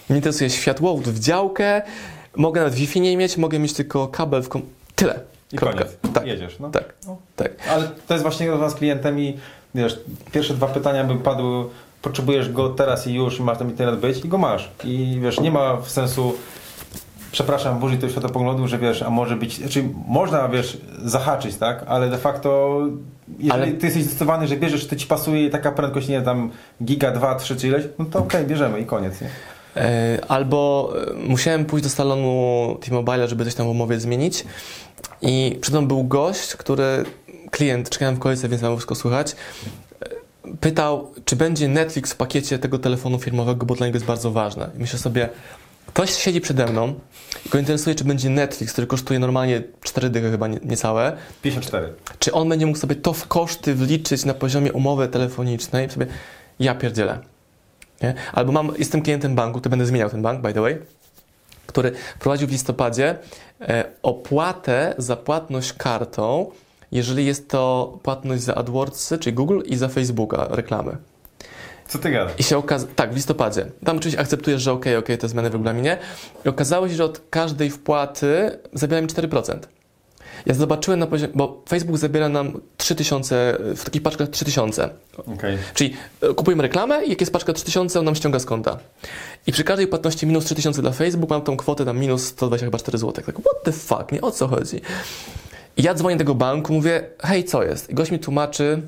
Mnie 0.09 0.17
interesuje 0.17 0.51
światłowód 0.51 1.09
w 1.09 1.19
działkę, 1.19 1.83
mogę 2.37 2.61
nawet 2.61 2.75
Wi-Fi 2.75 3.01
nie 3.01 3.17
mieć, 3.17 3.37
mogę 3.37 3.59
mieć 3.59 3.73
tylko 3.73 4.09
kabel 4.09 4.43
w 4.43 4.49
kom... 4.49 4.63
Tyle. 4.95 5.21
I 5.53 5.57
Kropka. 5.57 5.79
koniec. 5.79 5.97
Tak. 6.15 6.27
Jedziesz. 6.27 6.59
No. 6.59 6.71
Tak. 6.71 6.95
No. 7.07 7.17
Tak. 7.37 7.51
Ale 7.71 7.91
to 8.07 8.15
jest 8.15 8.23
właśnie 8.23 8.51
rozmowa 8.51 8.71
z 8.71 8.75
klientem 8.75 9.21
i 9.21 9.39
wiesz, 9.75 10.01
pierwsze 10.33 10.55
dwa 10.55 10.67
pytania 10.67 11.05
by 11.05 11.17
padły, 11.17 11.65
potrzebujesz 12.05 12.53
go 12.53 12.69
teraz 12.71 13.07
i 13.07 13.15
już, 13.15 13.39
i 13.39 13.43
masz 13.43 13.59
tam 13.59 13.71
internet 13.71 14.01
być 14.01 14.25
i 14.25 14.29
go 14.29 14.39
masz. 14.39 14.71
I 14.85 15.19
wiesz, 15.23 15.41
nie 15.41 15.51
ma 15.51 15.77
w 15.77 15.91
sensu 15.91 16.35
przepraszam, 17.33 17.79
burzyć 17.79 18.01
tego 18.01 18.13
światopoglądu, 18.13 18.69
że 18.69 18.79
wiesz, 18.79 19.03
a 19.03 19.11
może 19.11 19.37
być, 19.37 19.57
znaczy 19.59 19.85
można, 20.09 20.49
wiesz, 20.49 20.79
zahaczyć, 21.05 21.57
tak, 21.57 21.85
ale 21.87 22.11
de 22.11 22.19
facto 22.19 22.81
jeżeli 23.39 23.63
Ale- 23.63 23.73
ty 23.73 23.87
jesteś 23.87 24.03
zdecydowany, 24.03 24.47
że 24.47 24.57
bierzesz, 24.57 24.87
to 24.87 24.97
ci 24.97 25.07
pasuje 25.07 25.51
taka 25.51 25.73
prędkość, 25.73 26.09
nie 26.09 26.23
tam 26.23 26.51
giga, 26.85 27.11
2, 27.11 27.35
3 27.35 27.57
czy 27.57 27.69
ileś, 27.69 27.85
no 27.99 28.05
to 28.05 28.19
okej, 28.19 28.47
bierzemy 28.47 28.81
i 28.81 28.87
koniec, 28.87 29.21
nie? 29.21 29.29
E, 29.77 30.19
Albo 30.29 30.93
e, 31.11 31.29
musiałem 31.29 31.65
pójść 31.65 31.85
do 31.85 31.91
salonu 31.91 32.77
T-Mobile, 32.81 33.29
żeby 33.29 33.45
coś 33.45 33.55
tam 33.55 33.67
w 33.67 33.71
umowie 33.71 34.01
zmienić 34.01 34.45
i 35.23 35.59
przed 35.61 35.75
mną 35.75 35.87
był 35.87 36.05
gość, 36.05 36.57
który, 36.57 37.05
klient, 37.51 37.91
czekałem 37.91 38.15
w 38.17 38.19
kolejce, 38.19 38.49
więc 38.49 38.63
mam 38.63 38.73
wszystko 38.73 38.95
słychać, 38.95 39.37
pytał, 40.61 41.13
czy 41.25 41.37
będzie 41.37 41.69
Netflix 41.69 42.13
w 42.13 42.17
pakiecie 42.17 42.59
tego 42.59 42.79
telefonu 42.79 43.19
firmowego, 43.19 43.67
bo 43.67 43.75
dla 43.75 43.87
niego 43.87 43.97
jest 43.97 44.07
bardzo 44.07 44.31
ważne. 44.31 44.71
I 44.77 44.81
myślę 44.81 44.99
sobie, 44.99 45.29
ktoś 45.87 46.15
siedzi 46.15 46.41
przede 46.41 46.67
mną 46.67 46.95
i 47.47 47.49
go 47.49 47.59
interesuje, 47.59 47.95
czy 47.95 48.05
będzie 48.05 48.31
Netflix, 48.31 48.73
który 48.73 48.87
kosztuje 48.87 49.19
normalnie 49.19 49.63
4 49.83 50.11
dychy 50.11 50.31
chyba 50.31 50.49
nie, 50.49 50.59
niecałe, 50.65 51.17
54. 51.43 51.93
czy 52.19 52.33
on 52.33 52.49
będzie 52.49 52.67
mógł 52.67 52.79
sobie 52.79 52.97
to 52.97 53.13
w 53.13 53.27
koszty 53.29 53.75
wliczyć 53.75 54.25
na 54.25 54.35
poziomie 54.35 54.73
umowy 54.73 55.09
telefonicznej? 55.09 55.91
Sobie, 55.91 56.07
ja 56.61 56.75
pierdzielę. 56.75 57.19
Nie? 58.03 58.15
Albo 58.33 58.53
mam, 58.53 58.73
jestem 58.79 59.03
klientem 59.03 59.35
banku, 59.35 59.61
to 59.61 59.71
będę 59.71 59.87
zmieniał 59.87 60.11
ten 60.11 60.23
bank, 60.23 60.41
by 60.41 60.53
the 60.53 60.61
way, 60.61 60.79
który 61.67 61.93
prowadził 62.21 62.49
w 62.49 62.51
listopadzie 62.51 63.17
e, 63.61 63.85
opłatę 64.03 64.95
za 64.99 65.17
płatność 65.17 65.73
kartą, 65.73 66.51
jeżeli 66.95 67.27
jest 67.27 67.49
to 67.49 67.93
płatność 68.03 68.43
za 68.43 68.55
AdWordsy, 68.55 69.19
czyli 69.19 69.35
Google 69.35 69.61
i 69.67 69.77
za 69.77 69.89
Facebooka 69.89 70.47
reklamy. 70.51 70.97
Co 71.89 71.99
ty 71.99 72.11
gadasz? 72.11 72.33
I 72.39 72.43
się 72.43 72.59
okazało, 72.59 72.93
tak, 72.97 73.13
w 73.13 73.17
listopadzie. 73.17 73.67
Tam 73.85 73.97
oczywiście 73.97 74.21
akceptujesz, 74.21 74.63
że 74.63 74.73
okej, 74.73 74.97
okej, 74.97 75.19
te 75.19 75.29
zmiany 75.29 75.51
w 75.51 75.53
regulaminie. 75.53 75.99
I 76.45 76.49
okazało 76.49 76.89
się, 76.89 76.95
że 76.95 77.05
od 77.05 77.21
każdej 77.31 77.71
wpłaty 77.71 78.59
zabiera 78.73 79.03
mi 79.03 79.09
4%. 79.09 79.59
Ja 80.47 80.55
zobaczyłem 80.55 81.01
na 81.01 81.07
poziomie, 81.07 81.33
bo 81.35 81.63
Facebook 81.69 81.99
zabiera 81.99 82.29
nam 82.29 82.61
3000, 82.77 83.59
w 83.77 83.85
takich 83.85 84.03
paczkach 84.03 84.29
3000. 84.29 84.91
Okej. 85.17 85.59
Czyli 85.75 85.95
e, 86.21 86.35
kupujemy 86.35 86.63
reklamę 86.63 87.05
i 87.05 87.11
jak 87.11 87.21
jest 87.21 87.33
paczka 87.33 87.53
3000, 87.53 87.99
on 87.99 88.05
nam 88.05 88.15
ściąga 88.15 88.39
z 88.39 88.45
konta. 88.45 88.79
I 89.47 89.53
przy 89.53 89.65
każdej 89.65 89.87
płatności 89.87 90.27
minus 90.27 90.45
3000 90.45 90.83
dla 90.83 90.91
Facebook 90.91 91.31
mam 91.31 91.43
tą 91.43 91.57
kwotę 91.57 91.85
tam 91.85 91.99
minus 91.99 92.27
124 92.27 92.99
zł. 92.99 93.25
Tak, 93.27 93.41
what 93.41 93.63
the 93.65 93.73
fuck, 93.73 94.13
nie? 94.13 94.21
O 94.21 94.31
co 94.31 94.49
chodzi? 94.49 94.81
I 95.77 95.83
ja 95.83 95.95
dzwonię 95.95 96.17
do 96.17 96.19
tego 96.19 96.35
banku, 96.35 96.73
mówię, 96.73 97.07
hej, 97.23 97.45
co 97.45 97.63
jest? 97.63 97.91
I 97.91 97.95
gość 97.95 98.11
mi 98.11 98.19
tłumaczy, 98.19 98.83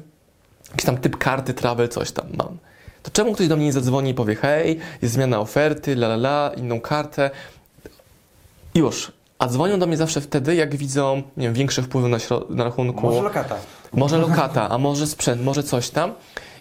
jakiś 0.70 0.84
tam 0.86 0.96
typ 0.98 1.16
karty, 1.16 1.54
travel, 1.54 1.88
coś 1.88 2.12
tam 2.12 2.26
mam. 2.38 2.58
To 3.02 3.10
czemu 3.10 3.32
ktoś 3.32 3.48
do 3.48 3.56
mnie 3.56 3.64
nie 3.64 3.72
zadzwoni 3.72 4.10
i 4.10 4.14
powie, 4.14 4.34
hej, 4.34 4.78
jest 5.02 5.14
zmiana 5.14 5.40
oferty, 5.40 5.92
la 5.92 6.06
la 6.06 6.14
la, 6.14 6.52
inną 6.56 6.80
kartę. 6.80 7.30
Już. 8.74 9.12
A 9.38 9.48
dzwonią 9.48 9.78
do 9.78 9.86
mnie 9.86 9.96
zawsze 9.96 10.20
wtedy, 10.20 10.54
jak 10.54 10.76
widzą, 10.76 11.22
nie 11.36 11.46
wiem, 11.46 11.54
większe 11.54 11.82
wpływy 11.82 12.08
na, 12.08 12.18
na 12.50 12.64
rachunku. 12.64 13.06
Może 13.06 13.22
lokata. 13.22 13.56
Może 13.92 14.18
lokata, 14.18 14.68
a 14.68 14.78
może 14.78 15.06
sprzęt, 15.06 15.42
może 15.42 15.62
coś 15.62 15.90
tam. 15.90 16.12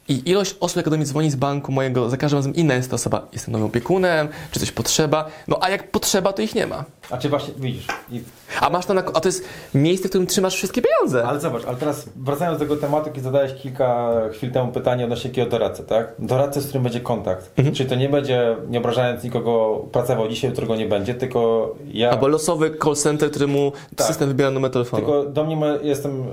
I 0.10 0.30
ilość 0.30 0.56
osób, 0.60 0.78
jak 0.78 0.90
do 0.90 0.96
mnie 0.98 1.06
dzwoni 1.06 1.32
z 1.32 1.36
banku 1.36 1.72
mojego, 1.72 2.10
za 2.10 2.18
każdym 2.18 2.38
razem 2.38 2.56
inna 2.56 2.74
jest 2.74 2.90
ta 2.90 2.96
osoba. 2.96 3.28
Jestem 3.34 3.52
nowym 3.52 3.68
opiekunem, 3.68 4.28
czy 4.52 4.60
coś 4.60 4.72
potrzeba. 4.72 5.26
No 5.48 5.58
a 5.62 5.70
jak 5.70 5.92
potrzeba, 5.92 6.34
to 6.34 6.42
ich 6.42 6.56
nie 6.56 6.68
ma. 6.68 6.84
A 7.10 7.18
czy 7.18 7.30
właśnie, 7.30 7.54
widzisz, 7.58 7.88
i 8.12 8.22
A 8.62 8.70
masz 8.70 8.86
to 8.86 8.94
na, 8.94 9.04
a 9.14 9.20
to 9.20 9.28
jest 9.28 9.44
miejsce, 9.74 10.08
w 10.08 10.12
którym 10.12 10.28
trzymasz 10.28 10.56
wszystkie 10.56 10.82
pieniądze. 10.82 11.28
Ale 11.28 11.40
zobacz, 11.40 11.66
ale 11.66 11.78
teraz 11.78 12.10
wracając 12.16 12.60
do 12.60 12.66
tego 12.66 12.78
tematu, 12.78 13.10
kiedy 13.10 13.22
zadałeś 13.22 13.54
kilka 13.62 14.12
chwil 14.34 14.52
temu 14.52 14.72
pytanie 14.72 15.04
odnośnie 15.04 15.30
jakiego 15.30 15.52
doradcy, 15.52 15.84
tak? 15.84 16.14
Doradcy, 16.20 16.62
z 16.62 16.66
którym 16.66 16.84
będzie 16.84 17.00
kontakt. 17.00 17.52
Mhm. 17.58 17.76
Czyli 17.76 17.90
to 17.90 17.96
nie 17.96 18.10
będzie, 18.10 18.56
nie 18.70 18.80
obrażając 18.80 19.24
nikogo, 19.24 19.86
pracował 19.92 20.28
dzisiaj, 20.28 20.50
jutro 20.50 20.68
go 20.68 20.76
nie 20.76 20.88
będzie, 20.88 21.14
tylko 21.14 21.76
ja... 21.94 22.10
Albo 22.10 22.28
losowy 22.28 22.78
call 22.84 22.96
center, 22.96 23.30
który 23.30 23.48
mu 23.48 23.72
Tak. 23.96 24.08
system 24.08 24.28
wybiera 24.30 24.52
numer 24.52 24.72
telefonu. 24.72 25.06
Tylko 25.06 25.24
do 25.24 25.44
mnie 25.44 25.58
jestem 25.82 26.26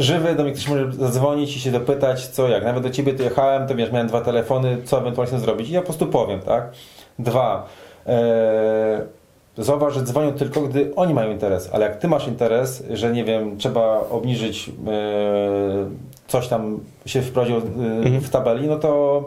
żywy, 0.00 0.34
do 0.34 0.42
mnie 0.42 0.52
ktoś 0.52 0.68
może 0.68 0.92
zadzwonić 0.92 1.56
i 1.56 1.60
się 1.60 1.70
dopytać, 1.70 2.26
co 2.26 2.48
jak. 2.48 2.64
Nawet 2.64 2.82
do 2.82 2.90
ciebie 2.90 3.14
tu 3.14 3.22
jechałem, 3.22 3.66
to 3.68 3.74
wiesz, 3.74 3.92
miałem 3.92 4.08
dwa 4.08 4.20
telefony, 4.20 4.76
co 4.84 4.98
ewentualnie 4.98 5.38
zrobić. 5.38 5.68
I 5.68 5.72
ja 5.72 5.80
po 5.80 5.86
prostu 5.86 6.06
powiem, 6.06 6.40
tak? 6.40 6.70
Dwa. 7.18 7.66
E, 8.06 9.00
zauważ, 9.58 9.94
że 9.94 10.02
dzwonią 10.02 10.32
tylko, 10.32 10.60
gdy 10.60 10.92
oni 10.96 11.14
mają 11.14 11.30
interes, 11.30 11.70
ale 11.72 11.86
jak 11.86 11.96
ty 11.96 12.08
masz 12.08 12.28
interes, 12.28 12.84
że 12.90 13.12
nie 13.12 13.24
wiem, 13.24 13.58
trzeba 13.58 14.00
obniżyć 14.10 14.68
e, 14.68 14.72
coś 16.28 16.48
tam 16.48 16.80
się 17.06 17.22
wprowadził 17.22 17.56
e, 17.56 17.60
Mhm. 17.60 18.20
w 18.20 18.30
tabeli, 18.30 18.68
no 18.68 18.76
to 18.76 19.22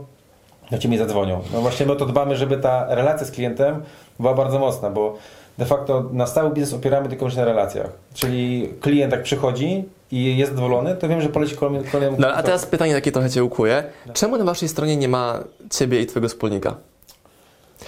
do 0.72 0.78
ciebie 0.78 0.98
zadzwonią. 0.98 1.42
No 1.54 1.62
właśnie 1.62 1.86
my 1.86 1.92
o 1.92 1.96
to 1.96 2.06
dbamy, 2.06 2.36
żeby 2.36 2.58
ta 2.58 2.96
relacja 2.96 3.28
z 3.28 3.32
klientem 3.32 3.82
była 4.20 4.34
bardzo 4.34 4.60
mocna, 4.60 4.90
bo 4.90 5.16
de 5.58 5.66
facto 5.66 6.04
na 6.12 6.28
stały 6.28 6.50
biznes 6.50 6.74
opieramy 6.74 7.10
tylko 7.10 7.28
na 7.28 7.46
relacjach. 7.46 7.90
Czyli 8.14 8.70
klient 8.82 9.12
jak 9.12 9.24
przychodzi 9.24 9.84
i 10.14 10.38
jest 10.38 10.52
zadowolony, 10.52 10.96
to 10.96 11.08
wiem, 11.08 11.22
że 11.22 11.30
poleci 11.30 11.56
kolejny 11.56 11.84
No, 12.20 12.34
a 12.34 12.44
teraz 12.44 12.66
pytanie 12.66 12.94
takie 12.94 13.12
trochę 13.12 13.30
Cię 13.30 13.44
ukuje. 13.44 13.84
Czemu 14.14 14.38
na 14.38 14.44
Waszej 14.44 14.70
stronie 14.70 14.98
nie 14.98 15.08
ma 15.08 15.44
Ciebie 15.70 16.02
i 16.02 16.06
Twojego 16.06 16.30
wspólnika? 16.30 16.76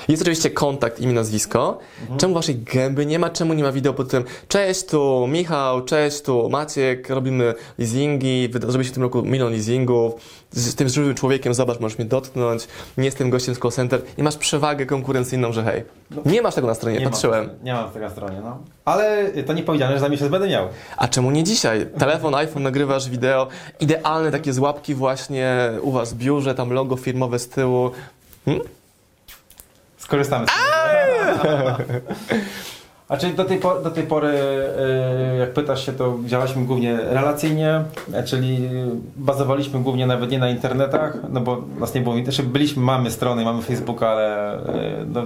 Jest 0.07 0.21
oczywiście 0.21 0.49
kontakt, 0.49 0.99
imię, 0.99 1.13
nazwisko. 1.13 1.79
Czemu 2.17 2.33
Waszej 2.33 2.55
gęby 2.55 3.05
nie 3.05 3.19
ma? 3.19 3.29
Czemu 3.29 3.53
nie 3.53 3.63
ma 3.63 3.71
wideo 3.71 3.93
pod 3.93 4.09
tym 4.09 4.23
Cześć, 4.47 4.85
tu 4.85 5.27
Michał, 5.27 5.81
cześć, 5.81 6.21
tu 6.21 6.49
Maciek, 6.49 7.09
robimy 7.09 7.53
leasingi, 7.77 8.49
zrobiliśmy 8.53 8.91
w 8.91 8.93
tym 8.93 9.03
roku 9.03 9.21
milion 9.23 9.51
leasingów, 9.51 10.13
z 10.51 10.75
tym 10.75 10.89
żywym 10.89 11.15
człowiekiem, 11.15 11.53
zobacz, 11.53 11.79
możesz 11.79 11.97
mnie 11.97 12.07
dotknąć, 12.07 12.67
nie 12.97 13.05
jestem 13.05 13.29
gościem 13.29 13.55
z 13.55 13.59
call 13.59 13.71
center 13.71 14.01
i 14.17 14.23
masz 14.23 14.37
przewagę 14.37 14.85
konkurencyjną, 14.85 15.53
że 15.53 15.63
hej. 15.63 15.83
Nie 16.25 16.41
masz 16.41 16.55
tego 16.55 16.67
na 16.67 16.73
stronie, 16.73 16.99
nie 16.99 17.09
patrzyłem. 17.09 17.47
Mam, 17.47 17.55
nie 17.63 17.73
mam 17.73 17.89
tego 17.89 18.05
na 18.05 18.11
stronie, 18.11 18.41
no. 18.43 18.57
Ale 18.85 19.31
to 19.45 19.53
nie 19.53 19.63
powiedziane, 19.63 19.93
że 19.93 19.99
za 19.99 20.09
miesiąc 20.09 20.31
będę 20.31 20.47
miał. 20.47 20.67
A 20.97 21.07
czemu 21.07 21.31
nie 21.31 21.43
dzisiaj? 21.43 21.87
Telefon, 21.97 22.35
iPhone, 22.45 22.63
nagrywasz 22.63 23.09
wideo, 23.09 23.47
idealne 23.79 24.31
takie 24.31 24.53
z 24.53 24.59
łapki 24.59 24.95
właśnie 24.95 25.71
u 25.81 25.91
Was 25.91 26.13
w 26.13 26.17
biurze, 26.17 26.55
tam 26.55 26.73
logo 26.73 26.95
firmowe 26.95 27.39
z 27.39 27.49
tyłu. 27.49 27.91
Skorzystamy 30.05 30.45
z 30.47 30.49
tego. 31.41 31.77
A 33.07 33.17
czyli 33.17 33.33
do 33.33 33.45
tej, 33.45 33.57
po, 33.57 33.75
do 33.75 33.91
tej 33.91 34.03
pory, 34.03 34.27
y, 34.27 35.37
jak 35.39 35.53
pytasz 35.53 35.85
się, 35.85 35.93
to 35.93 36.17
działaliśmy 36.25 36.65
głównie 36.65 36.97
relacyjnie, 36.97 37.83
e, 38.13 38.23
czyli 38.23 38.69
bazowaliśmy 39.15 39.79
głównie 39.79 40.07
nawet 40.07 40.31
nie 40.31 40.39
na 40.39 40.49
internetach, 40.49 41.17
no 41.29 41.41
bo 41.41 41.61
nas 41.79 41.93
nie 41.93 42.01
było, 42.01 42.15
znaczy 42.23 42.43
byliśmy, 42.43 42.83
mamy 42.83 43.11
strony, 43.11 43.45
mamy 43.45 43.61
Facebooka, 43.61 44.09
ale 44.09 44.57
y, 44.57 45.05
no, 45.07 45.23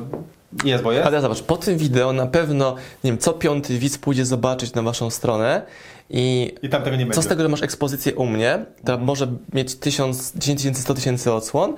jest, 0.63 0.84
bo 0.84 0.91
jest. 0.91 1.07
Ale 1.07 1.21
zobacz, 1.21 1.41
po 1.41 1.57
tym 1.57 1.77
wideo 1.77 2.13
na 2.13 2.27
pewno, 2.27 2.75
nie 3.03 3.11
wiem, 3.11 3.17
co 3.17 3.34
piąty 3.34 3.77
widz 3.77 3.97
pójdzie 3.97 4.25
zobaczyć 4.25 4.73
na 4.73 4.82
Waszą 4.82 5.09
stronę 5.09 5.61
i 6.10 6.55
I 6.62 6.70
tam 6.70 6.84
tego 6.84 6.95
nie 6.95 7.03
co 7.03 7.10
będzie. 7.10 7.22
z 7.22 7.28
tego, 7.28 7.43
że 7.43 7.49
masz 7.49 7.64
ekspozycję 7.64 8.16
u 8.16 8.26
mnie, 8.26 8.66
która 8.82 8.97
może 8.97 9.28
mieć 9.53 9.76
1000, 9.76 10.34
10 10.36 10.60
tysięcy, 10.60 10.82
100 10.82 10.93
tysięcy 10.93 11.34
odsłon, 11.34 11.76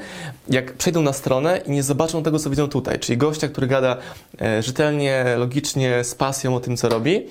jak 0.49 0.73
przejdą 0.73 1.01
na 1.01 1.13
stronę 1.13 1.61
i 1.65 1.71
nie 1.71 1.84
zobaczą 1.84 2.23
tego, 2.23 2.39
co 2.39 2.49
widzą 2.49 2.67
tutaj, 2.67 2.99
czyli 2.99 3.17
gościa, 3.17 3.47
który 3.47 3.67
gada 3.67 3.97
e, 4.41 4.63
rzetelnie, 4.63 5.25
logicznie, 5.38 6.03
z 6.03 6.15
pasją 6.15 6.55
o 6.55 6.59
tym, 6.59 6.77
co 6.77 6.89
robi. 6.89 7.25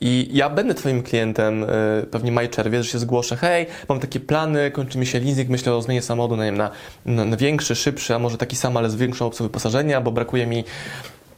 I 0.00 0.28
ja 0.32 0.50
będę 0.50 0.74
Twoim 0.74 1.02
klientem 1.02 1.64
e, 1.64 1.66
pewnie 2.10 2.32
maj, 2.32 2.48
czerwiec, 2.48 2.84
że 2.84 2.90
się 2.90 2.98
zgłoszę, 2.98 3.36
hej, 3.36 3.66
mam 3.88 4.00
takie 4.00 4.20
plany, 4.20 4.70
kończy 4.70 4.98
mi 4.98 5.06
się 5.06 5.20
leasing, 5.20 5.48
myślę 5.48 5.74
o 5.74 5.82
zmianie 5.82 6.02
samochodu 6.02 6.36
nie 6.36 6.42
wiem, 6.42 6.56
na, 6.56 6.70
na, 7.06 7.24
na 7.24 7.36
większy, 7.36 7.76
szybszy, 7.76 8.14
a 8.14 8.18
może 8.18 8.38
taki 8.38 8.56
sam, 8.56 8.76
ale 8.76 8.90
z 8.90 8.96
większą 8.96 9.26
opcją 9.26 9.46
wyposażenia, 9.46 10.00
bo 10.00 10.12
brakuje 10.12 10.46
mi, 10.46 10.64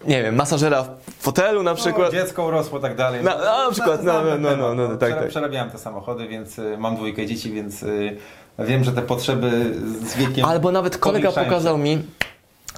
nie 0.07 0.22
wiem, 0.22 0.34
masażera 0.34 0.82
w 0.82 1.22
fotelu 1.22 1.62
na 1.62 1.74
przykład. 1.74 2.12
No, 2.12 2.18
dziecko 2.20 2.44
urosło 2.46 2.80
tak 2.80 2.96
dalej. 2.96 3.24
Na- 3.24 3.64
na 3.64 3.70
przykład, 3.70 4.05
no, 4.05 4.12
ten 4.12 4.24
no, 4.24 4.36
no, 4.38 4.48
temat, 4.51 4.76
no, 4.76 4.88
no, 4.88 4.96
tak, 4.96 5.14
tak. 5.14 5.28
Przerabiałem 5.28 5.70
te 5.70 5.78
samochody, 5.78 6.28
więc 6.28 6.59
y, 6.59 6.76
mam 6.78 6.96
dwójkę 6.96 7.26
dzieci, 7.26 7.53
więc 7.53 7.82
y, 7.82 8.16
wiem, 8.59 8.84
że 8.84 8.92
te 8.92 9.03
potrzeby 9.03 9.74
z 10.07 10.16
wiekiem... 10.16 10.44
Albo 10.44 10.72
nawet 10.72 10.98
kolega 10.98 11.32
pokazał 11.32 11.78
mi, 11.78 12.03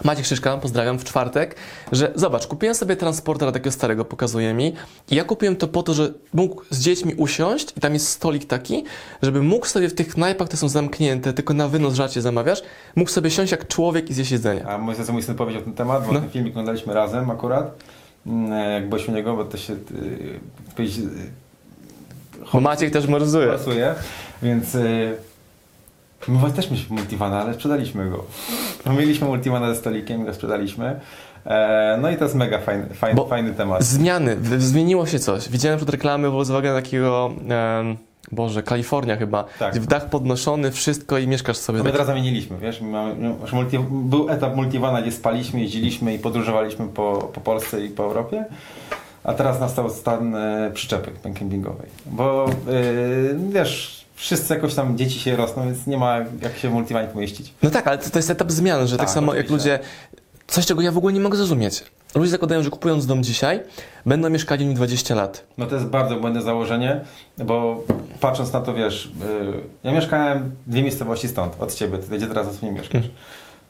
Maciek 0.05 0.27
Szyszka, 0.27 0.57
pozdrawiam, 0.57 0.99
w 0.99 1.05
czwartek, 1.05 1.57
że 1.93 2.13
zobacz, 2.15 2.47
kupiłem 2.47 2.75
sobie 2.75 2.97
transportera 2.97 3.53
takiego 3.53 3.71
starego, 3.71 4.05
pokazuje 4.05 4.55
mi 4.55 4.75
i 5.11 5.15
ja 5.17 5.25
kupiłem 5.25 5.57
to 5.57 5.69
po 5.69 5.83
to, 5.83 5.95
że 5.95 6.13
mógł 6.35 6.63
z 6.71 6.81
dziećmi 6.81 7.15
usiąść 7.15 7.73
i 7.77 7.81
tam 7.81 7.93
jest 7.95 8.09
stolik 8.09 8.45
taki, 8.45 8.85
żeby 9.23 9.43
mógł 9.43 9.67
sobie 9.67 9.89
w 9.89 9.95
tych 9.95 10.09
knajpach, 10.09 10.47
które 10.49 10.59
są 10.61 10.69
zamknięte, 10.69 11.33
tylko 11.33 11.55
na 11.55 11.69
wynos 11.69 11.95
żarcie 11.95 12.23
zamawiasz, 12.23 12.63
mógł 12.97 13.11
sobie 13.11 13.31
siąść 13.31 13.53
jak 13.53 13.69
człowiek 13.69 14.11
i 14.11 14.15
zjeść 14.15 14.31
jedzenie. 14.31 14.67
A 14.67 14.79
mój, 14.79 14.95
mój 15.13 15.23
syn 15.23 15.35
powiedział 15.35 15.63
ten 15.63 15.73
temat, 15.73 16.07
bo 16.07 16.13
No. 16.13 16.21
ten 16.21 16.31
filmik 16.31 16.53
oglądaliśmy 16.53 16.95
razem 16.95 17.31
akurat, 17.31 17.75
mm, 18.27 18.73
jak 18.73 18.89
byliśmy 18.89 19.13
u 19.15 19.17
niego, 19.17 19.37
bo 19.37 19.45
to 19.45 19.57
się... 19.57 19.73
y, 19.73 20.81
y, 20.81 21.33
Bo 22.53 22.61
Maciek 22.61 22.93
też 22.93 23.07
morzuje. 23.07 23.47
pasuje, 23.49 23.95
więc 24.43 24.75
y, 24.75 25.17
My 26.29 26.39
właśnie 26.39 26.57
też 26.57 26.71
mieliśmy 26.71 26.97
multivana, 26.97 27.43
ale 27.43 27.55
sprzedaliśmy 27.55 28.11
go. 28.11 28.25
No, 28.87 28.93
Mieliśmy 28.93 29.27
multivana 29.27 29.69
ze 29.75 29.81
stolikiem 29.81 30.25
go 30.25 30.35
sprzedaliśmy. 30.35 31.01
E, 31.47 31.99
no 32.03 32.11
i 32.11 32.17
to 32.17 32.25
jest 32.25 32.35
mega 32.37 32.59
fajny, 32.61 32.87
fajny, 32.95 33.17
Bo- 33.17 33.27
fajny 33.27 33.53
temat. 33.55 33.83
Zmiany, 33.85 34.37
zmieniło 34.59 35.07
się 35.07 35.19
coś. 35.19 35.49
Widziałem 35.49 35.77
przed 35.79 35.91
reklamy 35.91 36.31
Volkswagena 36.31 36.75
takiego, 36.83 37.31
em, 37.81 37.97
Boże, 38.33 38.63
Kalifornia 38.63 39.17
chyba, 39.17 39.45
Tak. 39.59 39.75
w 39.81 39.87
dach 39.87 40.11
podnoszony, 40.11 40.71
wszystko 40.71 41.19
i 41.19 41.27
mieszkasz 41.29 41.57
sobie 41.57 41.79
To 41.79 41.85
my 41.85 41.91
tak. 41.91 41.93
teraz 41.93 42.07
zamieniliśmy, 42.07 42.59
wiesz, 42.59 42.81
my 42.81 42.89
mamy, 42.89 43.15
no, 43.19 43.35
multi, 43.53 43.79
był 43.91 44.29
etap 44.31 44.57
multivana, 44.57 45.03
gdzie 45.03 45.13
spaliśmy, 45.13 45.61
jeździliśmy 45.61 46.15
i 46.15 46.19
podróżowaliśmy 46.19 46.89
po, 46.89 47.31
po 47.35 47.41
Polsce 47.41 47.85
i 47.85 47.89
po 47.89 48.03
Europie, 48.05 48.45
a 49.25 49.35
teraz 49.35 49.61
nastał 49.61 49.91
stan 49.91 50.35
e, 50.35 50.71
przyczepy 50.75 51.11
kempingowej, 51.35 51.87
bo 52.07 52.47
e, 52.47 52.53
wiesz, 53.53 54.02
wszyscy 54.23 54.55
jakoś 54.55 54.75
tam 54.75 54.99
dzieci 54.99 55.21
się 55.21 55.37
rosną, 55.37 55.65
więc 55.65 55.87
nie 55.87 55.99
ma 55.99 56.19
jak 56.43 56.57
się 56.59 56.69
w 56.69 56.73
multivanie 56.73 57.09
pomieścić. 57.09 57.55
No 57.63 57.71
tak, 57.71 57.87
ale 57.87 57.99
to, 57.99 58.11
to 58.11 58.19
jest 58.19 58.31
etap 58.31 58.53
zmian, 58.53 58.87
że 58.87 58.97
tak, 58.97 59.07
Tak, 59.07 59.15
samo 59.15 59.35
jak 59.35 59.45
oczywiście. 59.47 59.73
ludzie, 59.73 59.85
coś 60.47 60.67
czego 60.67 60.83
ja 60.83 60.93
w 60.93 60.99
ogóle 60.99 61.13
nie 61.13 61.21
mogę 61.21 61.37
zrozumieć. 61.37 61.85
Ludzie 62.15 62.31
zakładają, 62.31 62.63
że 62.63 62.71
kupując 62.71 63.07
dom 63.07 63.23
dzisiaj, 63.23 63.61
będą 64.07 64.31
mieszkali 64.31 64.65
w 64.65 64.67
nim 64.69 64.77
20 64.77 65.15
lat. 65.15 65.45
No 65.59 65.67
to 65.67 65.75
jest 65.75 65.87
bardzo 65.87 66.17
błędne 66.17 66.43
założenie, 66.43 67.01
bo 67.39 67.85
patrząc 68.21 68.53
na 68.53 68.61
to, 68.61 68.75
wiesz, 68.75 69.07
y, 69.07 69.11
ja 69.85 69.93
mieszkałem 69.93 70.51
dwie 70.67 70.83
miejscowości 70.83 71.29
stąd, 71.29 71.57
od 71.61 71.75
ciebie, 71.75 71.99
ty 71.99 72.17
gdzie 72.17 72.27
teraz 72.27 72.47
ostatnio 72.47 72.73
mieszkasz. 72.73 73.05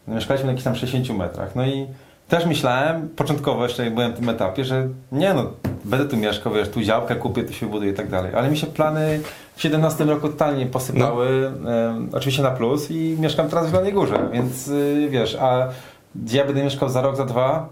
No, 0.08 0.14
mieszkaliśmy 0.14 0.46
na 0.46 0.52
jakichś 0.52 0.64
tam 0.64 0.76
60 0.76 1.18
metrach, 1.18 1.54
no 1.56 1.66
i 1.66 1.86
też 2.28 2.46
myślałem, 2.46 3.08
początkowo 3.08 3.62
jeszcze 3.62 3.84
jak 3.84 3.94
byłem 3.94 4.12
w 4.12 4.16
tym 4.16 4.28
etapie, 4.28 4.64
że 4.64 4.88
nie 5.12 5.34
no, 5.34 5.52
będę 5.84 6.08
tu 6.08 6.16
mieszkał, 6.16 6.52
wiesz, 6.52 6.68
tu 6.68 6.82
działkę 6.82 7.16
kupię, 7.16 7.44
tu 7.44 7.52
się 7.52 7.66
buduję 7.66 7.90
i 7.90 7.94
tak 7.94 8.08
dalej, 8.08 8.34
ale 8.34 8.50
mi 8.50 8.56
się 8.58 8.66
plany 8.66 9.20
w 9.56 9.62
17 9.62 10.04
roku 10.04 10.28
totalnie 10.28 10.66
posypały, 10.66 11.26
em, 11.26 12.08
oczywiście 12.12 12.42
na 12.42 12.50
plus 12.50 12.90
i 12.90 13.16
mieszkam 13.20 13.48
teraz 13.48 13.66
w 13.66 13.70
Zielonej 13.70 13.92
Górze, 13.92 14.28
więc 14.32 14.68
y, 14.68 15.08
wiesz, 15.10 15.36
a 15.40 15.68
gdzie 16.14 16.38
ja 16.38 16.44
będę 16.44 16.64
mieszkał 16.64 16.88
za 16.88 17.02
rok, 17.02 17.16
za 17.16 17.24
dwa, 17.24 17.68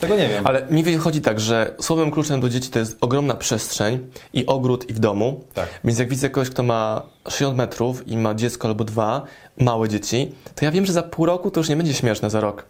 tego 0.00 0.16
nie 0.16 0.28
wiem. 0.28 0.46
Ale 0.46 0.66
mi 0.70 0.82
wychodzi 0.82 1.20
tak, 1.20 1.40
że 1.40 1.74
słowem 1.80 2.10
kluczem 2.10 2.40
do 2.40 2.48
dzieci 2.48 2.70
to 2.70 2.78
jest 2.78 2.96
ogromna 3.00 3.34
przestrzeń 3.34 3.98
i 4.32 4.46
ogród 4.46 4.90
i 4.90 4.92
w 4.92 4.98
domu. 4.98 5.40
Tak. 5.54 5.68
Więc 5.84 5.98
jak 5.98 6.08
widzę 6.08 6.30
kogoś, 6.30 6.50
kto 6.50 6.62
ma 6.62 7.02
60 7.28 7.56
metrów 7.56 8.08
i 8.08 8.16
ma 8.16 8.34
dziecko 8.34 8.68
albo 8.68 8.84
dwa, 8.84 9.22
małe 9.60 9.88
dzieci, 9.88 10.32
to 10.54 10.64
ja 10.64 10.70
wiem, 10.70 10.86
że 10.86 10.92
za 10.92 11.02
pół 11.02 11.26
roku 11.26 11.50
to 11.50 11.60
już 11.60 11.68
nie 11.68 11.76
będzie 11.76 11.94
śmieszne 11.94 12.30
za 12.30 12.40
rok. 12.40 12.64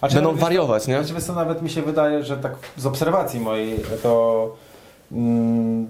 A 0.00 0.08
czy 0.08 0.14
Będą 0.14 0.28
nawet- 0.30 0.42
wariować, 0.42 0.86
nie? 0.86 0.98
Znaczy, 0.98 1.14
wiesz 1.14 1.24
co, 1.24 1.32
nawet 1.34 1.62
mi 1.62 1.70
się 1.70 1.82
wydaje, 1.82 2.24
że 2.24 2.36
tak 2.36 2.52
z 2.76 2.86
obserwacji 2.86 3.40
mojej, 3.40 3.80
to 4.02 4.56
mm, 5.12 5.86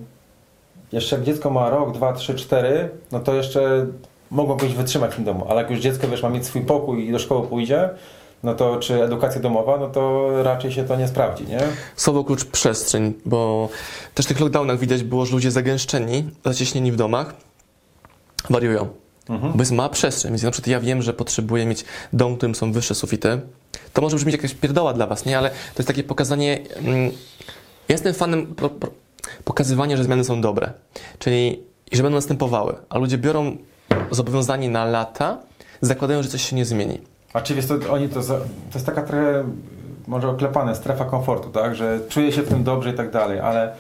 jeszcze 0.92 1.16
jak 1.16 1.24
dziecko 1.24 1.50
ma 1.50 1.70
rok, 1.70 1.92
dwa, 1.92 2.12
trzy, 2.12 2.34
cztery, 2.34 2.90
no 3.12 3.20
to 3.20 3.34
jeszcze 3.34 3.86
mogą 4.30 4.54
jakoś 4.54 4.74
wytrzymać 4.74 5.12
w 5.12 5.14
tym 5.14 5.24
domu, 5.24 5.46
ale 5.48 5.62
jak 5.62 5.70
już 5.70 5.80
dziecko, 5.80 6.08
wiesz, 6.08 6.22
ma 6.22 6.28
mieć 6.28 6.46
swój 6.46 6.62
pokój 6.62 7.08
i 7.08 7.12
do 7.12 7.18
szkoły 7.18 7.46
pójdzie, 7.46 7.90
no 8.42 8.54
to 8.54 8.76
czy 8.76 9.04
edukacja 9.04 9.40
domowa, 9.40 9.76
no 9.76 9.88
to 9.88 10.28
raczej 10.42 10.72
się 10.72 10.84
to 10.84 10.96
nie 10.96 11.08
sprawdzi, 11.08 11.46
nie? 11.46 11.60
Słowo 11.96 12.24
klucz 12.24 12.44
przestrzeń, 12.44 13.14
bo 13.26 13.68
też 14.14 14.26
w 14.26 14.28
tych 14.28 14.40
lockdownach 14.40 14.78
widać 14.78 15.02
było, 15.02 15.26
że 15.26 15.32
ludzie 15.32 15.50
zagęszczeni, 15.50 16.30
zacieśnieni 16.44 16.92
w 16.92 16.96
domach, 16.96 17.34
wariują. 18.50 18.88
Mhm. 19.28 19.52
Bo 19.52 19.58
jest 19.58 19.72
mała 19.72 19.88
przestrzeń, 19.88 20.30
więc 20.30 20.42
na 20.42 20.50
przykład 20.50 20.68
ja 20.68 20.80
wiem, 20.80 21.02
że 21.02 21.12
potrzebuję 21.12 21.66
mieć 21.66 21.84
dom, 22.12 22.34
w 22.34 22.36
którym 22.36 22.54
są 22.54 22.72
wyższe 22.72 22.94
sufity. 22.94 23.40
To 23.92 24.02
może 24.02 24.16
brzmieć 24.16 24.34
jakaś 24.34 24.54
pierdoła 24.54 24.92
dla 24.92 25.06
Was, 25.06 25.24
nie? 25.24 25.38
Ale 25.38 25.50
to 25.50 25.54
jest 25.78 25.88
takie 25.88 26.04
pokazanie... 26.04 26.58
Mm, 26.76 27.04
ja 27.88 27.94
jestem 27.94 28.14
fanem 28.14 28.46
pro, 28.46 28.68
pro, 28.68 28.90
pokazywania, 29.44 29.96
że 29.96 30.04
zmiany 30.04 30.24
są 30.24 30.40
dobre. 30.40 30.72
Czyli, 31.18 31.62
i 31.90 31.96
że 31.96 32.02
będą 32.02 32.16
następowały. 32.16 32.74
A 32.88 32.98
ludzie 32.98 33.18
biorą 33.18 33.56
zobowiązanie 34.10 34.70
na 34.70 34.84
lata, 34.84 35.38
zakładają, 35.80 36.22
że 36.22 36.28
coś 36.28 36.42
się 36.42 36.56
nie 36.56 36.64
zmieni. 36.64 37.00
A 37.32 37.40
czy 37.40 37.54
wiesz, 37.54 37.66
to 37.66 37.74
oni 37.92 38.08
to, 38.08 38.22
to 38.22 38.38
jest 38.74 38.86
taka 38.86 39.02
trochę 39.02 39.44
może 40.06 40.28
oklepane, 40.28 40.74
strefa 40.74 41.04
komfortu, 41.04 41.50
tak, 41.50 41.74
że 41.74 42.00
czuję 42.08 42.32
się 42.32 42.42
w 42.42 42.48
tym 42.48 42.64
dobrze 42.64 42.90
i 42.90 42.94
tak 42.94 43.10
dalej, 43.10 43.40
ale 43.40 43.72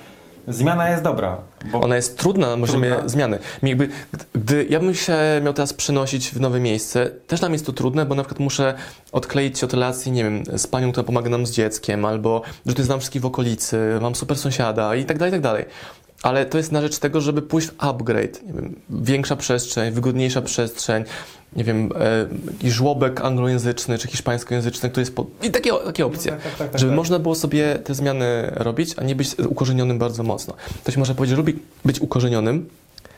zmiana 0.48 0.90
jest 0.90 1.02
dobra, 1.02 1.36
bo 1.72 1.80
Ona 1.80 1.96
jest 1.96 2.18
trudna 2.18 2.56
na 2.56 2.66
poziomie 2.66 2.96
zmiany. 3.06 3.38
Mi 3.62 3.70
Jakby, 3.70 3.88
gdy 4.34 4.66
ja 4.70 4.80
bym 4.80 4.94
się 4.94 5.16
miał 5.42 5.54
teraz 5.54 5.72
przenosić 5.72 6.30
w 6.30 6.40
nowe 6.40 6.60
miejsce, 6.60 7.10
też 7.26 7.40
nam 7.40 7.52
jest 7.52 7.66
to 7.66 7.72
trudne, 7.72 8.06
bo 8.06 8.14
na 8.14 8.22
przykład 8.22 8.40
muszę 8.40 8.74
odkleić 9.12 9.58
się 9.58 9.66
od 9.66 9.72
relacji, 9.72 10.12
nie 10.12 10.24
wiem, 10.24 10.42
z 10.56 10.66
panią, 10.66 10.92
która 10.92 11.04
pomaga 11.04 11.30
nam 11.30 11.46
z 11.46 11.50
dzieckiem, 11.50 12.04
albo 12.04 12.42
że 12.66 12.74
tu 12.74 12.82
znam 12.82 12.98
wszystkich 12.98 13.22
w 13.22 13.26
okolicy, 13.26 13.98
mam 14.00 14.14
super 14.14 14.38
sąsiada 14.38 14.94
i 14.94 15.04
tak 15.04 15.18
dalej, 15.18 15.30
i 15.30 15.34
tak 15.34 15.42
dalej. 15.42 15.64
Ale 16.22 16.46
to 16.46 16.58
jest 16.58 16.72
na 16.72 16.80
rzecz 16.80 16.98
tego, 16.98 17.20
żeby 17.20 17.42
pójść 17.42 17.68
w 17.68 17.74
upgrade. 17.78 18.42
Nie 18.46 18.52
wiem, 18.52 18.80
większa 18.90 19.36
przestrzeń, 19.36 19.92
wygodniejsza 19.92 20.42
przestrzeń, 20.42 21.04
nie 21.56 21.64
wiem, 21.64 21.90
e, 22.00 22.26
jakiś 22.52 22.72
żłobek 22.72 23.20
anglojęzyczny 23.20 23.98
czy 23.98 24.08
hiszpańskojęzyczny, 24.08 24.90
który 24.90 25.02
jest 25.02 25.16
po... 25.16 25.26
I 25.42 25.50
takie, 25.50 25.72
takie 25.72 26.06
opcje. 26.06 26.32
Tak, 26.32 26.42
tak, 26.42 26.56
tak, 26.56 26.70
tak, 26.70 26.80
żeby 26.80 26.90
tak. 26.90 26.96
można 26.96 27.18
było 27.18 27.34
sobie 27.34 27.74
te 27.74 27.94
zmiany 27.94 28.50
robić, 28.54 28.94
a 28.96 29.04
nie 29.04 29.14
być 29.14 29.38
ukorzenionym 29.38 29.98
bardzo 29.98 30.22
mocno. 30.22 30.54
Ktoś 30.82 30.96
może 30.96 31.14
powiedzieć, 31.14 31.30
że 31.30 31.36
lubi 31.36 31.58
być 31.84 32.00
ukorzenionym 32.00 32.68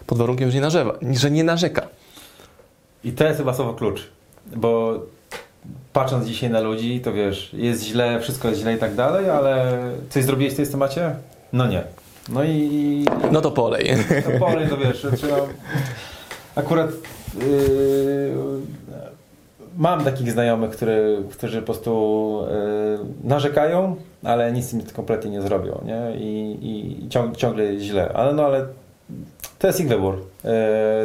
pod 0.06 0.18
warunkiem, 0.18 0.50
że 0.50 0.54
nie, 0.54 0.60
narzewa, 0.60 0.94
że 1.12 1.30
nie 1.30 1.44
narzeka. 1.44 1.86
I 3.04 3.12
to 3.12 3.24
jest 3.24 3.38
chyba 3.38 3.54
słowo 3.54 3.74
klucz, 3.74 4.08
bo 4.56 5.00
patrząc 5.92 6.26
dzisiaj 6.26 6.50
na 6.50 6.60
ludzi, 6.60 7.00
to 7.00 7.12
wiesz, 7.12 7.50
jest 7.52 7.84
źle, 7.84 8.20
wszystko 8.20 8.48
jest 8.48 8.60
źle 8.60 8.74
i 8.74 8.78
tak 8.78 8.94
dalej, 8.94 9.30
ale 9.30 9.78
coś 10.10 10.24
zrobiłeś 10.24 10.52
w 10.52 10.56
tej 10.56 10.66
temacie? 10.66 11.14
No 11.52 11.66
nie. 11.66 11.84
No 12.30 12.44
i 12.44 13.04
No 13.32 13.40
to 13.40 13.50
polej. 13.50 13.90
to 14.32 14.46
polej, 14.46 14.68
to 14.68 14.76
wiesz, 14.76 15.06
trzeba... 15.16 15.36
Akurat 16.54 16.90
yy, 17.38 18.34
mam 19.78 20.04
takich 20.04 20.32
znajomych, 20.32 20.70
który, 20.70 21.22
którzy 21.32 21.58
po 21.60 21.64
prostu 21.64 22.42
yy, 22.50 23.28
narzekają, 23.28 23.96
ale 24.24 24.52
nic 24.52 24.72
im 24.72 24.80
kompletnie 24.96 25.30
nie 25.30 25.42
zrobią, 25.42 25.80
nie? 25.86 26.16
I, 26.18 26.58
i 27.02 27.08
ciąg, 27.08 27.36
ciągle 27.36 27.64
jest 27.64 27.84
źle. 27.84 28.12
Ale 28.14 28.32
no 28.34 28.44
ale 28.44 28.66
to 29.60 29.66
jest 29.66 29.80
ich 29.80 29.88
wybór. 29.88 30.26
Yy, 30.44 30.50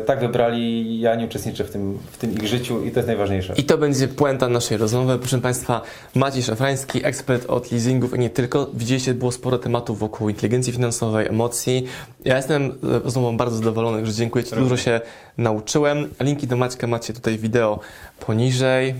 tak 0.05 0.19
wybrali, 0.19 0.99
ja 0.99 1.15
nie 1.15 1.25
uczestniczę 1.25 1.63
w 1.63 1.71
tym, 1.71 1.97
w 2.11 2.17
tym 2.17 2.33
ich 2.33 2.47
życiu 2.47 2.83
i 2.83 2.91
to 2.91 2.99
jest 2.99 3.07
najważniejsze. 3.07 3.53
I 3.57 3.63
to 3.63 3.77
będzie 3.77 4.07
puenta 4.07 4.49
naszej 4.49 4.77
rozmowy. 4.77 5.19
Proszę 5.19 5.41
Państwa, 5.41 5.81
Maciej 6.15 6.43
Szafrański, 6.43 7.05
ekspert 7.05 7.49
od 7.49 7.71
leasingów 7.71 8.15
i 8.15 8.19
nie 8.19 8.29
tylko. 8.29 8.69
Widzieliście, 8.73 9.13
było 9.13 9.31
sporo 9.31 9.57
tematów 9.57 9.99
wokół 9.99 10.29
inteligencji 10.29 10.73
finansowej, 10.73 11.27
emocji. 11.27 11.85
Ja 12.25 12.37
jestem 12.37 12.63
e, 12.63 12.99
rozmową 12.99 13.37
bardzo 13.37 13.57
zadowolony, 13.57 14.05
że 14.05 14.13
dziękuję 14.13 14.43
Ci, 14.43 14.55
dużo 14.55 14.77
się 14.77 15.01
nauczyłem. 15.37 16.07
Linki 16.19 16.47
do 16.47 16.57
Maćka 16.57 16.87
macie 16.87 17.13
tutaj 17.13 17.37
wideo 17.37 17.79
poniżej. 18.19 18.95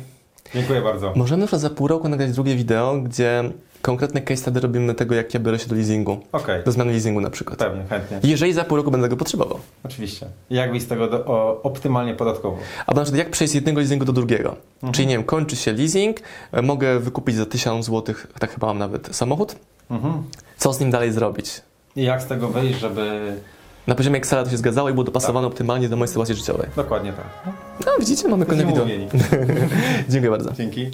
Dziękuję 0.53 0.81
bardzo. 0.81 1.13
Możemy 1.15 1.43
przykład 1.43 1.61
za 1.61 1.69
pół 1.69 1.87
roku 1.87 2.09
nagrać 2.09 2.31
drugie 2.31 2.55
wideo, 2.55 2.97
gdzie 2.97 3.43
konkretne 3.85 4.21
case 4.21 4.41
study 4.41 4.59
robimy 4.59 4.95
tego, 4.95 5.15
jak 5.15 5.33
ja 5.33 5.39
biorę 5.39 5.59
się 5.59 5.67
do 5.67 5.75
leasingu. 5.75 6.17
Okej, 6.31 6.63
Do 6.63 6.71
zmiany 6.71 6.91
leasingu 6.91 7.21
na 7.21 7.29
przykład. 7.29 7.59
pewnie, 7.59 7.83
chętnie. 7.89 8.19
Jeżeli 8.23 8.53
za 8.53 8.63
pół 8.63 8.77
roku 8.77 8.91
będę 8.91 9.09
go 9.09 9.17
potrzebował. 9.17 9.59
Oczywiście. 9.83 10.25
Jak 10.49 10.71
wyjść 10.71 10.85
z 10.85 10.89
tego 10.89 11.07
do, 11.07 11.25
o, 11.25 11.61
optymalnie 11.61 12.13
podatkowo? 12.13 12.57
Albo 12.87 13.01
na 13.01 13.05
przykład 13.05 13.19
jak 13.19 13.29
przejść 13.31 13.51
z 13.51 13.55
jednego 13.55 13.79
leasingu 13.79 14.05
do 14.05 14.13
drugiego. 14.13 14.55
Mhm. 14.75 14.93
Czyli 14.93 15.07
nie 15.07 15.15
wiem, 15.15 15.23
kończy 15.23 15.55
się 15.55 15.73
leasing, 15.73 16.17
e, 16.51 16.61
mogę 16.61 16.99
wykupić 16.99 17.35
za 17.35 17.45
1000 17.45 17.85
zł, 17.85 18.15
tak 18.39 18.51
chyba 18.51 18.67
mam 18.67 18.77
nawet, 18.77 19.15
samochód. 19.15 19.55
Mhm. 19.91 20.23
Co 20.57 20.73
z 20.73 20.79
nim 20.79 20.91
dalej 20.91 21.11
zrobić? 21.11 21.61
I 21.95 22.03
jak 22.03 22.21
z 22.21 22.25
tego 22.25 22.47
wyjść, 22.47 22.79
żeby... 22.79 23.35
Na 23.87 23.95
poziomie 23.95 24.17
Excela 24.17 24.43
to 24.43 24.49
się 24.49 24.57
zgadzało 24.57 24.89
i 24.89 24.93
było 24.93 25.03
dopasowane 25.03 25.47
optymalnie 25.47 25.89
do 25.89 25.95
mojej 25.95 26.07
sytuacji 26.07 26.35
życiowej. 26.35 26.67
Dokładnie 26.75 27.13
tak. 27.13 27.55
No 27.85 27.91
widzicie, 27.99 28.27
mamy 28.27 28.45
kolejne 28.45 28.71
wideo. 28.71 28.85
Dziękuję 30.09 30.31
bardzo. 30.31 30.53
Dzięki. 30.53 30.91